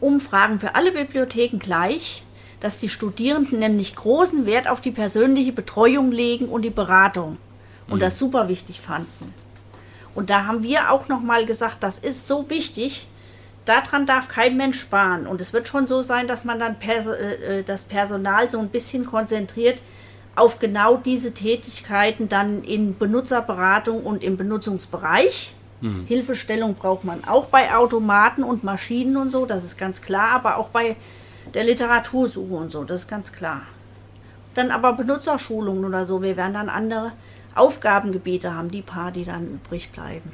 Umfragen 0.00 0.60
für 0.60 0.76
alle 0.76 0.92
Bibliotheken 0.92 1.58
gleich, 1.58 2.22
dass 2.64 2.78
die 2.78 2.88
Studierenden 2.88 3.58
nämlich 3.58 3.94
großen 3.94 4.46
Wert 4.46 4.68
auf 4.68 4.80
die 4.80 4.90
persönliche 4.90 5.52
Betreuung 5.52 6.10
legen 6.10 6.46
und 6.46 6.62
die 6.62 6.70
Beratung 6.70 7.36
und 7.90 8.00
das 8.00 8.18
super 8.18 8.48
wichtig 8.48 8.80
fanden. 8.80 9.34
Und 10.14 10.30
da 10.30 10.46
haben 10.46 10.62
wir 10.62 10.90
auch 10.90 11.08
nochmal 11.08 11.44
gesagt, 11.44 11.82
das 11.82 11.98
ist 11.98 12.26
so 12.26 12.48
wichtig, 12.48 13.06
daran 13.66 14.06
darf 14.06 14.28
kein 14.28 14.56
Mensch 14.56 14.80
sparen. 14.80 15.26
Und 15.26 15.42
es 15.42 15.52
wird 15.52 15.68
schon 15.68 15.86
so 15.86 16.00
sein, 16.00 16.26
dass 16.26 16.44
man 16.44 16.58
dann 16.58 16.78
perso 16.78 17.12
äh, 17.12 17.58
äh, 17.58 17.62
das 17.64 17.84
Personal 17.84 18.50
so 18.50 18.58
ein 18.60 18.70
bisschen 18.70 19.04
konzentriert 19.04 19.82
auf 20.34 20.58
genau 20.58 20.96
diese 20.96 21.34
Tätigkeiten 21.34 22.30
dann 22.30 22.64
in 22.64 22.96
Benutzerberatung 22.96 24.04
und 24.04 24.24
im 24.24 24.38
Benutzungsbereich. 24.38 25.52
Hilfestellung 26.06 26.76
braucht 26.76 27.04
man 27.04 27.24
auch 27.24 27.48
bei 27.48 27.76
Automaten 27.76 28.42
und 28.42 28.64
Maschinen 28.64 29.18
und 29.18 29.30
so, 29.30 29.44
das 29.44 29.64
ist 29.64 29.76
ganz 29.76 30.00
klar, 30.00 30.30
aber 30.30 30.56
auch 30.56 30.70
bei 30.70 30.96
der 31.52 31.64
Literatursuche 31.64 32.54
und 32.54 32.72
so, 32.72 32.84
das 32.84 33.02
ist 33.02 33.08
ganz 33.08 33.32
klar. 33.32 33.62
Dann 34.54 34.70
aber 34.70 34.92
Benutzerschulungen 34.92 35.84
oder 35.84 36.04
so, 36.04 36.22
wir 36.22 36.36
werden 36.36 36.54
dann 36.54 36.68
andere 36.68 37.12
Aufgabengebiete 37.54 38.54
haben, 38.54 38.70
die 38.70 38.82
paar, 38.82 39.12
die 39.12 39.24
dann 39.24 39.46
übrig 39.54 39.90
bleiben. 39.90 40.32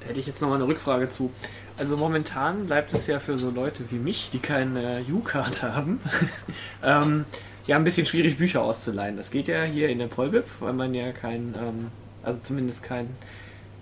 Da 0.00 0.10
hätte 0.10 0.20
ich 0.20 0.26
jetzt 0.26 0.40
nochmal 0.40 0.58
eine 0.58 0.68
Rückfrage 0.68 1.08
zu. 1.08 1.32
Also 1.78 1.96
momentan 1.96 2.66
bleibt 2.66 2.92
es 2.94 3.06
ja 3.06 3.18
für 3.18 3.36
so 3.38 3.50
Leute 3.50 3.90
wie 3.90 3.96
mich, 3.96 4.30
die 4.30 4.38
keine 4.38 5.04
U-Card 5.10 5.62
haben, 5.62 6.00
ähm, 6.82 7.24
ja 7.66 7.76
ein 7.76 7.84
bisschen 7.84 8.06
schwierig, 8.06 8.38
Bücher 8.38 8.62
auszuleihen. 8.62 9.16
Das 9.16 9.30
geht 9.30 9.48
ja 9.48 9.64
hier 9.64 9.88
in 9.88 9.98
der 9.98 10.06
Polbib, 10.06 10.44
weil 10.60 10.72
man 10.72 10.94
ja 10.94 11.12
kein, 11.12 11.54
ähm, 11.58 11.88
also 12.22 12.38
zumindest 12.40 12.82
keinen 12.82 13.16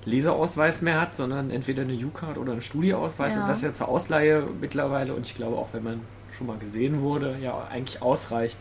Leserausweis 0.05 0.83
mehr 0.83 1.01
hat, 1.01 1.17
sondern 1.17 1.51
entweder 1.51 1.83
eine 1.83 1.95
U-Card 1.95 2.39
oder 2.39 2.53
einen 2.53 2.61
Studieausweis 2.63 3.35
Ja. 3.35 3.43
und 3.43 3.49
das 3.49 3.63
ja 3.63 3.73
zur 3.73 3.89
Ausleihe 3.89 4.47
mittlerweile 4.61 5.15
und 5.15 5.27
ich 5.27 5.35
glaube 5.35 5.57
auch, 5.57 5.69
wenn 5.73 5.83
man 5.83 6.01
schon 6.37 6.47
mal 6.49 6.59
gesehen 6.59 7.01
wurde, 7.01 7.37
ja 7.41 7.69
eigentlich 7.71 8.03
ausreicht. 8.03 8.59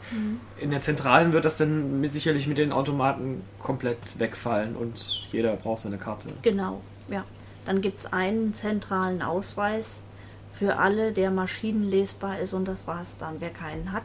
In 0.61 0.69
der 0.69 0.81
Zentralen 0.81 1.33
wird 1.33 1.43
das 1.45 1.57
dann 1.57 2.05
sicherlich 2.05 2.45
mit 2.47 2.59
den 2.59 2.71
Automaten 2.71 3.41
komplett 3.59 3.97
wegfallen 4.19 4.75
und 4.75 5.03
jeder 5.31 5.55
braucht 5.55 5.79
seine 5.79 5.97
Karte. 5.97 6.29
Genau, 6.43 6.81
ja. 7.09 7.23
Dann 7.65 7.81
gibt 7.81 7.99
es 7.99 8.13
einen 8.13 8.53
zentralen 8.53 9.21
Ausweis 9.21 10.03
für 10.51 10.77
alle, 10.77 11.13
der 11.13 11.31
maschinenlesbar 11.31 12.39
ist 12.39 12.53
und 12.53 12.67
das 12.67 12.85
war 12.85 13.01
es 13.01 13.17
dann. 13.17 13.37
Wer 13.39 13.49
keinen 13.49 13.91
hat, 13.91 14.03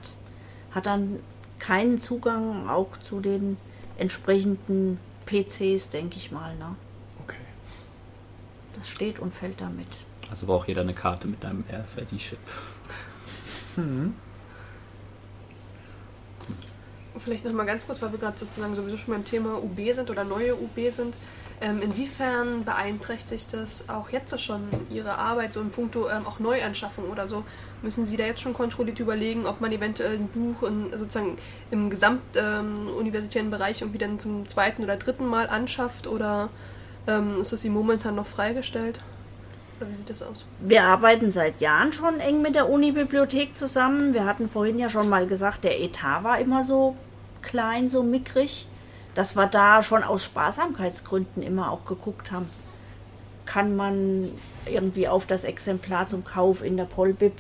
hat 0.71 0.87
dann 0.87 1.19
keinen 1.59 1.99
Zugang 1.99 2.69
auch 2.71 2.97
zu 3.03 3.21
den 3.21 3.59
entsprechenden 3.99 4.99
PCs, 5.27 5.91
denke 5.91 6.17
ich 6.17 6.33
mal. 6.33 6.55
Ne? 6.57 6.75
Das 8.79 8.89
steht 8.89 9.19
und 9.19 9.35
fällt 9.35 9.61
damit. 9.61 9.89
also 10.31 10.47
braucht 10.47 10.69
jeder 10.69 10.83
eine 10.83 10.95
Karte 10.95 11.27
mit 11.29 11.45
einem 11.45 11.65
RFID-Chip. 11.71 12.39
Vielleicht 17.19 17.45
noch 17.45 17.53
mal 17.53 17.67
ganz 17.67 17.87
kurz, 17.87 18.01
weil 18.01 18.13
wir 18.13 18.19
gerade 18.19 18.39
sozusagen 18.39 18.75
sowieso 18.75 18.97
schon 18.97 19.15
beim 19.15 19.25
Thema 19.25 19.57
UB 19.63 19.93
sind 19.93 20.11
oder 20.11 20.25
neue 20.25 20.55
UB 20.55 20.91
sind. 20.91 21.17
Ähm, 21.61 21.83
inwiefern 21.83 22.65
beeinträchtigt 22.65 23.53
das 23.53 23.89
auch 23.89 24.11
jetzt 24.11 24.41
schon 24.41 24.69
Ihre 24.91 25.19
Arbeit, 25.19 25.53
so 25.53 25.61
in 25.61 25.71
puncto 25.71 26.09
ähm, 26.09 26.25
auch 26.25 26.39
Neuanschaffung 26.39 27.11
oder 27.11 27.27
so? 27.27 27.45
Müssen 27.83 28.07
Sie 28.07 28.17
da 28.17 28.25
jetzt 28.25 28.41
schon 28.41 28.55
kontrolliert 28.55 29.01
überlegen, 29.01 29.45
ob 29.45 29.61
man 29.61 29.73
eventuell 29.73 30.15
ein 30.15 30.29
Buch 30.29 30.63
in, 30.63 30.97
sozusagen 30.97 31.37
im 31.71 31.91
gesamtuniversitären 31.91 32.89
ähm, 32.89 32.97
universitären 32.97 33.51
Bereich 33.51 33.81
irgendwie 33.81 33.99
dann 33.99 34.21
zum 34.21 34.47
zweiten 34.47 34.85
oder 34.85 34.97
dritten 34.97 35.27
Mal 35.27 35.49
anschafft 35.49 36.07
oder 36.07 36.49
ähm, 37.09 37.35
ist 37.41 37.53
das 37.53 37.65
Ihnen 37.65 37.75
momentan 37.75 38.15
noch 38.15 38.27
freigestellt? 38.27 39.01
Oder 39.81 39.91
wie 39.91 39.95
sieht 39.95 40.11
das 40.11 40.23
aus? 40.23 40.45
Wir 40.61 40.85
arbeiten 40.85 41.31
seit 41.31 41.61
Jahren 41.61 41.93
schon 41.93 42.21
eng 42.21 42.43
mit 42.43 42.55
der 42.55 42.69
Unibibliothek 42.69 43.57
zusammen. 43.57 44.13
Wir 44.13 44.25
hatten 44.25 44.49
vorhin 44.49 44.79
ja 44.79 44.91
schon 44.91 45.09
mal 45.09 45.27
gesagt, 45.27 45.65
der 45.65 45.81
Etat 45.81 46.23
war 46.23 46.39
immer 46.39 46.65
so 46.65 46.97
klein, 47.43 47.89
so 47.89 48.03
mickrig, 48.03 48.67
dass 49.15 49.37
wir 49.37 49.47
da 49.47 49.83
schon 49.83 50.03
aus 50.05 50.25
Sparsamkeitsgründen 50.25 51.43
immer 51.43 51.73
auch 51.73 51.85
geguckt 51.85 52.31
haben. 52.31 52.49
Kann 53.47 53.77
man 53.77 54.29
irgendwie 54.67 55.09
auf 55.09 55.27
das 55.27 55.45
Exemplar 55.45 56.07
zum 56.09 56.25
Kauf 56.25 56.63
in 56.63 56.77
der 56.77 56.85
Polbib 56.85 57.33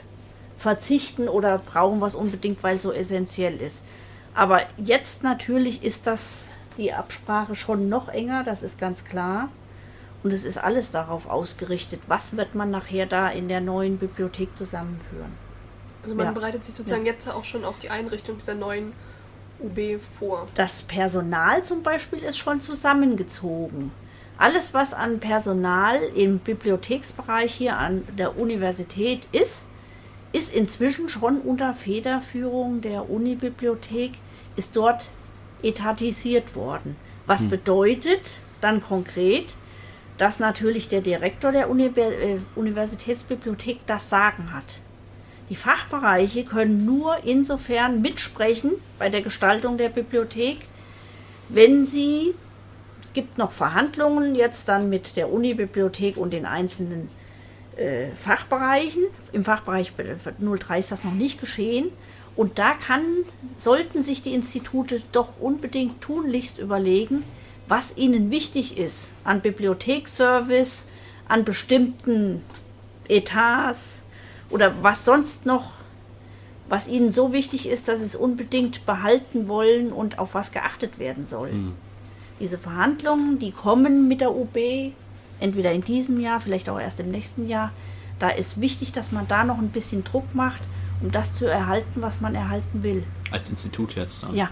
verzichten 0.57 1.29
oder 1.29 1.59
brauchen 1.59 2.01
wir 2.01 2.07
es 2.07 2.15
unbedingt, 2.15 2.63
weil 2.63 2.77
es 2.77 2.83
so 2.83 2.93
essentiell 2.93 3.61
ist. 3.61 3.85
Aber 4.35 4.61
jetzt 4.77 5.23
natürlich 5.23 5.83
ist 5.83 6.07
das 6.07 6.51
die 6.79 6.93
Absprache 6.93 7.55
schon 7.55 7.89
noch 7.89 8.09
enger, 8.09 8.45
das 8.45 8.63
ist 8.63 8.79
ganz 8.79 9.05
klar. 9.05 9.49
Und 10.23 10.33
es 10.33 10.45
ist 10.45 10.59
alles 10.59 10.91
darauf 10.91 11.29
ausgerichtet, 11.29 12.01
was 12.09 12.37
wird 12.37 12.55
man 12.55 12.71
nachher 12.71 13.07
da 13.07 13.29
in 13.29 13.49
der 13.49 13.61
neuen 13.61 13.99
Bibliothek 13.99 14.57
zusammenführen. 14.57 15.33
Also 16.03 16.15
man 16.15 16.27
Ja. 16.27 16.33
bereitet 16.33 16.65
sich 16.65 16.75
sozusagen 16.75 17.07
jetzt 17.07 17.29
auch 17.29 17.45
schon 17.45 17.65
auf 17.65 17.79
die 17.79 17.91
Einrichtung 17.91 18.39
dieser 18.39 18.55
neuen 18.55 18.93
UB 19.61 19.99
vor. 20.19 20.49
Das 20.55 20.83
Personal 20.83 21.65
zum 21.65 21.83
Beispiel 21.83 22.21
ist 22.21 22.39
schon 22.39 22.61
zusammengezogen. 22.61 23.93
Alles, 24.39 24.73
was 24.73 24.95
an 24.95 25.19
Personal 25.19 25.99
im 26.15 26.39
Bibliotheksbereich 26.39 27.53
hier 27.55 27.77
an 27.77 28.03
der 28.17 28.39
Universität 28.39 29.27
ist, 29.33 29.67
ist 30.33 30.55
inzwischen 30.55 31.09
schon 31.09 31.39
unter 31.39 31.75
Federführung 31.75 32.81
der 32.81 33.11
Unibibliothek, 33.11 34.13
ist 34.57 34.77
dort 34.77 35.09
etatisiert 35.63 36.55
worden. 36.55 36.97
Was 37.27 37.45
bedeutet 37.45 38.41
dann 38.61 38.83
konkret, 38.83 39.55
dass 40.17 40.41
natürlich 40.41 40.89
der 40.89 41.01
Direktor 41.01 41.53
der 41.53 41.69
äh, 41.69 42.39
Universitätsbibliothek 42.57 43.79
das 43.87 44.11
Sagen 44.11 44.53
hat. 44.53 44.81
Die 45.49 45.57
Fachbereiche 45.57 46.45
können 46.45 46.85
nur 46.85 47.25
insofern 47.25 48.03
mitsprechen 48.03 48.73
bei 48.99 49.09
der 49.09 49.23
Gestaltung 49.23 49.79
der 49.79 49.89
Bibliothek, 49.89 50.59
wenn 51.49 51.87
sie, 51.87 52.35
es 53.01 53.13
gibt 53.13 53.39
noch 53.39 53.53
Verhandlungen 53.53 54.35
jetzt 54.35 54.69
dann 54.69 54.91
mit 54.91 55.17
der 55.17 55.33
Unibibliothek 55.33 56.17
und 56.17 56.33
den 56.33 56.45
einzelnen 56.45 57.09
äh, 57.77 58.09
Fachbereichen. 58.15 59.05
Im 59.33 59.45
Fachbereich 59.45 59.93
03 60.39 60.79
ist 60.81 60.93
das 60.93 61.05
noch 61.05 61.15
nicht 61.15 61.41
geschehen. 61.41 61.91
Und 62.39 62.61
da 62.61 62.75
kann, 62.75 63.03
sollten 63.57 64.05
sich 64.05 64.23
die 64.23 64.33
Institute 64.33 65.03
doch 65.11 65.41
unbedingt 65.41 66.01
tunlichst 66.01 66.61
überlegen, 66.61 67.25
was 67.67 67.97
ihnen 67.97 68.31
wichtig 68.31 68.79
ist 68.79 69.13
an 69.25 69.41
Bibliotheksservice, 69.41 70.87
an 71.27 71.43
bestimmten 71.43 72.43
Etats 73.09 74.03
oder 74.51 74.73
was 74.83 75.05
sonst 75.05 75.47
noch, 75.47 75.73
was 76.69 76.87
ihnen 76.87 77.11
so 77.11 77.33
wichtig 77.33 77.69
ist, 77.69 77.89
dass 77.89 77.99
sie 77.99 78.05
es 78.05 78.15
unbedingt 78.15 78.87
behalten 78.87 79.49
wollen 79.49 79.91
und 79.91 80.21
auf 80.21 80.35
was 80.35 80.53
geachtet 80.53 81.01
werden 81.01 81.27
soll. 81.27 81.51
Diese 82.39 82.57
Verhandlungen, 82.57 83.41
die 83.41 83.51
kommen 83.51 84.07
mit 84.07 84.21
der 84.21 84.33
UB, 84.33 84.57
entweder 85.41 85.73
in 85.73 85.81
diesem 85.81 86.21
Jahr, 86.21 86.41
vielleicht 86.41 86.69
auch 86.69 86.79
erst 86.79 87.01
im 87.01 87.11
nächsten 87.11 87.49
Jahr. 87.49 87.73
Da 88.21 88.29
ist 88.29 88.61
wichtig, 88.61 88.93
dass 88.93 89.11
man 89.11 89.27
da 89.27 89.43
noch 89.43 89.59
ein 89.59 89.71
bisschen 89.71 90.05
Druck 90.05 90.37
macht, 90.37 90.61
um 91.01 91.11
das 91.13 91.35
zu 91.35 91.47
erhalten, 91.47 92.03
was 92.03 92.21
man 92.21 92.35
erhalten 92.35 92.83
will. 92.83 93.05
Als 93.31 93.51
Institut 93.51 93.95
jetzt. 93.95 94.29
ne? 94.29 94.37
Ja, 94.37 94.51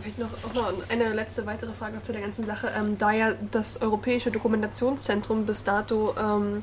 Vielleicht 0.00 0.18
noch, 0.18 0.28
auch 0.44 0.54
noch 0.54 0.90
eine 0.90 1.12
letzte 1.12 1.46
weitere 1.46 1.72
Frage 1.72 2.02
zu 2.02 2.12
der 2.12 2.20
ganzen 2.20 2.44
Sache. 2.44 2.70
Ähm, 2.76 2.98
da 2.98 3.12
ja 3.12 3.32
das 3.52 3.80
Europäische 3.80 4.30
Dokumentationszentrum 4.30 5.46
bis 5.46 5.62
dato 5.62 6.14
ähm, 6.18 6.62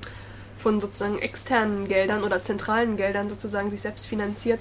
von 0.58 0.82
sozusagen 0.82 1.18
externen 1.20 1.88
Geldern 1.88 2.24
oder 2.24 2.44
zentralen 2.44 2.98
Geldern 2.98 3.30
sozusagen 3.30 3.72
sich 3.72 3.82
selbst 3.82 4.06
finanziert, 4.06 4.60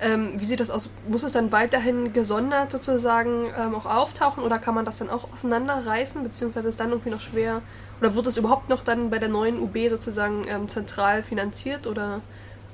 ähm, 0.00 0.32
wie 0.36 0.44
sieht 0.44 0.60
das 0.60 0.70
aus? 0.70 0.90
Muss 1.08 1.22
es 1.22 1.32
dann 1.32 1.50
weiterhin 1.52 2.12
gesondert 2.12 2.70
sozusagen 2.70 3.46
ähm, 3.56 3.74
auch 3.74 3.86
auftauchen 3.86 4.44
oder 4.44 4.58
kann 4.58 4.74
man 4.74 4.84
das 4.84 4.98
dann 4.98 5.10
auch 5.10 5.32
auseinanderreißen, 5.32 6.22
beziehungsweise 6.22 6.68
ist 6.68 6.78
dann 6.78 6.90
irgendwie 6.90 7.10
noch 7.10 7.20
schwer? 7.20 7.62
Oder 8.00 8.14
wird 8.14 8.26
es 8.26 8.36
überhaupt 8.36 8.68
noch 8.68 8.82
dann 8.82 9.10
bei 9.10 9.18
der 9.18 9.28
neuen 9.28 9.60
UB 9.60 9.76
sozusagen 9.90 10.44
ähm, 10.48 10.68
zentral 10.68 11.22
finanziert 11.22 11.86
oder 11.86 12.20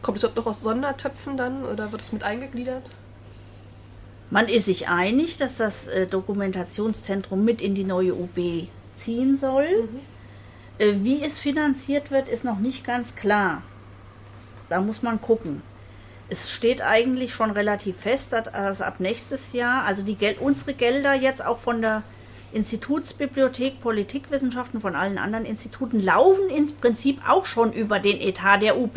kommt 0.02 0.18
es 0.18 0.22
überhaupt 0.22 0.36
noch 0.36 0.46
aus 0.46 0.60
Sondertöpfen 0.60 1.36
dann 1.36 1.64
oder 1.64 1.92
wird 1.92 2.02
es 2.02 2.12
mit 2.12 2.24
eingegliedert? 2.24 2.90
man 4.34 4.48
ist 4.48 4.64
sich 4.64 4.88
einig, 4.88 5.36
dass 5.36 5.58
das 5.58 5.86
äh, 5.86 6.08
Dokumentationszentrum 6.08 7.44
mit 7.44 7.62
in 7.62 7.76
die 7.76 7.84
neue 7.84 8.14
UB 8.14 8.66
ziehen 8.96 9.38
soll. 9.38 9.88
Äh, 10.78 10.94
wie 11.02 11.22
es 11.22 11.38
finanziert 11.38 12.10
wird, 12.10 12.28
ist 12.28 12.44
noch 12.44 12.58
nicht 12.58 12.84
ganz 12.84 13.14
klar. 13.14 13.62
Da 14.68 14.80
muss 14.80 15.02
man 15.02 15.20
gucken. 15.20 15.62
Es 16.28 16.50
steht 16.50 16.82
eigentlich 16.82 17.32
schon 17.32 17.52
relativ 17.52 17.98
fest, 17.98 18.32
dass, 18.32 18.44
dass 18.44 18.80
ab 18.80 18.98
nächstes 18.98 19.52
Jahr, 19.52 19.84
also 19.84 20.02
die 20.02 20.16
Gel 20.16 20.36
unsere 20.40 20.74
Gelder 20.74 21.14
jetzt 21.14 21.44
auch 21.44 21.58
von 21.58 21.80
der 21.80 22.02
Institutsbibliothek 22.54 23.80
Politikwissenschaften 23.80 24.80
von 24.80 24.94
allen 24.94 25.18
anderen 25.18 25.44
Instituten 25.44 26.00
laufen 26.00 26.48
ins 26.50 26.72
Prinzip 26.72 27.20
auch 27.28 27.46
schon 27.46 27.72
über 27.72 27.98
den 27.98 28.20
Etat 28.20 28.58
der 28.58 28.78
UB 28.78 28.96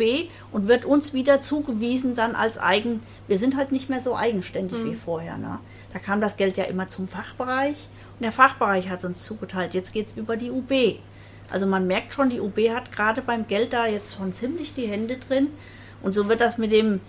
und 0.52 0.68
wird 0.68 0.84
uns 0.84 1.12
wieder 1.12 1.40
zugewiesen 1.40 2.14
dann 2.14 2.36
als 2.36 2.58
eigen. 2.58 3.00
Wir 3.26 3.36
sind 3.38 3.56
halt 3.56 3.72
nicht 3.72 3.90
mehr 3.90 4.00
so 4.00 4.16
eigenständig 4.16 4.84
wie 4.84 4.94
vorher. 4.94 5.36
Ne? 5.36 5.58
Da 5.92 5.98
kam 5.98 6.20
das 6.20 6.36
Geld 6.36 6.56
ja 6.56 6.64
immer 6.64 6.88
zum 6.88 7.08
Fachbereich 7.08 7.88
und 8.18 8.22
der 8.22 8.32
Fachbereich 8.32 8.88
hat 8.88 9.00
es 9.00 9.04
uns 9.04 9.24
zugeteilt. 9.24 9.74
Jetzt 9.74 9.92
geht 9.92 10.06
es 10.06 10.16
über 10.16 10.36
die 10.36 10.50
UB. 10.50 10.72
Also 11.50 11.66
man 11.66 11.86
merkt 11.86 12.14
schon, 12.14 12.30
die 12.30 12.40
UB 12.40 12.58
hat 12.70 12.92
gerade 12.92 13.22
beim 13.22 13.48
Geld 13.48 13.72
da 13.72 13.86
jetzt 13.86 14.16
schon 14.16 14.32
ziemlich 14.32 14.74
die 14.74 14.86
Hände 14.86 15.16
drin. 15.16 15.48
Und 16.02 16.12
so 16.14 16.28
wird 16.28 16.40
das 16.40 16.58
mit 16.58 16.70
dem 16.72 17.00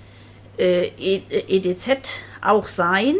äh, 0.57 0.87
E- 0.97 1.23
äh, 1.29 1.57
EDZ 1.57 2.23
auch 2.41 2.67
sein. 2.67 3.15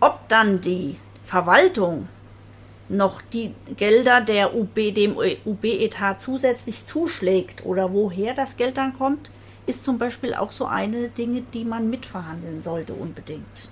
Ob 0.00 0.28
dann 0.28 0.60
die 0.60 0.96
Verwaltung 1.24 2.08
noch 2.88 3.22
die 3.22 3.54
Gelder 3.76 4.20
der 4.20 4.54
UB, 4.54 4.92
dem 4.94 5.16
UB-Etat 5.44 6.16
zusätzlich 6.20 6.84
zuschlägt 6.86 7.64
oder 7.64 7.92
woher 7.92 8.34
das 8.34 8.56
Geld 8.56 8.76
dann 8.76 8.92
kommt, 8.96 9.30
ist 9.66 9.84
zum 9.84 9.98
Beispiel 9.98 10.34
auch 10.34 10.52
so 10.52 10.66
eine 10.66 11.08
Dinge, 11.08 11.42
die 11.54 11.64
man 11.64 11.88
mitverhandeln 11.88 12.62
sollte 12.62 12.92
unbedingt. 12.94 13.68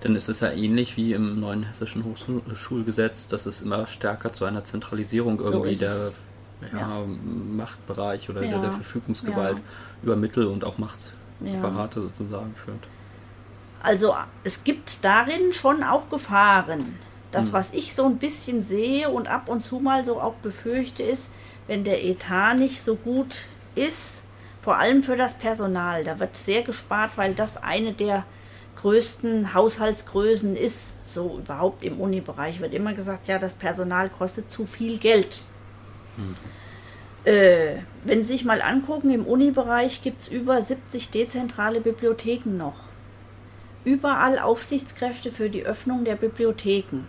Dann 0.00 0.14
ist 0.14 0.28
es 0.28 0.40
ja 0.40 0.52
ähnlich 0.52 0.96
wie 0.96 1.12
im 1.14 1.40
neuen 1.40 1.64
hessischen 1.64 2.04
Hochschulgesetz, 2.04 3.26
dass 3.26 3.46
es 3.46 3.62
immer 3.62 3.86
stärker 3.86 4.32
zu 4.32 4.44
einer 4.44 4.62
Zentralisierung 4.64 5.40
So 5.40 5.50
irgendwie 5.50 5.72
ist 5.72 5.82
der 5.82 6.12
ja, 6.72 6.78
Ja. 6.78 7.04
Machtbereich 7.56 8.30
oder 8.30 8.40
der, 8.40 8.50
Ja. 8.50 8.58
der 8.60 8.72
Verfügungsgewalt 8.72 9.58
Ja. 9.58 9.64
über 10.02 10.16
Mittel 10.16 10.46
und 10.46 10.64
auch. 10.64 10.76
Machtapparate 10.78 12.00
sozusagen 12.02 12.54
führt. 12.54 12.88
Also 13.82 14.14
es 14.44 14.64
gibt 14.64 15.04
darin 15.04 15.52
schon 15.52 15.82
auch 15.82 16.08
Gefahren. 16.08 16.96
Das, 17.30 17.52
was 17.52 17.72
ich 17.74 17.94
so 17.94 18.06
ein 18.06 18.16
bisschen 18.16 18.62
sehe 18.62 19.10
und 19.10 19.26
ab 19.26 19.48
und 19.48 19.62
zu 19.62 19.78
mal 19.78 20.04
so 20.04 20.20
auch 20.20 20.34
befürchte, 20.34 21.02
ist, 21.02 21.30
wenn 21.66 21.84
der 21.84 22.04
Etat 22.04 22.54
nicht 22.54 22.80
so 22.80 22.94
gut 22.94 23.38
ist, 23.74 24.22
vor 24.62 24.78
allem 24.78 25.02
für 25.02 25.16
das 25.16 25.34
Personal. 25.34 26.04
Da 26.04 26.18
wird 26.18 26.36
sehr 26.36 26.62
gespart, 26.62 27.12
weil 27.16 27.34
das 27.34 27.62
eine 27.62 27.92
der 27.92 28.24
größten 28.76 29.54
Haushaltsgrößen 29.54 30.56
ist. 30.56 31.08
So 31.08 31.38
überhaupt 31.38 31.84
im 31.84 32.00
Uni-Bereich 32.00 32.60
wird 32.60 32.74
immer 32.74 32.94
gesagt, 32.94 33.28
ja, 33.28 33.38
das 33.38 33.54
Personal 33.54 34.08
kostet 34.08 34.50
zu 34.50 34.64
viel 34.64 34.98
Geld. 34.98 35.42
Äh, 37.24 37.76
wenn 38.04 38.22
Sie 38.22 38.32
sich 38.32 38.44
mal 38.44 38.62
angucken, 38.62 39.10
im 39.10 39.26
Uni-Bereich 39.26 40.02
gibt 40.02 40.22
es 40.22 40.28
über 40.28 40.62
70 40.62 41.10
dezentrale 41.10 41.80
Bibliotheken 41.80 42.56
noch 42.56 42.86
überall 43.86 44.40
Aufsichtskräfte 44.40 45.30
für 45.30 45.48
die 45.48 45.64
Öffnung 45.64 46.04
der 46.04 46.16
Bibliotheken. 46.16 47.04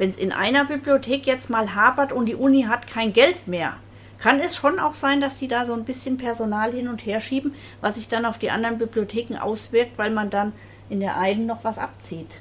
Wenn 0.00 0.08
es 0.08 0.16
in 0.16 0.32
einer 0.32 0.64
Bibliothek 0.64 1.26
jetzt 1.26 1.50
mal 1.50 1.74
hapert 1.74 2.10
und 2.10 2.24
die 2.24 2.34
Uni 2.34 2.62
hat 2.62 2.86
kein 2.86 3.12
Geld 3.12 3.46
mehr, 3.46 3.74
kann 4.18 4.40
es 4.40 4.56
schon 4.56 4.78
auch 4.78 4.94
sein, 4.94 5.20
dass 5.20 5.36
die 5.36 5.46
da 5.46 5.66
so 5.66 5.74
ein 5.74 5.84
bisschen 5.84 6.16
Personal 6.16 6.72
hin 6.72 6.88
und 6.88 7.04
her 7.04 7.20
schieben, 7.20 7.52
was 7.82 7.96
sich 7.96 8.08
dann 8.08 8.24
auf 8.24 8.38
die 8.38 8.50
anderen 8.50 8.78
Bibliotheken 8.78 9.36
auswirkt, 9.36 9.98
weil 9.98 10.10
man 10.10 10.30
dann 10.30 10.54
in 10.88 11.00
der 11.00 11.18
einen 11.18 11.44
noch 11.44 11.64
was 11.64 11.76
abzieht, 11.76 12.40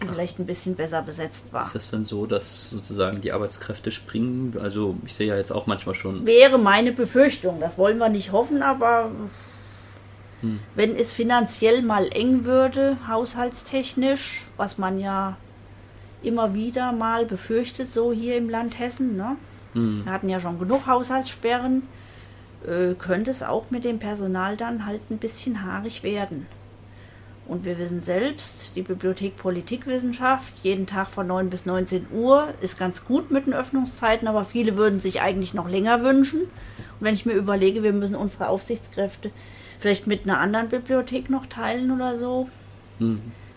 die 0.00 0.06
vielleicht 0.06 0.38
ein 0.38 0.46
bisschen 0.46 0.76
besser 0.76 1.02
besetzt 1.02 1.52
war. 1.52 1.64
Ist 1.64 1.74
es 1.74 1.90
denn 1.90 2.04
so, 2.04 2.26
dass 2.26 2.70
sozusagen 2.70 3.20
die 3.20 3.32
Arbeitskräfte 3.32 3.90
springen? 3.90 4.56
Also 4.62 4.94
ich 5.04 5.12
sehe 5.12 5.26
ja 5.26 5.36
jetzt 5.36 5.50
auch 5.50 5.66
manchmal 5.66 5.96
schon 5.96 6.26
Wäre 6.26 6.58
meine 6.58 6.92
Befürchtung. 6.92 7.58
Das 7.58 7.76
wollen 7.76 7.98
wir 7.98 8.08
nicht 8.08 8.30
hoffen, 8.30 8.62
aber 8.62 9.10
wenn 10.76 10.94
es 10.94 11.10
finanziell 11.10 11.82
mal 11.82 12.06
eng 12.12 12.44
würde, 12.44 12.98
haushaltstechnisch, 13.08 14.46
was 14.56 14.78
man 14.78 15.00
ja 15.00 15.36
immer 16.22 16.54
wieder 16.54 16.92
mal 16.92 17.26
befürchtet, 17.26 17.92
so 17.92 18.12
hier 18.12 18.36
im 18.36 18.48
Land 18.48 18.78
Hessen, 18.78 19.16
ne? 19.16 19.36
Wir 20.04 20.12
hatten 20.12 20.28
ja 20.28 20.40
schon 20.40 20.58
genug 20.58 20.86
Haushaltssperren, 20.86 21.82
äh, 22.66 22.94
könnte 22.94 23.30
es 23.30 23.42
auch 23.42 23.70
mit 23.70 23.84
dem 23.84 23.98
Personal 23.98 24.56
dann 24.56 24.84
halt 24.84 25.00
ein 25.10 25.18
bisschen 25.18 25.64
haarig 25.64 26.02
werden. 26.02 26.46
Und 27.46 27.64
wir 27.64 27.78
wissen 27.78 28.00
selbst, 28.00 28.76
die 28.76 28.82
Bibliothek 28.82 29.36
Politikwissenschaft, 29.36 30.54
jeden 30.62 30.86
Tag 30.86 31.10
von 31.10 31.26
9 31.26 31.50
bis 31.50 31.66
19 31.66 32.06
Uhr, 32.12 32.48
ist 32.60 32.78
ganz 32.78 33.04
gut 33.04 33.30
mit 33.32 33.46
den 33.46 33.54
Öffnungszeiten, 33.54 34.28
aber 34.28 34.44
viele 34.44 34.76
würden 34.76 35.00
sich 35.00 35.20
eigentlich 35.20 35.52
noch 35.54 35.68
länger 35.68 36.02
wünschen. 36.04 36.42
Und 36.42 36.50
wenn 37.00 37.14
ich 37.14 37.26
mir 37.26 37.32
überlege, 37.32 37.82
wir 37.82 37.92
müssen 37.92 38.14
unsere 38.14 38.48
Aufsichtskräfte 38.48 39.32
vielleicht 39.80 40.06
mit 40.06 40.24
einer 40.24 40.38
anderen 40.38 40.68
Bibliothek 40.68 41.28
noch 41.30 41.46
teilen 41.46 41.90
oder 41.90 42.16
so, 42.16 42.48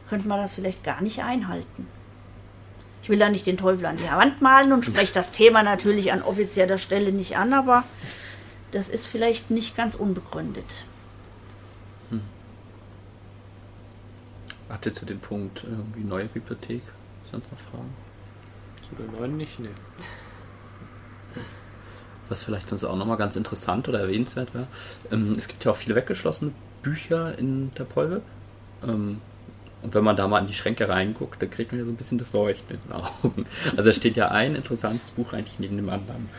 könnte 0.10 0.28
man 0.28 0.40
das 0.42 0.54
vielleicht 0.54 0.84
gar 0.84 1.02
nicht 1.02 1.24
einhalten. 1.24 1.88
Ich 3.04 3.10
will 3.10 3.20
da 3.20 3.30
nicht 3.30 3.46
den 3.46 3.58
Teufel 3.58 3.86
an 3.86 3.98
die 3.98 4.04
Wand 4.04 4.42
malen 4.42 4.72
und 4.72 4.86
spreche 4.86 5.14
das 5.14 5.32
Thema 5.32 5.62
natürlich 5.62 6.12
an 6.12 6.24
offizieller 6.24 6.78
Stelle 6.78 7.12
nicht 7.12 7.38
an, 7.38 7.54
aber 7.54 7.84
das 8.72 8.90
ist 8.90 9.08
vielleicht 9.08 9.52
nicht 9.52 9.76
ganz 9.76 9.94
unbegründet. 9.94 10.66
Habt 14.74 14.88
ihr 14.88 14.94
zu 14.94 15.06
dem 15.06 15.20
Punkt 15.20 15.66
irgendwie 15.66 16.04
neue 16.04 16.26
Bibliothek? 16.26 16.82
Sonst 17.32 17.52
noch 17.52 17.60
Fragen? 17.60 17.94
Zu 18.90 18.96
den 18.96 19.12
neuen 19.12 19.38
nicht, 19.38 19.60
nee. 19.60 19.70
Was 22.28 22.42
vielleicht 22.42 22.72
uns 22.72 22.84
auch 22.84 22.96
nochmal 22.96 23.18
ganz 23.18 23.36
interessant 23.36 23.88
oder 23.88 24.00
erwähnenswert 24.00 24.56
wäre, 24.56 24.66
ähm, 25.12 25.36
es 25.38 25.48
gibt 25.48 25.64
ja 25.64 25.72
auch 25.72 25.76
viele 25.76 25.94
weggeschlossene 25.94 26.54
Bücher 26.82 27.38
in 27.38 27.72
der 27.76 27.84
Polweb. 27.84 28.24
Und 29.84 29.94
wenn 29.94 30.04
man 30.04 30.16
da 30.16 30.28
mal 30.28 30.40
in 30.40 30.48
die 30.48 30.54
Schränke 30.54 30.88
reinguckt, 30.88 31.42
dann 31.42 31.52
kriegt 31.52 31.72
man 31.72 31.80
ja 31.80 31.86
so 31.86 31.92
ein 31.92 31.98
bisschen 31.98 32.18
das 32.18 32.32
Leuchten 32.32 32.78
in 32.78 32.82
den 32.84 32.94
Augen. 32.94 33.46
Also 33.76 33.90
da 33.90 33.94
steht 33.94 34.16
ja 34.16 34.30
ein 34.30 34.56
interessantes 34.56 35.12
Buch 35.12 35.34
eigentlich 35.34 35.60
neben 35.60 35.76
dem 35.76 35.90
anderen. 35.90 36.30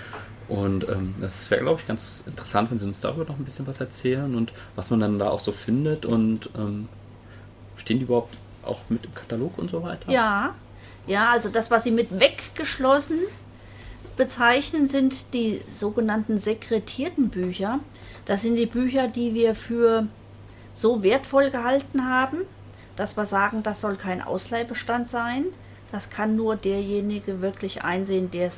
Und 0.49 0.89
ähm, 0.89 1.15
das 1.21 1.51
wäre, 1.51 1.63
glaube 1.63 1.81
ich, 1.81 1.87
ganz 1.87 2.25
interessant, 2.27 2.71
wenn 2.71 2.79
Sie 2.79 2.87
uns 2.87 3.01
darüber 3.01 3.25
noch 3.25 3.39
ein 3.39 3.45
bisschen 3.45 3.67
was 3.67 3.81
erzählen 3.81 4.35
und 4.35 4.53
was 4.77 4.91
man 4.91 5.01
dann 5.01 5.19
da 5.19 5.29
auch 5.29 5.41
so 5.41 5.53
findet 5.53 6.07
und 6.07 6.51
ähm, 6.57 6.89
stehen 7.77 7.99
die 7.99 8.05
überhaupt 8.05 8.35
auch 8.63 8.81
mit 8.89 9.05
im 9.05 9.15
Katalog 9.15 9.59
und 9.59 9.71
so 9.71 9.83
weiter? 9.83 10.11
Ja, 10.11 10.55
ja, 11.07 11.31
also 11.31 11.51
das, 11.51 11.71
was 11.71 11.85
Sie 11.85 11.91
mit 11.91 12.19
weggeschlossen 12.19 13.19
bezeichnen, 14.17 14.87
sind 14.87 15.35
die 15.35 15.61
sogenannten 15.79 16.39
sekretierten 16.39 17.29
Bücher. 17.29 17.81
Das 18.25 18.43
sind 18.43 18.57
die 18.57 18.67
Bücher, 18.67 19.09
die 19.09 19.35
wir 19.35 19.55
für 19.55 20.07
so 20.73 21.03
wertvoll 21.03 21.51
gehalten 21.51 22.09
haben, 22.09 22.39
dass 22.97 23.17
wir 23.17 23.27
sagen, 23.27 23.63
das 23.63 23.81
soll 23.81 23.97
kein 23.97 24.23
Ausleihbestand 24.23 25.09
sein. 25.09 25.47
Das 25.93 26.11
kann 26.11 26.35
nur 26.35 26.57
derjenige 26.57 27.41
wirklich 27.41 27.85
einsehen, 27.85 28.29
äh, 28.33 28.51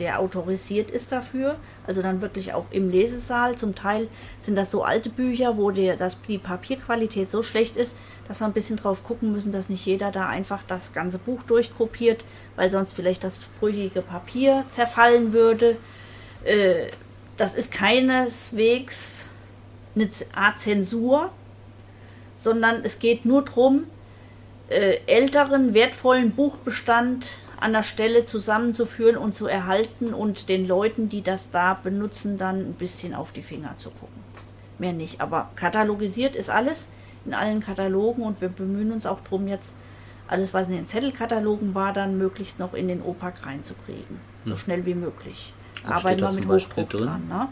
der 0.00 0.18
autorisiert 0.18 0.90
ist 0.90 1.12
dafür. 1.12 1.54
Also 1.86 2.02
dann 2.02 2.20
wirklich 2.20 2.52
auch 2.52 2.64
im 2.72 2.90
Lesesaal. 2.90 3.54
Zum 3.54 3.76
Teil 3.76 4.08
sind 4.40 4.56
das 4.56 4.72
so 4.72 4.82
alte 4.82 5.08
Bücher, 5.08 5.56
wo 5.56 5.70
der, 5.70 5.96
das, 5.96 6.16
die 6.26 6.38
Papierqualität 6.38 7.30
so 7.30 7.44
schlecht 7.44 7.76
ist, 7.76 7.96
dass 8.26 8.40
wir 8.40 8.46
ein 8.46 8.52
bisschen 8.52 8.76
drauf 8.76 9.04
gucken 9.04 9.30
müssen, 9.30 9.52
dass 9.52 9.68
nicht 9.68 9.86
jeder 9.86 10.10
da 10.10 10.26
einfach 10.26 10.64
das 10.66 10.92
ganze 10.92 11.18
Buch 11.18 11.44
durchgruppiert, 11.44 12.24
weil 12.56 12.72
sonst 12.72 12.94
vielleicht 12.94 13.22
das 13.22 13.38
brüchige 13.60 14.02
Papier 14.02 14.64
zerfallen 14.70 15.32
würde. 15.32 15.76
Äh, 16.42 16.88
das 17.36 17.54
ist 17.54 17.70
keineswegs 17.70 19.30
eine 19.94 20.08
Art 20.34 20.58
Zensur, 20.60 21.30
sondern 22.40 22.80
es 22.82 22.98
geht 22.98 23.24
nur 23.24 23.42
darum, 23.44 23.84
äh, 24.70 24.98
älteren, 25.06 25.74
wertvollen 25.74 26.30
Buchbestand 26.30 27.38
an 27.60 27.74
der 27.74 27.82
Stelle 27.82 28.24
zusammenzuführen 28.24 29.18
und 29.18 29.34
zu 29.34 29.46
erhalten 29.46 30.14
und 30.14 30.48
den 30.48 30.66
Leuten, 30.66 31.10
die 31.10 31.22
das 31.22 31.50
da 31.50 31.74
benutzen, 31.74 32.38
dann 32.38 32.60
ein 32.60 32.72
bisschen 32.72 33.14
auf 33.14 33.32
die 33.32 33.42
Finger 33.42 33.76
zu 33.76 33.90
gucken. 33.90 34.22
Mehr 34.78 34.94
nicht. 34.94 35.20
Aber 35.20 35.50
katalogisiert 35.56 36.34
ist 36.34 36.48
alles 36.48 36.88
in 37.26 37.34
allen 37.34 37.60
Katalogen 37.60 38.24
und 38.24 38.40
wir 38.40 38.48
bemühen 38.48 38.92
uns 38.92 39.04
auch 39.04 39.20
darum, 39.20 39.46
jetzt 39.46 39.74
alles, 40.26 40.54
was 40.54 40.68
in 40.68 40.74
den 40.74 40.88
Zettelkatalogen 40.88 41.74
war, 41.74 41.92
dann 41.92 42.16
möglichst 42.16 42.58
noch 42.58 42.72
in 42.72 42.88
den 42.88 43.02
OPAC 43.02 43.44
reinzukriegen. 43.44 44.20
So 44.44 44.52
Hm. 44.52 44.58
schnell 44.58 44.86
wie 44.86 44.94
möglich. 44.94 45.52
Was 45.84 46.04
Arbeiten 46.06 46.22
wir 46.22 46.32
mit 46.32 46.48
Hochdruck 46.48 46.88
dran. 46.88 47.28
Ne? 47.28 47.48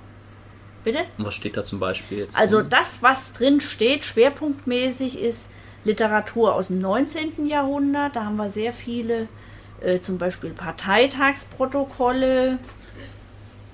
Bitte? 0.92 1.04
Was 1.18 1.34
steht 1.34 1.56
da 1.58 1.64
zum 1.64 1.78
Beispiel 1.80 2.18
jetzt? 2.18 2.38
Also 2.38 2.60
drin? 2.60 2.68
das, 2.70 3.02
was 3.02 3.32
drin 3.34 3.60
steht, 3.60 4.04
schwerpunktmäßig 4.04 5.20
ist 5.20 5.50
Literatur 5.84 6.54
aus 6.54 6.68
dem 6.68 6.80
19. 6.80 7.44
Jahrhundert. 7.46 8.16
Da 8.16 8.24
haben 8.24 8.36
wir 8.36 8.48
sehr 8.48 8.72
viele, 8.72 9.28
äh, 9.82 10.00
zum 10.00 10.16
Beispiel 10.16 10.50
Parteitagsprotokolle, 10.50 12.58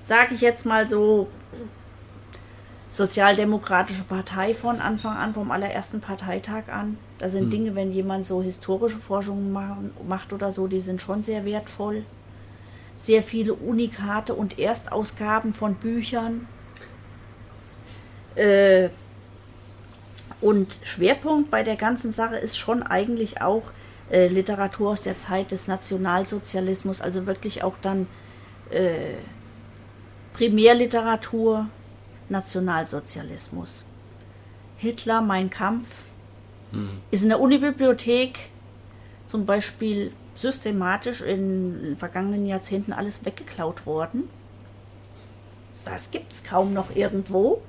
sage 0.05 0.35
ich 0.35 0.41
jetzt 0.41 0.65
mal 0.65 0.87
so, 0.89 1.29
Sozialdemokratische 2.91 4.03
Partei 4.03 4.53
von 4.53 4.79
Anfang 4.81 5.15
an, 5.17 5.33
vom 5.33 5.51
allerersten 5.51 5.99
Parteitag 6.01 6.67
an. 6.69 6.97
Das 7.17 7.31
sind 7.33 7.43
Hm. 7.43 7.49
Dinge, 7.49 7.75
wenn 7.75 7.91
jemand 7.91 8.25
so 8.25 8.41
historische 8.41 8.95
Forschungen 8.97 9.51
machen, 9.53 9.91
macht 10.07 10.31
oder 10.33 10.51
so, 10.53 10.67
die 10.67 10.79
sind 10.81 11.01
schon 11.01 11.21
sehr 11.21 11.43
wertvoll. 11.45 12.03
Sehr 12.97 13.21
viele 13.23 13.53
Unikate 13.53 14.33
und 14.33 14.57
Erstausgaben 14.59 15.53
von 15.53 15.75
Büchern. 15.75 16.47
Äh, 18.35 18.89
und 20.41 20.75
Schwerpunkt 20.83 21.49
bei 21.49 21.63
der 21.63 21.75
ganzen 21.75 22.11
Sache 22.13 22.37
ist 22.37 22.57
schon 22.57 22.83
eigentlich 22.83 23.41
auch 23.41 23.63
äh, 24.11 24.27
Literatur 24.27 24.91
aus 24.91 25.01
der 25.01 25.17
Zeit 25.17 25.51
des 25.51 25.67
Nationalsozialismus, 25.67 27.01
also 27.01 27.25
wirklich 27.25 27.63
auch 27.63 27.77
dann 27.81 28.07
äh, 28.69 29.15
Primärliteratur, 30.33 31.67
Nationalsozialismus. 32.29 33.85
Hitler, 34.77 35.21
Mein 35.21 35.49
Kampf, 35.49 36.09
Hm. 36.71 36.89
ist 37.11 37.23
in 37.23 37.29
der 37.29 37.39
Unibibliothek 37.39 38.49
zum 39.27 39.45
Beispiel 39.45 40.11
systematisch 40.35 41.21
in 41.21 41.81
den 41.81 41.97
vergangenen 41.97 42.45
Jahrzehnten 42.45 42.91
alles 42.91 43.23
weggeklaut 43.25 43.85
worden. 43.85 44.29
Das 45.85 46.11
gibt 46.11 46.33
es 46.33 46.43
kaum 46.43 46.73
noch 46.73 46.95
irgendwo. 46.95 47.61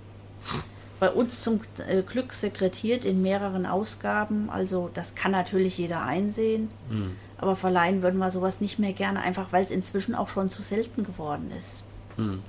Bei 0.99 1.11
uns 1.11 1.43
zum 1.43 1.61
äh, 1.87 2.01
Glück 2.03 2.33
sekretiert 2.33 3.05
in 3.05 3.21
mehreren 3.21 3.67
Ausgaben. 3.67 4.49
Also 4.51 4.91
das 4.95 5.15
kann 5.15 5.33
natürlich 5.33 5.77
jeder 5.77 6.03
einsehen. 6.03 6.71
Hm. 6.89 7.17
Aber 7.39 7.55
verleihen 7.55 8.01
würden 8.03 8.17
wir 8.19 8.31
sowas 8.31 8.63
nicht 8.63 8.79
mehr 8.79 8.95
gerne, 8.95 9.21
einfach 9.21 9.49
weil 9.53 9.63
es 9.63 9.71
inzwischen 9.71 10.15
auch 10.15 10.29
schon 10.29 10.49
zu 10.49 10.63
selten 10.63 11.05
geworden 11.05 11.51
ist. 11.59 11.85
Hm. 12.17 12.41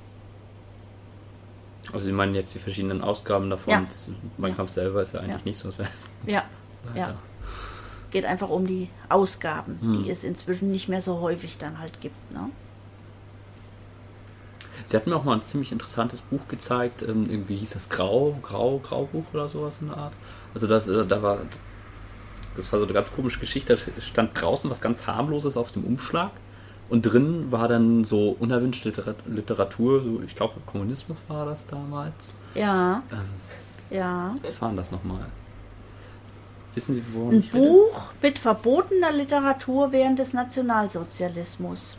Also 1.91 2.05
Sie 2.07 2.11
meinen 2.13 2.35
jetzt 2.35 2.53
die 2.55 2.59
verschiedenen 2.59 3.01
Ausgaben 3.01 3.49
davon. 3.49 3.73
Ja. 3.73 3.85
Mein 4.37 4.51
Ja. 4.51 4.55
Kampf 4.57 4.71
selber 4.71 5.01
ist 5.01 5.13
ja 5.13 5.19
eigentlich 5.21 5.41
Ja. 5.41 5.45
nicht 5.45 5.57
so 5.57 5.71
sehr. 5.71 5.87
Ja, 6.25 6.43
ja. 6.95 7.15
Geht 8.11 8.25
einfach 8.25 8.49
um 8.49 8.65
die 8.65 8.89
Ausgaben, 9.09 9.77
Hm. 9.81 9.93
die 9.93 10.09
es 10.09 10.23
inzwischen 10.23 10.71
nicht 10.71 10.87
mehr 10.87 11.01
so 11.01 11.19
häufig 11.19 11.57
dann 11.57 11.79
halt 11.79 11.99
gibt. 11.99 12.31
Ne? 12.31 12.49
Sie 14.86 14.95
hatten 14.95 15.09
mir 15.09 15.15
auch 15.17 15.23
mal 15.23 15.36
ein 15.36 15.41
ziemlich 15.43 15.71
interessantes 15.71 16.21
Buch 16.21 16.47
gezeigt. 16.47 17.01
Ähm, 17.01 17.25
irgendwie 17.30 17.55
hieß 17.57 17.71
das 17.71 17.89
Grau, 17.89 18.38
Grau, 18.41 18.80
Graubuch 18.80 19.25
oder 19.34 19.49
sowas 19.49 19.80
in 19.82 19.88
der 19.88 19.97
Art. 19.97 20.13
Also 20.53 20.67
das, 20.67 20.88
äh, 20.88 21.05
da 21.05 21.21
war, 21.21 21.39
das 22.55 22.71
war 22.71 22.80
so 22.80 22.86
eine 22.86 22.93
ganz 22.93 23.13
komische 23.13 23.39
Geschichte. 23.39 23.75
Da 23.75 24.01
stand 24.01 24.39
draußen 24.39 24.69
was 24.69 24.82
ganz 24.82 25.07
harmloses 25.07 25.57
auf 25.57 25.71
dem 25.71 25.84
Umschlag 25.84 26.32
und 26.89 27.01
drin 27.03 27.51
war 27.51 27.67
dann 27.67 28.03
so 28.05 28.36
unerwünschte 28.39 28.89
Literat- 28.89 29.25
Literatur. 29.28 30.03
So, 30.03 30.21
ich 30.25 30.36
glaube 30.36 30.55
Kommunismus 30.65 31.17
war 31.28 31.45
das 31.45 31.67
damals. 31.67 32.34
Ja, 32.55 33.03
Ähm, 33.11 33.97
ja. 33.97 34.34
was 34.41 34.61
war 34.61 34.69
denn 34.69 34.78
das 34.78 34.91
nochmal? 34.91 35.25
Wissen 36.75 36.93
Sie, 36.95 37.03
wo 37.11 37.30
Ein 37.32 37.41
Buch 37.41 38.13
mit 38.21 38.38
verbotener 38.38 39.11
Literatur 39.11 39.91
während 39.91 40.19
des 40.19 40.34
Nationalsozialismus, 40.34 41.97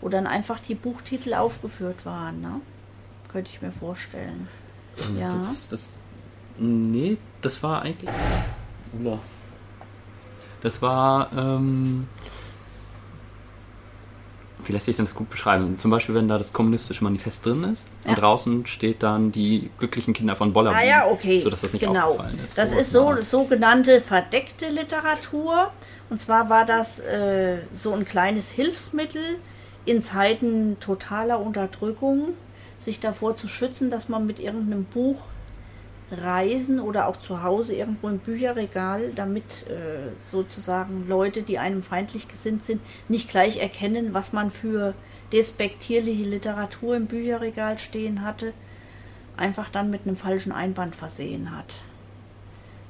wo 0.00 0.08
dann 0.08 0.26
einfach 0.26 0.60
die 0.60 0.74
Buchtitel 0.74 1.34
aufgeführt 1.34 2.04
waren. 2.04 2.40
Ne? 2.40 2.60
Könnte 3.28 3.50
ich 3.52 3.62
mir 3.62 3.72
vorstellen. 3.72 4.48
Ja. 5.18 5.34
Das, 5.36 5.68
das, 5.68 6.00
nee, 6.58 7.16
das 7.42 7.62
war 7.62 7.82
eigentlich. 7.82 8.10
Oder? 9.00 9.18
Das 10.62 10.82
war. 10.82 11.32
Ähm, 11.32 12.06
wie 14.66 14.72
lässt 14.72 14.86
sich 14.86 14.96
denn 14.96 15.06
das 15.06 15.14
gut 15.14 15.30
beschreiben? 15.30 15.74
Zum 15.74 15.90
Beispiel, 15.90 16.14
wenn 16.14 16.28
da 16.28 16.38
das 16.38 16.52
kommunistische 16.52 17.02
Manifest 17.02 17.46
drin 17.46 17.64
ist 17.64 17.88
Ja. 18.04 18.10
und 18.10 18.16
draußen 18.20 18.66
steht 18.66 19.02
dann 19.02 19.32
die 19.32 19.70
glücklichen 19.78 20.12
Kinder 20.14 20.36
von 20.36 20.52
Bollerby. 20.52 20.78
Ah 20.78 20.84
ja, 20.84 21.06
okay. 21.08 21.38
So 21.40 21.50
dass 21.50 21.62
das 21.62 21.72
nicht 21.72 21.84
genau. 21.84 22.10
aufgefallen 22.10 22.38
ist. 22.44 22.58
Das 22.58 22.72
ist 22.72 22.92
so 22.92 23.16
sogenannte 23.20 24.00
verdeckte 24.00 24.68
Literatur. 24.68 25.72
Und 26.10 26.20
zwar 26.20 26.50
war 26.50 26.66
das 26.66 27.00
äh, 27.00 27.58
so 27.72 27.94
ein 27.94 28.04
kleines 28.04 28.50
Hilfsmittel 28.50 29.38
in 29.84 30.02
Zeiten 30.02 30.78
totaler 30.80 31.40
Unterdrückung, 31.40 32.34
sich 32.78 33.00
davor 33.00 33.36
zu 33.36 33.48
schützen, 33.48 33.90
dass 33.90 34.08
man 34.08 34.26
mit 34.26 34.40
irgendeinem 34.40 34.84
Buch 34.84 35.26
reisen 36.10 36.80
oder 36.80 37.06
auch 37.06 37.18
zu 37.20 37.42
Hause 37.42 37.74
irgendwo 37.74 38.08
im 38.08 38.18
Bücherregal, 38.18 39.12
damit 39.14 39.66
äh, 39.68 40.10
sozusagen 40.22 41.06
Leute, 41.08 41.42
die 41.42 41.58
einem 41.58 41.82
feindlich 41.82 42.28
gesinnt 42.28 42.64
sind, 42.64 42.80
nicht 43.08 43.28
gleich 43.28 43.58
erkennen, 43.58 44.12
was 44.12 44.32
man 44.32 44.50
für 44.50 44.94
despektierliche 45.32 46.24
Literatur 46.24 46.96
im 46.96 47.06
Bücherregal 47.06 47.78
stehen 47.78 48.24
hatte, 48.24 48.52
einfach 49.36 49.70
dann 49.70 49.90
mit 49.90 50.02
einem 50.06 50.16
falschen 50.16 50.52
Einband 50.52 50.96
versehen 50.96 51.56
hat. 51.56 51.82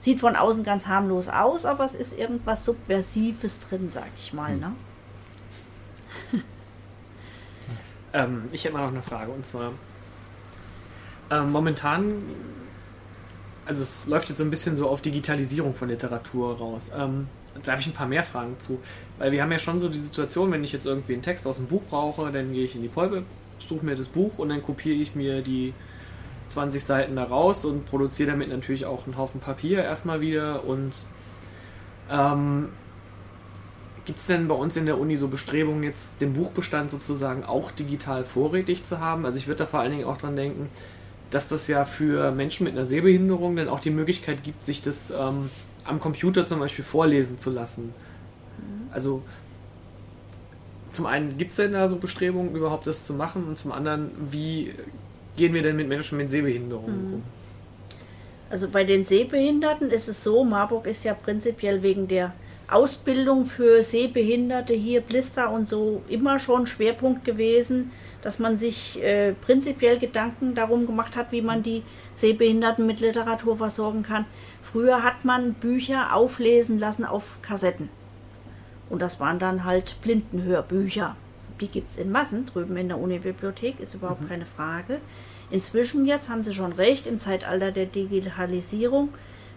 Sieht 0.01 0.21
von 0.21 0.35
außen 0.35 0.65
ganz 0.65 0.87
harmlos 0.87 1.29
aus, 1.29 1.67
aber 1.67 1.85
es 1.85 1.95
ist 1.95 2.19
irgendwas 2.19 2.65
Subversives 2.65 3.61
drin, 3.61 3.91
sag 3.93 4.09
ich 4.19 4.33
mal. 4.33 4.57
Ne? 4.57 4.73
Ähm, 8.13 8.45
ich 8.53 8.65
hätte 8.65 8.75
mal 8.75 8.83
noch 8.83 8.93
eine 8.93 9.03
Frage 9.03 9.31
und 9.31 9.47
zwar 9.47 9.73
ähm, 11.31 11.53
momentan, 11.53 12.23
also 13.65 13.83
es 13.83 14.07
läuft 14.07 14.29
jetzt 14.29 14.39
so 14.39 14.45
ein 14.45 14.51
bisschen 14.51 14.77
so 14.77 14.89
auf 14.89 15.01
Digitalisierung 15.01 15.75
von 15.75 15.89
Literatur 15.89 16.59
raus. 16.59 16.91
Ähm, 16.97 17.29
da 17.63 17.73
habe 17.73 17.81
ich 17.81 17.87
ein 17.87 17.93
paar 17.93 18.09
mehr 18.09 18.25
Fragen 18.25 18.59
zu, 18.59 18.81
weil 19.19 19.33
wir 19.33 19.43
haben 19.43 19.53
ja 19.53 19.59
schon 19.59 19.79
so 19.79 19.89
die 19.89 19.99
Situation, 19.99 20.51
wenn 20.51 20.65
ich 20.65 20.73
jetzt 20.73 20.87
irgendwie 20.87 21.15
einen 21.15 21.23
Text 21.23 21.47
aus 21.47 21.57
dem 21.57 21.67
Buch 21.67 21.83
brauche, 21.89 22.31
dann 22.31 22.53
gehe 22.53 22.65
ich 22.65 22.75
in 22.75 22.83
die 22.83 22.89
Polbe, 22.89 23.25
suche 23.69 23.85
mir 23.85 23.95
das 23.95 24.09
Buch 24.09 24.39
und 24.39 24.49
dann 24.49 24.63
kopiere 24.63 24.97
ich 24.97 25.15
mir 25.15 25.43
die 25.43 25.73
20 26.49 26.85
Seiten 26.85 27.17
da 27.17 27.25
raus 27.25 27.65
und 27.65 27.87
produziere 27.87 28.31
damit 28.31 28.49
natürlich 28.49 28.87
auch 28.87 29.07
einen 29.07 29.17
Haufen 29.17 29.41
Papier 29.41 29.85
erstmal 29.85 30.21
wieder 30.21 30.65
und 30.65 31.05
ähm, 32.11 32.71
Gibt 34.11 34.19
es 34.19 34.27
denn 34.27 34.49
bei 34.49 34.57
uns 34.57 34.77
in 34.77 34.87
der 34.87 34.99
Uni 34.99 35.17
so 35.17 35.29
Bestrebungen, 35.29 35.85
jetzt 35.85 36.21
den 36.21 36.33
Buchbestand 36.33 36.91
sozusagen 36.91 37.45
auch 37.45 37.71
digital 37.71 38.25
vorrätig 38.25 38.83
zu 38.83 38.99
haben? 38.99 39.25
Also 39.25 39.39
ich 39.39 39.47
würde 39.47 39.59
da 39.59 39.67
vor 39.67 39.79
allen 39.79 39.93
Dingen 39.93 40.05
auch 40.05 40.17
dran 40.17 40.35
denken, 40.35 40.69
dass 41.31 41.47
das 41.47 41.69
ja 41.69 41.85
für 41.85 42.33
Menschen 42.33 42.65
mit 42.65 42.73
einer 42.73 42.87
Sehbehinderung 42.87 43.55
dann 43.55 43.69
auch 43.69 43.79
die 43.79 43.91
Möglichkeit 43.91 44.43
gibt, 44.43 44.65
sich 44.65 44.83
das 44.83 45.13
ähm, 45.13 45.49
am 45.85 46.01
Computer 46.01 46.45
zum 46.45 46.59
Beispiel 46.59 46.85
vorlesen 46.85 47.39
zu 47.39 47.53
lassen. 47.53 47.95
Also 48.91 49.23
zum 50.91 51.07
einen 51.07 51.39
gibt 51.39 51.53
es 51.53 51.59
denn 51.59 51.73
da 51.73 51.87
so 51.87 51.95
Bestrebungen, 51.95 52.57
überhaupt 52.57 52.89
das 52.89 53.07
zu 53.07 53.15
machen 53.15 53.45
und 53.45 53.59
zum 53.59 53.71
anderen, 53.71 54.11
wie 54.29 54.75
gehen 55.37 55.55
wir 55.55 55.63
denn 55.63 55.77
mit 55.77 55.87
Menschen 55.87 56.19
mit 56.19 56.33
Sehbehinderungen 56.33 57.15
um? 57.15 57.23
Also 58.51 58.69
bei 58.69 58.83
den 58.83 59.05
Sehbehinderten 59.05 59.89
ist 59.93 60.09
es 60.09 60.25
so, 60.25 60.43
Marburg 60.43 60.89
ist 60.89 61.05
ja 61.05 61.15
prinzipiell 61.15 61.85
wegen 61.85 62.09
der 62.09 62.33
Ausbildung 62.71 63.45
für 63.45 63.83
Sehbehinderte 63.83 64.75
hier, 64.75 65.01
Blister 65.01 65.51
und 65.51 65.69
so 65.69 66.03
immer 66.09 66.39
schon 66.39 66.67
Schwerpunkt 66.67 67.25
gewesen, 67.25 67.91
dass 68.23 68.39
man 68.39 68.59
sich 68.59 69.03
äh, 69.03 69.33
prinzipiell 69.33 69.99
Gedanken 69.99 70.55
darum 70.55 70.87
gemacht 70.87 71.17
hat, 71.17 71.33
wie 71.33 71.43
man 71.43 71.63
die 71.63 71.83
Sehbehinderten 72.15 72.87
mit 72.87 73.01
Literatur 73.01 73.57
versorgen 73.57 74.03
kann. 74.03 74.27
Früher 74.63 75.03
hat 75.03 75.25
man 75.25 75.55
Bücher 75.55 76.15
auflesen 76.15 76.79
lassen 76.79 77.05
auf 77.05 77.39
Kassetten. 77.43 77.89
Und 78.89 79.03
das 79.03 79.21
waren 79.21 79.39
dann 79.39 79.65
halt 79.65 80.01
Blindenhörbücher. 80.03 81.17
Die 81.61 81.69
gibt 81.69 81.93
es 81.93 81.99
in 81.99 82.11
Massen 82.11 82.47
drüben 82.47 82.77
in 82.77 82.89
der 82.89 82.99
Unibibliothek, 82.99 83.81
ist 83.81 83.95
überhaupt 83.95 84.23
mhm. 84.23 84.29
keine 84.29 84.47
Frage. 84.47 84.99
Inzwischen 85.51 86.07
jetzt 86.07 86.29
haben 86.29 86.45
Sie 86.45 86.53
schon 86.53 86.73
recht, 86.73 87.07
im 87.07 87.21
Zeitalter 87.21 87.73
der 87.73 87.87
Digitalisierung 87.87 89.11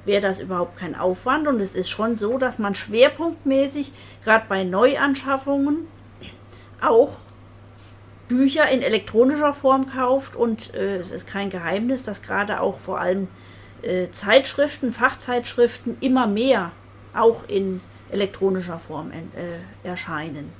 wäre 0.05 0.21
das 0.21 0.39
überhaupt 0.39 0.77
kein 0.77 0.95
Aufwand. 0.95 1.47
Und 1.47 1.59
es 1.59 1.75
ist 1.75 1.89
schon 1.89 2.15
so, 2.15 2.37
dass 2.37 2.59
man 2.59 2.75
schwerpunktmäßig, 2.75 3.91
gerade 4.23 4.45
bei 4.47 4.63
Neuanschaffungen, 4.63 5.87
auch 6.81 7.19
Bücher 8.27 8.69
in 8.69 8.81
elektronischer 8.81 9.53
Form 9.53 9.89
kauft. 9.89 10.35
Und 10.35 10.73
äh, 10.73 10.97
es 10.97 11.11
ist 11.11 11.27
kein 11.27 11.49
Geheimnis, 11.49 12.03
dass 12.03 12.21
gerade 12.21 12.61
auch 12.61 12.79
vor 12.79 12.99
allem 12.99 13.27
äh, 13.81 14.07
Zeitschriften, 14.11 14.91
Fachzeitschriften 14.91 15.97
immer 15.99 16.27
mehr 16.27 16.71
auch 17.13 17.47
in 17.47 17.81
elektronischer 18.11 18.79
Form 18.79 19.11
äh, 19.11 19.87
erscheinen. 19.87 20.51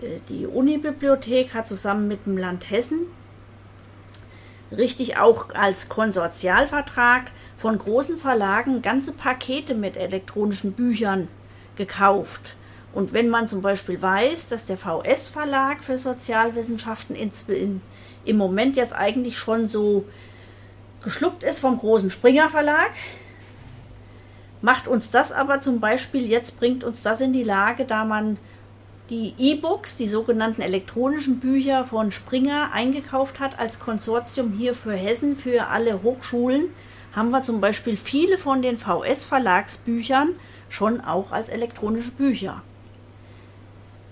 Äh, 0.00 0.20
die 0.28 0.46
Unibibliothek 0.46 1.54
hat 1.54 1.68
zusammen 1.68 2.08
mit 2.08 2.26
dem 2.26 2.36
Land 2.36 2.70
Hessen 2.70 3.06
richtig 4.70 5.16
auch 5.16 5.54
als 5.54 5.88
Konsortialvertrag 5.88 7.30
von 7.56 7.78
großen 7.78 8.16
Verlagen 8.16 8.82
ganze 8.82 9.12
Pakete 9.12 9.74
mit 9.74 9.96
elektronischen 9.96 10.72
Büchern 10.72 11.28
gekauft. 11.76 12.56
Und 12.92 13.12
wenn 13.12 13.28
man 13.28 13.46
zum 13.46 13.60
Beispiel 13.60 14.00
weiß, 14.00 14.48
dass 14.48 14.66
der 14.66 14.78
VS-Verlag 14.78 15.84
für 15.84 15.98
Sozialwissenschaften 15.98 17.14
in, 17.14 17.30
in, 17.48 17.80
im 18.24 18.36
Moment 18.36 18.76
jetzt 18.76 18.94
eigentlich 18.94 19.38
schon 19.38 19.68
so 19.68 20.06
geschluckt 21.02 21.44
ist 21.44 21.60
vom 21.60 21.76
großen 21.76 22.10
Springer 22.10 22.48
Verlag, 22.48 22.90
macht 24.62 24.88
uns 24.88 25.10
das 25.10 25.30
aber 25.30 25.60
zum 25.60 25.78
Beispiel, 25.78 26.26
jetzt 26.26 26.58
bringt 26.58 26.84
uns 26.84 27.02
das 27.02 27.20
in 27.20 27.32
die 27.32 27.44
Lage, 27.44 27.84
da 27.84 28.04
man 28.04 28.38
die 29.10 29.34
E-Books, 29.38 29.96
die 29.96 30.08
sogenannten 30.08 30.62
elektronischen 30.62 31.38
Bücher 31.38 31.84
von 31.84 32.10
Springer 32.10 32.72
eingekauft 32.72 33.38
hat 33.38 33.58
als 33.58 33.78
Konsortium 33.78 34.52
hier 34.52 34.74
für 34.74 34.94
Hessen, 34.94 35.36
für 35.36 35.68
alle 35.68 36.02
Hochschulen, 36.02 36.70
haben 37.14 37.30
wir 37.30 37.42
zum 37.42 37.60
Beispiel 37.60 37.96
viele 37.96 38.36
von 38.36 38.62
den 38.62 38.76
VS-Verlagsbüchern 38.76 40.34
schon 40.68 41.00
auch 41.00 41.30
als 41.32 41.48
elektronische 41.48 42.10
Bücher. 42.10 42.62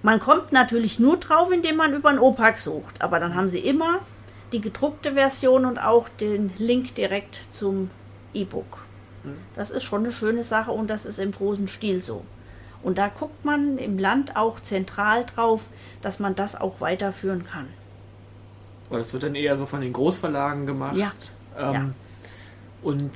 Man 0.02 0.20
kommt 0.20 0.52
natürlich 0.52 0.98
nur 0.98 1.16
drauf, 1.16 1.50
indem 1.50 1.76
man 1.76 1.94
über 1.94 2.10
einen 2.10 2.18
OPAC 2.18 2.58
sucht, 2.58 3.02
aber 3.02 3.18
dann 3.18 3.34
haben 3.34 3.48
sie 3.48 3.58
immer 3.58 4.00
die 4.52 4.60
gedruckte 4.60 5.14
Version 5.14 5.64
und 5.64 5.78
auch 5.78 6.08
den 6.08 6.52
Link 6.58 6.94
direkt 6.94 7.40
zum 7.50 7.90
E-Book. 8.32 8.84
Hm. 9.24 9.36
Das 9.56 9.70
ist 9.70 9.82
schon 9.82 10.04
eine 10.04 10.12
schöne 10.12 10.44
Sache 10.44 10.70
und 10.70 10.88
das 10.88 11.06
ist 11.06 11.18
im 11.18 11.32
großen 11.32 11.66
Stil 11.66 12.02
so. 12.02 12.24
Und 12.84 12.98
da 12.98 13.08
guckt 13.08 13.44
man 13.44 13.78
im 13.78 13.98
Land 13.98 14.36
auch 14.36 14.60
zentral 14.60 15.24
drauf, 15.24 15.70
dass 16.02 16.20
man 16.20 16.34
das 16.34 16.54
auch 16.54 16.80
weiterführen 16.80 17.44
kann. 17.44 17.66
Aber 18.90 18.98
das 18.98 19.12
wird 19.14 19.22
dann 19.22 19.34
eher 19.34 19.56
so 19.56 19.64
von 19.64 19.80
den 19.80 19.92
Großverlagen 19.92 20.66
gemacht. 20.66 20.96
Ja. 20.96 21.10
Ähm, 21.58 21.72
ja. 21.72 21.90
Und 22.82 23.10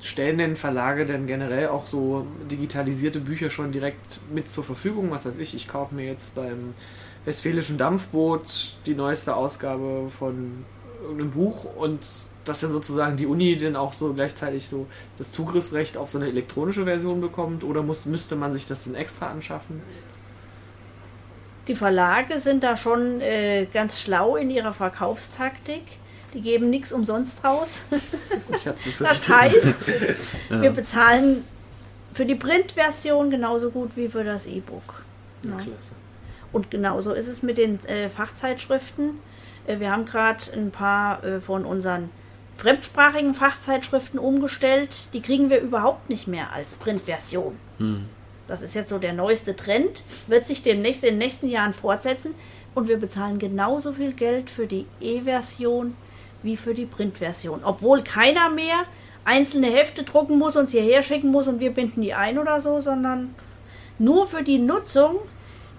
stellen 0.00 0.36
denn 0.36 0.56
Verlage 0.56 1.06
denn 1.06 1.26
generell 1.26 1.68
auch 1.68 1.86
so 1.86 2.26
digitalisierte 2.50 3.20
Bücher 3.20 3.48
schon 3.48 3.72
direkt 3.72 4.20
mit 4.30 4.46
zur 4.46 4.62
Verfügung? 4.62 5.10
Was 5.10 5.24
weiß 5.24 5.38
ich, 5.38 5.54
ich 5.56 5.66
kaufe 5.66 5.94
mir 5.94 6.04
jetzt 6.04 6.34
beim 6.34 6.74
Westfälischen 7.24 7.78
Dampfboot 7.78 8.74
die 8.84 8.94
neueste 8.94 9.34
Ausgabe 9.34 10.10
von 10.10 10.66
irgendeinem 11.04 11.30
Buch 11.30 11.64
und 11.76 12.00
dass 12.44 12.60
ja 12.60 12.68
sozusagen 12.68 13.16
die 13.16 13.26
Uni 13.26 13.56
dann 13.56 13.76
auch 13.76 13.92
so 13.92 14.12
gleichzeitig 14.12 14.66
so 14.66 14.86
das 15.16 15.32
Zugriffsrecht 15.32 15.96
auf 15.96 16.08
so 16.10 16.18
eine 16.18 16.28
elektronische 16.28 16.84
Version 16.84 17.20
bekommt 17.20 17.64
oder 17.64 17.82
muss, 17.82 18.06
müsste 18.06 18.36
man 18.36 18.52
sich 18.52 18.66
das 18.66 18.84
dann 18.84 18.94
extra 18.94 19.28
anschaffen? 19.28 19.82
Die 21.68 21.74
Verlage 21.74 22.40
sind 22.40 22.62
da 22.62 22.76
schon 22.76 23.20
äh, 23.20 23.66
ganz 23.72 24.00
schlau 24.00 24.36
in 24.36 24.50
ihrer 24.50 24.72
Verkaufstaktik. 24.74 25.82
Die 26.34 26.42
geben 26.42 26.68
nichts 26.68 26.92
umsonst 26.92 27.42
raus. 27.44 27.84
das 28.98 29.28
heißt, 29.28 29.88
ja. 30.50 30.62
wir 30.62 30.70
bezahlen 30.70 31.44
für 32.12 32.26
die 32.26 32.34
Printversion 32.34 33.30
genauso 33.30 33.70
gut 33.70 33.96
wie 33.96 34.08
für 34.08 34.24
das 34.24 34.46
E-Book. 34.46 35.02
Ja. 35.42 35.56
Und 36.52 36.70
genauso 36.70 37.12
ist 37.12 37.28
es 37.28 37.42
mit 37.42 37.58
den 37.58 37.84
äh, 37.86 38.08
Fachzeitschriften. 38.08 39.18
Äh, 39.66 39.80
wir 39.80 39.90
haben 39.90 40.04
gerade 40.04 40.44
ein 40.52 40.70
paar 40.70 41.22
äh, 41.24 41.40
von 41.40 41.64
unseren 41.64 42.10
fremdsprachigen 42.54 43.34
Fachzeitschriften 43.34 44.18
umgestellt. 44.18 45.08
Die 45.12 45.22
kriegen 45.22 45.50
wir 45.50 45.60
überhaupt 45.60 46.08
nicht 46.08 46.26
mehr 46.26 46.52
als 46.52 46.76
Printversion. 46.76 47.58
Hm. 47.78 48.06
Das 48.46 48.60
ist 48.62 48.74
jetzt 48.74 48.90
so 48.90 48.98
der 48.98 49.14
neueste 49.14 49.56
Trend, 49.56 50.04
wird 50.26 50.46
sich 50.46 50.62
demnächst 50.62 51.02
in 51.02 51.10
den 51.10 51.18
nächsten 51.18 51.48
Jahren 51.48 51.72
fortsetzen 51.72 52.34
und 52.74 52.88
wir 52.88 52.98
bezahlen 52.98 53.38
genauso 53.38 53.92
viel 53.92 54.12
Geld 54.12 54.50
für 54.50 54.66
die 54.66 54.86
E-Version 55.00 55.96
wie 56.42 56.56
für 56.56 56.74
die 56.74 56.84
Printversion. 56.84 57.60
Obwohl 57.64 58.02
keiner 58.02 58.50
mehr 58.50 58.84
einzelne 59.24 59.68
Hefte 59.68 60.02
drucken 60.02 60.38
muss 60.38 60.56
und 60.56 60.68
sie 60.68 60.80
hierher 60.80 61.02
schicken 61.02 61.30
muss 61.30 61.48
und 61.48 61.58
wir 61.58 61.72
binden 61.72 62.02
die 62.02 62.12
ein 62.12 62.38
oder 62.38 62.60
so, 62.60 62.80
sondern 62.80 63.34
nur 63.98 64.26
für 64.26 64.42
die 64.42 64.58
Nutzung 64.58 65.16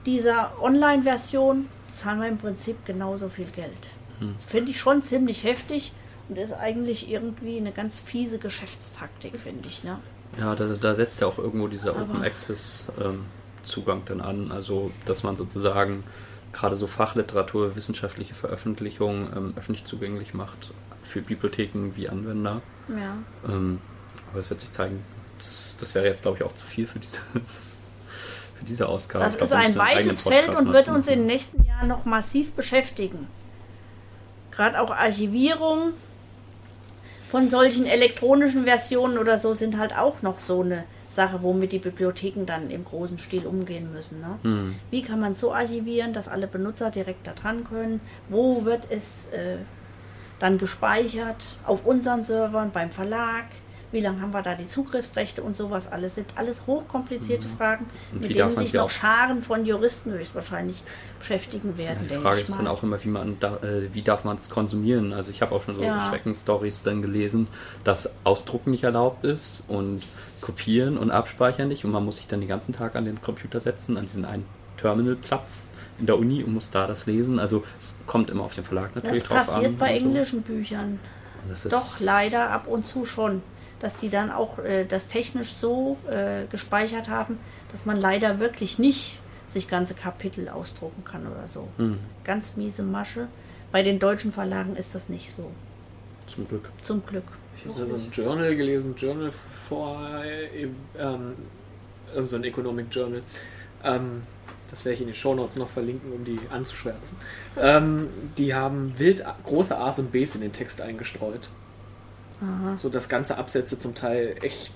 dieser 0.07 0.53
Online-Version 0.61 1.67
zahlen 1.95 2.19
wir 2.19 2.27
im 2.27 2.37
Prinzip 2.37 2.85
genauso 2.85 3.29
viel 3.29 3.45
Geld. 3.45 3.89
Hm. 4.19 4.33
Das 4.35 4.45
finde 4.45 4.71
ich 4.71 4.79
schon 4.79 5.03
ziemlich 5.03 5.43
heftig 5.43 5.91
und 6.29 6.37
ist 6.37 6.53
eigentlich 6.53 7.09
irgendwie 7.09 7.57
eine 7.57 7.71
ganz 7.71 7.99
fiese 7.99 8.39
Geschäftstaktik, 8.39 9.39
finde 9.39 9.67
ich. 9.67 9.83
Ne? 9.83 9.99
Ja, 10.39 10.55
da, 10.55 10.65
da, 10.67 10.95
setzt 10.95 11.21
ja 11.21 11.27
auch 11.27 11.37
irgendwo 11.37 11.67
dieser 11.67 11.95
Open 11.95 12.23
Access 12.23 12.91
ähm, 12.99 13.25
Zugang 13.63 14.03
dann 14.05 14.21
an. 14.21 14.51
Also, 14.51 14.91
dass 15.05 15.23
man 15.23 15.37
sozusagen 15.37 16.03
gerade 16.51 16.75
so 16.75 16.87
Fachliteratur, 16.87 17.75
wissenschaftliche 17.75 18.33
Veröffentlichungen 18.33 19.31
ähm, 19.35 19.53
öffentlich 19.57 19.85
zugänglich 19.85 20.33
macht 20.33 20.73
für 21.03 21.21
Bibliotheken 21.21 21.91
wie 21.95 22.09
Anwender. 22.09 22.61
Ja. 22.87 23.17
Ähm, 23.47 23.79
aber 24.31 24.39
es 24.39 24.49
wird 24.49 24.61
sich 24.61 24.71
zeigen, 24.71 25.03
das, 25.37 25.75
das 25.79 25.95
wäre 25.95 26.05
jetzt, 26.05 26.23
glaube 26.23 26.37
ich, 26.37 26.43
auch 26.43 26.53
zu 26.53 26.65
viel 26.65 26.87
für 26.87 26.99
diese, 26.99 27.21
für 28.55 28.65
diese 28.65 28.87
Ausgabe. 28.87 29.25
Das 29.25 29.35
ist 29.35 29.53
ein 29.53 29.75
weites 29.75 30.23
Feld 30.23 30.49
und 30.49 30.71
wird 30.73 30.87
uns 30.89 31.07
in 31.07 31.19
den 31.19 31.25
nächsten 31.27 31.63
Jahren 31.65 31.87
noch 31.87 32.05
massiv 32.05 32.53
beschäftigen. 32.53 33.27
Gerade 34.51 34.79
auch 34.79 34.91
Archivierung, 34.91 35.93
von 37.29 37.49
solchen 37.49 37.85
elektronischen 37.85 38.63
Versionen 38.63 39.17
oder 39.17 39.37
so 39.37 39.53
sind 39.53 39.77
halt 39.77 39.97
auch 39.97 40.21
noch 40.21 40.39
so 40.39 40.61
eine 40.61 40.85
Sache, 41.09 41.41
womit 41.41 41.71
die 41.71 41.79
Bibliotheken 41.79 42.45
dann 42.45 42.69
im 42.69 42.85
großen 42.85 43.19
Stil 43.19 43.45
umgehen 43.45 43.91
müssen. 43.91 44.21
Ne? 44.21 44.39
Mhm. 44.43 44.75
Wie 44.91 45.01
kann 45.01 45.19
man 45.19 45.35
so 45.35 45.53
archivieren, 45.53 46.13
dass 46.13 46.27
alle 46.27 46.47
Benutzer 46.47 46.91
direkt 46.91 47.27
da 47.27 47.33
dran 47.33 47.65
können? 47.65 47.99
Wo 48.29 48.63
wird 48.63 48.87
es 48.89 49.27
äh, 49.27 49.57
dann 50.39 50.57
gespeichert? 50.57 51.57
Auf 51.65 51.85
unseren 51.85 52.23
Servern, 52.23 52.71
beim 52.71 52.91
Verlag? 52.91 53.45
Wie 53.91 54.01
lange 54.01 54.21
haben 54.21 54.31
wir 54.31 54.41
da 54.41 54.55
die 54.55 54.67
Zugriffsrechte 54.67 55.41
und 55.41 55.55
sowas 55.55 55.91
alles, 55.91 56.15
sind 56.15 56.37
alles 56.37 56.67
hochkomplizierte 56.67 57.47
mhm. 57.47 57.57
Fragen, 57.57 57.85
mit 58.13 58.35
denen 58.35 58.55
sich 58.57 58.73
noch 58.73 58.89
Scharen 58.89 59.41
von 59.41 59.65
Juristen 59.65 60.11
höchstwahrscheinlich 60.11 60.83
beschäftigen 61.19 61.77
werden. 61.77 62.07
Ja, 62.09 62.17
die 62.17 62.21
Frage 62.21 62.41
ist 62.41 62.57
dann 62.57 62.67
auch 62.67 62.83
immer, 62.83 63.03
wie, 63.03 63.09
man 63.09 63.37
da, 63.39 63.57
äh, 63.57 63.93
wie 63.93 64.01
darf 64.01 64.23
man 64.23 64.37
es 64.37 64.49
konsumieren? 64.49 65.13
Also 65.13 65.29
ich 65.31 65.41
habe 65.41 65.55
auch 65.55 65.61
schon 65.61 65.75
so 65.75 65.83
ja. 65.83 66.01
Schreckenstories 66.01 66.83
dann 66.83 67.01
gelesen, 67.01 67.47
dass 67.83 68.09
Ausdrucken 68.23 68.71
nicht 68.71 68.83
erlaubt 68.83 69.23
ist 69.23 69.63
und 69.67 70.03
Kopieren 70.41 70.97
und 70.97 71.11
Abspeichern 71.11 71.67
nicht 71.67 71.85
und 71.85 71.91
man 71.91 72.03
muss 72.03 72.17
sich 72.17 72.27
dann 72.27 72.39
den 72.39 72.49
ganzen 72.49 72.73
Tag 72.73 72.95
an 72.95 73.05
den 73.05 73.21
Computer 73.21 73.59
setzen, 73.59 73.97
an 73.97 74.05
diesen 74.05 74.25
einen 74.25 74.45
Terminalplatz 74.77 75.71
in 75.99 76.05
der 76.05 76.17
Uni 76.17 76.43
und 76.43 76.53
muss 76.53 76.69
da 76.69 76.87
das 76.87 77.05
lesen. 77.05 77.39
Also 77.39 77.63
es 77.77 77.95
kommt 78.05 78.29
immer 78.29 78.43
auf 78.43 78.55
den 78.55 78.63
Verlag 78.63 78.95
natürlich 78.95 79.23
drauf 79.23 79.37
an. 79.37 79.45
Das 79.45 79.53
passiert 79.55 79.79
bei 79.79 79.95
englischen 79.95 80.43
so. 80.45 80.53
Büchern. 80.53 80.99
Doch, 81.69 81.99
leider 81.99 82.49
ab 82.49 82.67
und 82.67 82.87
zu 82.87 83.05
schon 83.05 83.41
dass 83.79 83.97
die 83.97 84.09
dann 84.09 84.31
auch 84.31 84.59
äh, 84.59 84.85
das 84.85 85.07
technisch 85.07 85.53
so 85.53 85.97
äh, 86.09 86.45
gespeichert 86.49 87.09
haben, 87.09 87.37
dass 87.71 87.85
man 87.85 87.97
leider 87.97 88.39
wirklich 88.39 88.79
nicht 88.79 89.19
sich 89.47 89.67
ganze 89.67 89.93
Kapitel 89.93 90.49
ausdrucken 90.49 91.03
kann 91.03 91.27
oder 91.27 91.47
so. 91.47 91.67
Mhm. 91.77 91.99
Ganz 92.23 92.55
miese 92.55 92.83
Masche. 92.83 93.27
Bei 93.71 93.83
den 93.83 93.99
deutschen 93.99 94.31
Verlagen 94.31 94.75
ist 94.75 94.95
das 94.95 95.09
nicht 95.09 95.31
so. 95.31 95.51
Zum 96.27 96.47
Glück. 96.47 96.69
Zum 96.81 97.05
Glück. 97.05 97.25
Ich 97.55 97.65
habe 97.65 97.87
so 97.87 97.95
ein 97.95 98.09
Journal 98.11 98.55
gelesen, 98.55 98.95
Journal 98.97 99.31
for 99.67 100.23
äh, 100.23 100.67
ähm, 100.97 101.35
so 102.25 102.35
ein 102.35 102.43
Economic 102.43 102.87
Journal. 102.91 103.21
Ähm, 103.83 104.23
das 104.69 104.83
werde 104.83 104.95
ich 104.95 105.01
in 105.01 105.07
den 105.07 105.15
Shownotes 105.15 105.57
noch 105.57 105.69
verlinken, 105.69 106.11
um 106.11 106.25
die 106.25 106.39
anzuschwärzen. 106.49 107.17
Ähm, 107.57 108.09
die 108.37 108.53
haben 108.53 108.93
wild 108.97 109.23
große 109.43 109.77
A's 109.77 109.99
und 109.99 110.11
B's 110.11 110.35
in 110.35 110.41
den 110.41 110.51
Text 110.51 110.81
eingestreut. 110.81 111.47
Aha. 112.41 112.77
So 112.77 112.89
dass 112.89 113.09
ganze 113.09 113.37
Absätze 113.37 113.79
zum 113.79 113.95
Teil 113.95 114.35
echt 114.41 114.73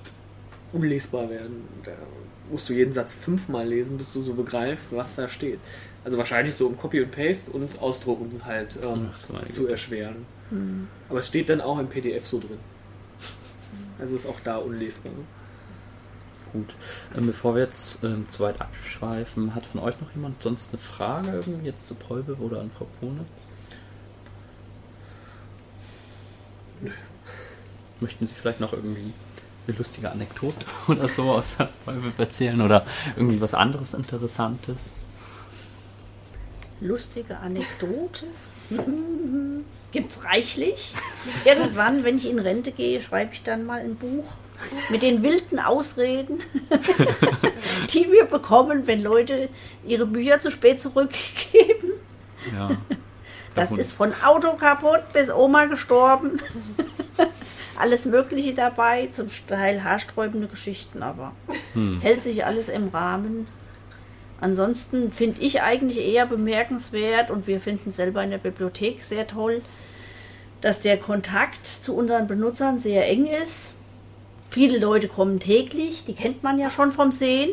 unlesbar 0.71 1.29
werden. 1.29 1.67
Da 1.83 1.91
musst 2.49 2.69
du 2.69 2.73
jeden 2.73 2.93
Satz 2.93 3.13
fünfmal 3.13 3.67
lesen, 3.67 3.97
bis 3.97 4.13
du 4.13 4.21
so 4.21 4.33
begreifst, 4.33 4.95
was 4.95 5.15
da 5.15 5.27
steht. 5.27 5.59
Also 6.03 6.17
wahrscheinlich 6.17 6.55
so 6.55 6.67
um 6.67 6.77
Copy 6.77 7.01
und 7.01 7.11
Paste 7.11 7.51
und 7.51 7.81
Ausdrucken 7.81 8.29
halt 8.45 8.79
ähm, 8.81 9.09
Ach, 9.11 9.47
zu 9.49 9.67
erschweren. 9.67 10.25
Hm. 10.49 10.87
Aber 11.09 11.19
es 11.19 11.27
steht 11.27 11.49
dann 11.49 11.61
auch 11.61 11.79
im 11.79 11.87
PDF 11.87 12.25
so 12.25 12.39
drin. 12.39 12.59
Also 13.99 14.15
ist 14.15 14.25
auch 14.25 14.39
da 14.43 14.57
unlesbar. 14.57 15.11
Ne? 15.11 15.25
Gut. 16.53 16.73
Ähm, 17.15 17.27
bevor 17.27 17.55
wir 17.55 17.63
jetzt 17.63 18.03
ähm, 18.03 18.27
zu 18.27 18.39
weit 18.41 18.59
abschweifen, 18.61 19.53
hat 19.53 19.65
von 19.65 19.81
euch 19.81 19.99
noch 20.01 20.11
jemand 20.15 20.41
sonst 20.41 20.73
eine 20.73 20.81
Frage 20.81 21.31
irgendwie 21.31 21.67
jetzt 21.67 21.85
zu 21.85 21.95
Polbe 21.95 22.35
oder 22.35 22.61
an 22.61 22.71
Frau 22.71 22.87
Ponitz? 22.99 23.27
Nö. 26.81 26.91
Möchten 27.99 28.25
Sie 28.25 28.33
vielleicht 28.33 28.59
noch 28.59 28.73
irgendwie 28.73 29.13
eine 29.67 29.77
lustige 29.77 30.11
Anekdote 30.11 30.65
oder 30.87 31.07
so 31.07 31.31
aus 31.31 31.57
der 31.57 31.69
Polbe 31.85 32.11
erzählen 32.17 32.61
oder 32.61 32.85
irgendwie 33.15 33.41
was 33.41 33.53
anderes 33.53 33.93
Interessantes? 33.93 35.07
Lustige 36.81 37.37
Anekdote. 37.37 38.25
Gibt's 39.91 40.23
reichlich. 40.23 40.93
Irgendwann, 41.45 42.03
wenn 42.03 42.17
ich 42.17 42.29
in 42.29 42.39
Rente 42.39 42.71
gehe, 42.71 43.01
schreibe 43.01 43.33
ich 43.33 43.41
dann 43.41 43.65
mal 43.65 43.79
ein 43.79 43.95
Buch 43.95 44.25
mit 44.89 45.01
den 45.01 45.23
wilden 45.23 45.59
Ausreden, 45.59 46.39
die 47.93 48.11
wir 48.11 48.25
bekommen, 48.25 48.87
wenn 48.87 49.01
Leute 49.01 49.49
ihre 49.85 50.05
Bücher 50.05 50.39
zu 50.39 50.51
spät 50.51 50.81
zurückgeben. 50.81 51.93
Ja. 52.53 52.71
Das 53.55 53.71
ist 53.71 53.93
von 53.93 54.13
Auto 54.23 54.53
kaputt 54.53 55.11
bis 55.11 55.31
Oma 55.31 55.65
gestorben. 55.65 56.39
Alles 57.79 58.05
Mögliche 58.05 58.53
dabei, 58.53 59.07
zum 59.07 59.27
Teil 59.47 59.83
haarsträubende 59.83 60.47
Geschichten, 60.47 61.03
aber 61.03 61.33
Hm. 61.73 62.01
hält 62.01 62.23
sich 62.23 62.45
alles 62.45 62.69
im 62.69 62.89
Rahmen. 62.89 63.47
Ansonsten 64.41 65.11
finde 65.11 65.41
ich 65.41 65.61
eigentlich 65.61 65.99
eher 65.99 66.25
bemerkenswert 66.25 67.29
und 67.29 67.47
wir 67.47 67.59
finden 67.59 67.89
es 67.89 67.97
selber 67.97 68.23
in 68.23 68.29
der 68.31 68.37
Bibliothek 68.37 69.01
sehr 69.03 69.27
toll, 69.27 69.61
dass 70.61 70.81
der 70.81 70.97
Kontakt 70.97 71.65
zu 71.65 71.95
unseren 71.95 72.27
Benutzern 72.27 72.79
sehr 72.79 73.07
eng 73.09 73.25
ist. 73.25 73.75
Viele 74.49 74.79
Leute 74.79 75.07
kommen 75.07 75.39
täglich, 75.39 76.05
die 76.05 76.15
kennt 76.15 76.41
man 76.43 76.57
ja 76.57 76.69
schon 76.69 76.91
vom 76.91 77.11
Sehen. 77.11 77.49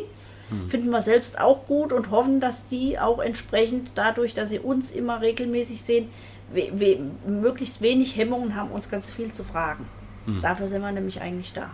Finden 0.69 0.89
wir 0.91 1.01
selbst 1.01 1.41
auch 1.41 1.65
gut 1.65 1.91
und 1.91 2.09
hoffen, 2.09 2.39
dass 2.39 2.67
die 2.67 2.97
auch 2.97 3.19
entsprechend 3.19 3.91
dadurch, 3.95 4.33
dass 4.33 4.49
sie 4.49 4.59
uns 4.59 4.91
immer 4.91 5.19
regelmäßig 5.21 5.81
sehen, 5.81 6.07
we 6.53 6.69
we 6.73 6.97
möglichst 7.29 7.81
wenig 7.81 8.15
Hemmungen 8.15 8.55
haben, 8.55 8.71
uns 8.71 8.89
ganz 8.89 9.11
viel 9.11 9.33
zu 9.33 9.43
fragen. 9.43 9.85
Dafür 10.41 10.67
sind 10.67 10.81
wir 10.81 10.91
nämlich 10.91 11.21
eigentlich 11.21 11.53
da. 11.53 11.69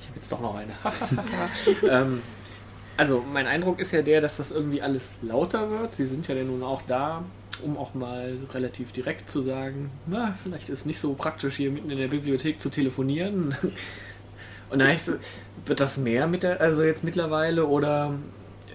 Ich 0.00 0.08
habe 0.08 0.16
jetzt 0.16 0.30
doch 0.30 0.40
noch 0.40 0.54
eine. 0.54 0.72
ähm, 1.90 2.22
also 2.96 3.24
mein 3.32 3.46
Eindruck 3.46 3.78
ist 3.78 3.92
ja 3.92 4.02
der, 4.02 4.20
dass 4.20 4.38
das 4.38 4.50
irgendwie 4.50 4.82
alles 4.82 5.18
lauter 5.22 5.70
wird. 5.70 5.92
Sie 5.92 6.06
sind 6.06 6.26
ja 6.28 6.34
dann 6.34 6.46
nun 6.46 6.62
auch 6.62 6.82
da, 6.82 7.24
um 7.62 7.76
auch 7.76 7.94
mal 7.94 8.36
relativ 8.52 8.92
direkt 8.92 9.30
zu 9.30 9.40
sagen, 9.40 9.90
na, 10.06 10.34
vielleicht 10.42 10.68
ist 10.68 10.86
nicht 10.86 10.98
so 10.98 11.14
praktisch 11.14 11.56
hier 11.56 11.70
mitten 11.70 11.90
in 11.90 11.98
der 11.98 12.08
Bibliothek 12.08 12.60
zu 12.60 12.70
telefonieren. 12.70 13.54
Und 14.70 14.80
dann 14.80 14.90
ich 14.90 15.02
so, 15.02 15.12
wird 15.64 15.78
das 15.78 15.98
mehr 15.98 16.26
mit 16.26 16.42
der, 16.42 16.60
also 16.60 16.82
jetzt 16.82 17.04
mittlerweile 17.04 17.66
oder 17.66 18.14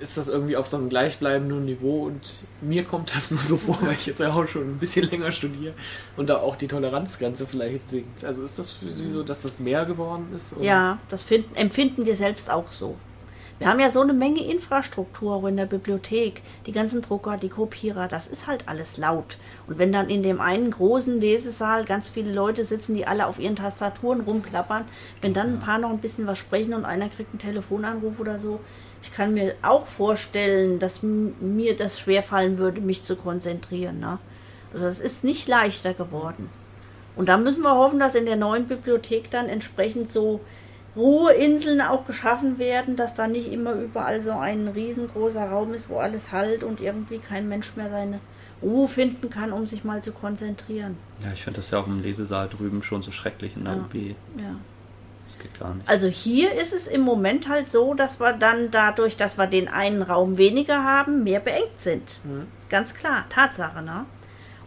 ist 0.02 0.18
das 0.18 0.28
irgendwie 0.28 0.58
auf 0.58 0.68
so 0.68 0.78
einem 0.78 0.90
gleichbleibenden 0.90 1.66
Niveau 1.66 2.06
und 2.06 2.22
mir 2.62 2.84
kommt 2.84 3.16
das 3.16 3.32
nur 3.32 3.42
so 3.42 3.58
vor, 3.58 3.78
weil 3.82 3.94
ich 3.94 4.08
jetzt 4.08 4.20
ja 4.20 4.34
auch 4.34 4.48
schon 4.48 4.64
ein 4.64 4.78
bisschen 4.80 5.10
länger 5.10 5.32
studiere 5.32 5.74
und 6.18 6.30
da 6.30 6.38
auch 6.38 6.56
die 6.56 6.68
Toleranzgrenze 6.68 7.46
vielleicht 7.46 7.90
sinkt. 7.90 8.26
Also 8.26 8.44
ist 8.44 8.60
das 8.60 8.72
für 8.72 8.92
Sie 8.92 9.12
so, 9.12 9.24
dass 9.24 9.44
das 9.44 9.60
mehr 9.60 9.86
geworden 9.86 10.28
ist? 10.36 10.56
oder? 10.58 10.66
Ja, 10.66 11.00
das 11.10 11.24
finden, 11.24 11.56
empfinden 11.56 12.06
wir 12.06 12.16
selbst 12.16 12.50
auch 12.50 12.72
so. 12.72 12.96
Wir 13.62 13.70
haben 13.70 13.80
ja 13.80 13.92
so 13.92 14.02
eine 14.02 14.14
Menge 14.14 14.44
Infrastruktur 14.44 15.48
in 15.48 15.56
der 15.56 15.68
Bibliothek. 15.68 16.42
Die 16.66 16.72
ganzen 16.72 17.04
Drucker, 17.04 17.38
die 17.38 17.50
Kopierer, 17.50 18.08
das 18.08 18.26
ist 18.26 18.48
halt 18.48 18.68
alles 18.68 18.98
laut. 18.98 19.38
Und 19.68 19.78
wenn 19.78 19.92
dann 19.92 20.10
in 20.10 20.24
dem 20.24 20.42
einen 20.42 20.72
großen 20.72 21.22
Lesesaal 21.22 21.86
ganz 21.86 22.10
viele 22.10 22.34
Leute 22.34 22.66
sitzen, 22.66 22.96
die 22.96 23.06
alle 23.06 23.28
auf 23.28 23.38
ihren 23.38 23.56
Tastaturen 23.56 24.22
rumklappern, 24.22 24.86
wenn 25.22 25.36
dann 25.36 25.54
ein 25.54 25.60
paar 25.60 25.78
noch 25.78 25.92
ein 25.92 26.00
bisschen 26.00 26.26
was 26.26 26.40
sprechen 26.40 26.74
und 26.74 26.86
einer 26.86 27.08
kriegt 27.08 27.30
einen 27.34 27.38
Telefonanruf 27.38 28.20
oder 28.20 28.40
so, 28.40 28.60
ich 29.04 29.14
kann 29.14 29.36
mir 29.36 29.54
auch 29.62 29.86
vorstellen, 29.86 30.80
dass 30.80 31.04
mir 31.04 31.76
das 31.76 32.00
schwerfallen 32.00 32.58
würde, 32.58 32.82
mich 32.82 33.04
zu 33.04 33.16
konzentrieren. 33.16 34.00
Ne? 34.00 34.18
Also 34.74 34.88
es 34.88 35.00
ist 35.00 35.24
nicht 35.24 35.48
leichter 35.48 35.94
geworden. 35.94 36.50
Und 37.16 37.30
da 37.30 37.38
müssen 37.38 37.62
wir 37.62 37.76
hoffen, 37.76 38.00
dass 38.00 38.16
in 38.16 38.26
der 38.26 38.38
neuen 38.38 38.66
Bibliothek 38.66 39.30
dann 39.30 39.50
entsprechend 39.50 40.12
so 40.12 40.40
Ruheinseln 40.96 41.82
auch 41.82 42.06
geschaffen 42.06 42.60
werden, 42.60 42.96
dass 42.96 43.14
da 43.14 43.28
nicht 43.28 43.52
immer 43.52 43.74
überall 43.74 44.24
so 44.24 44.32
ein 44.32 44.68
riesengroßer 44.68 45.50
Raum 45.50 45.74
ist, 45.74 45.90
wo 45.90 46.00
alles 46.00 46.32
halt 46.32 46.64
und 46.64 46.82
irgendwie 46.82 47.20
kein 47.20 47.48
Mensch 47.48 47.76
mehr 47.76 47.90
seine 47.90 48.20
Ruhe 48.62 48.88
finden 48.88 49.30
kann, 49.30 49.54
um 49.54 49.66
sich 49.66 49.84
mal 49.84 50.04
zu 50.04 50.12
konzentrieren. 50.12 50.98
Ja, 51.24 51.30
ich 51.34 51.44
finde 51.44 51.62
das 51.62 51.72
ja 51.72 51.80
auch 51.80 51.88
im 51.88 52.02
Lesesaal 52.02 52.50
drüben 52.50 52.84
schon 52.84 53.02
so 53.02 53.12
schrecklich 53.12 53.56
in 53.56 53.64
der 53.64 53.74
Ja. 53.74 53.80
UB. 53.80 53.96
Ja. 54.38 54.56
Das 55.28 55.40
geht 55.40 55.58
gar 55.58 55.74
nicht. 55.74 55.88
Also 55.88 56.08
hier 56.08 56.52
ist 56.54 56.74
es 56.74 56.88
im 56.88 57.02
Moment 57.02 57.48
halt 57.48 57.72
so, 57.72 57.94
dass 57.94 58.20
wir 58.20 58.34
dann 58.34 58.70
dadurch, 58.70 59.16
dass 59.16 59.38
wir 59.38 59.48
den 59.48 59.70
einen 59.70 60.02
Raum 60.02 60.38
weniger 60.38 60.84
haben, 60.84 61.24
mehr 61.24 61.40
beengt 61.40 61.80
sind. 61.80 62.20
Mhm. 62.26 62.48
Ganz 62.70 62.94
klar, 62.94 63.26
Tatsache, 63.30 63.82
ne? 63.82 64.06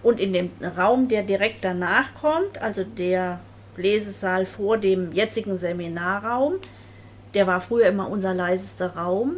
Und 0.03 0.21
in 0.21 0.33
dem 0.33 0.51
Raum, 0.77 1.09
der 1.09 1.23
direkt 1.23 1.65
danach 1.65 2.15
kommt, 2.15 2.61
also 2.63 2.83
der 2.83 3.41
Lesesaal 3.77 4.47
vor 4.47 4.79
dem 4.79 5.13
jetzigen 5.13 5.59
Seminarraum, 5.59 6.55
der 7.35 7.47
war 7.47 7.61
früher 7.61 7.87
immer 7.87 8.09
unser 8.09 8.35
leisester 8.35 8.97
Raum. 8.97 9.37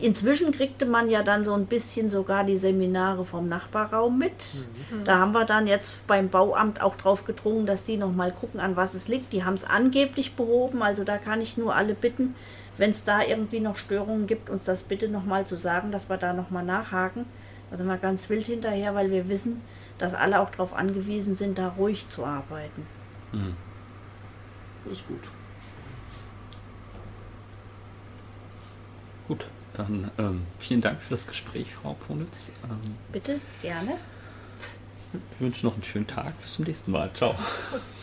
Inzwischen 0.00 0.52
kriegte 0.52 0.86
man 0.86 1.10
ja 1.10 1.22
dann 1.22 1.42
so 1.42 1.54
ein 1.54 1.66
bisschen 1.66 2.08
sogar 2.08 2.44
die 2.44 2.56
Seminare 2.56 3.24
vom 3.24 3.48
Nachbarraum 3.48 4.16
mit. 4.18 4.32
Da 5.04 5.18
haben 5.18 5.32
wir 5.32 5.44
dann 5.44 5.66
jetzt 5.66 6.06
beim 6.06 6.28
Bauamt 6.28 6.80
auch 6.80 6.96
drauf 6.96 7.24
gedrungen, 7.24 7.66
dass 7.66 7.82
die 7.82 7.96
nochmal 7.96 8.30
gucken, 8.32 8.60
an 8.60 8.76
was 8.76 8.94
es 8.94 9.08
liegt. 9.08 9.32
Die 9.32 9.44
haben 9.44 9.54
es 9.54 9.64
angeblich 9.64 10.34
behoben, 10.34 10.82
also 10.82 11.02
da 11.04 11.18
kann 11.18 11.40
ich 11.40 11.56
nur 11.56 11.74
alle 11.74 11.94
bitten, 11.94 12.34
wenn 12.78 12.90
es 12.90 13.04
da 13.04 13.22
irgendwie 13.22 13.60
noch 13.60 13.76
Störungen 13.76 14.26
gibt, 14.26 14.50
uns 14.50 14.64
das 14.64 14.84
bitte 14.84 15.08
nochmal 15.08 15.46
zu 15.46 15.56
sagen, 15.58 15.90
dass 15.90 16.08
wir 16.08 16.16
da 16.16 16.32
nochmal 16.32 16.64
nachhaken. 16.64 17.26
Da 17.70 17.76
sind 17.76 17.86
wir 17.86 17.98
ganz 17.98 18.28
wild 18.30 18.46
hinterher, 18.46 18.94
weil 18.94 19.10
wir 19.10 19.28
wissen, 19.28 19.62
dass 19.98 20.14
alle 20.14 20.40
auch 20.40 20.50
darauf 20.50 20.74
angewiesen 20.74 21.34
sind, 21.34 21.58
da 21.58 21.68
ruhig 21.68 22.08
zu 22.08 22.24
arbeiten. 22.24 22.86
Mhm. 23.32 23.56
Das 24.84 24.98
ist 24.98 25.06
gut. 25.06 25.28
Gut, 29.28 29.46
dann 29.74 30.10
ähm, 30.18 30.46
vielen 30.58 30.80
Dank 30.80 31.00
für 31.00 31.10
das 31.10 31.26
Gespräch, 31.26 31.74
Frau 31.74 31.94
Ponitz. 31.94 32.52
Ähm, 32.64 32.96
Bitte, 33.12 33.40
gerne. 33.62 33.96
wir 35.12 35.20
wünschen 35.40 35.66
noch 35.66 35.74
einen 35.74 35.84
schönen 35.84 36.06
Tag. 36.06 36.38
Bis 36.42 36.54
zum 36.54 36.64
nächsten 36.64 36.90
Mal. 36.90 37.10
Ciao. 37.14 37.34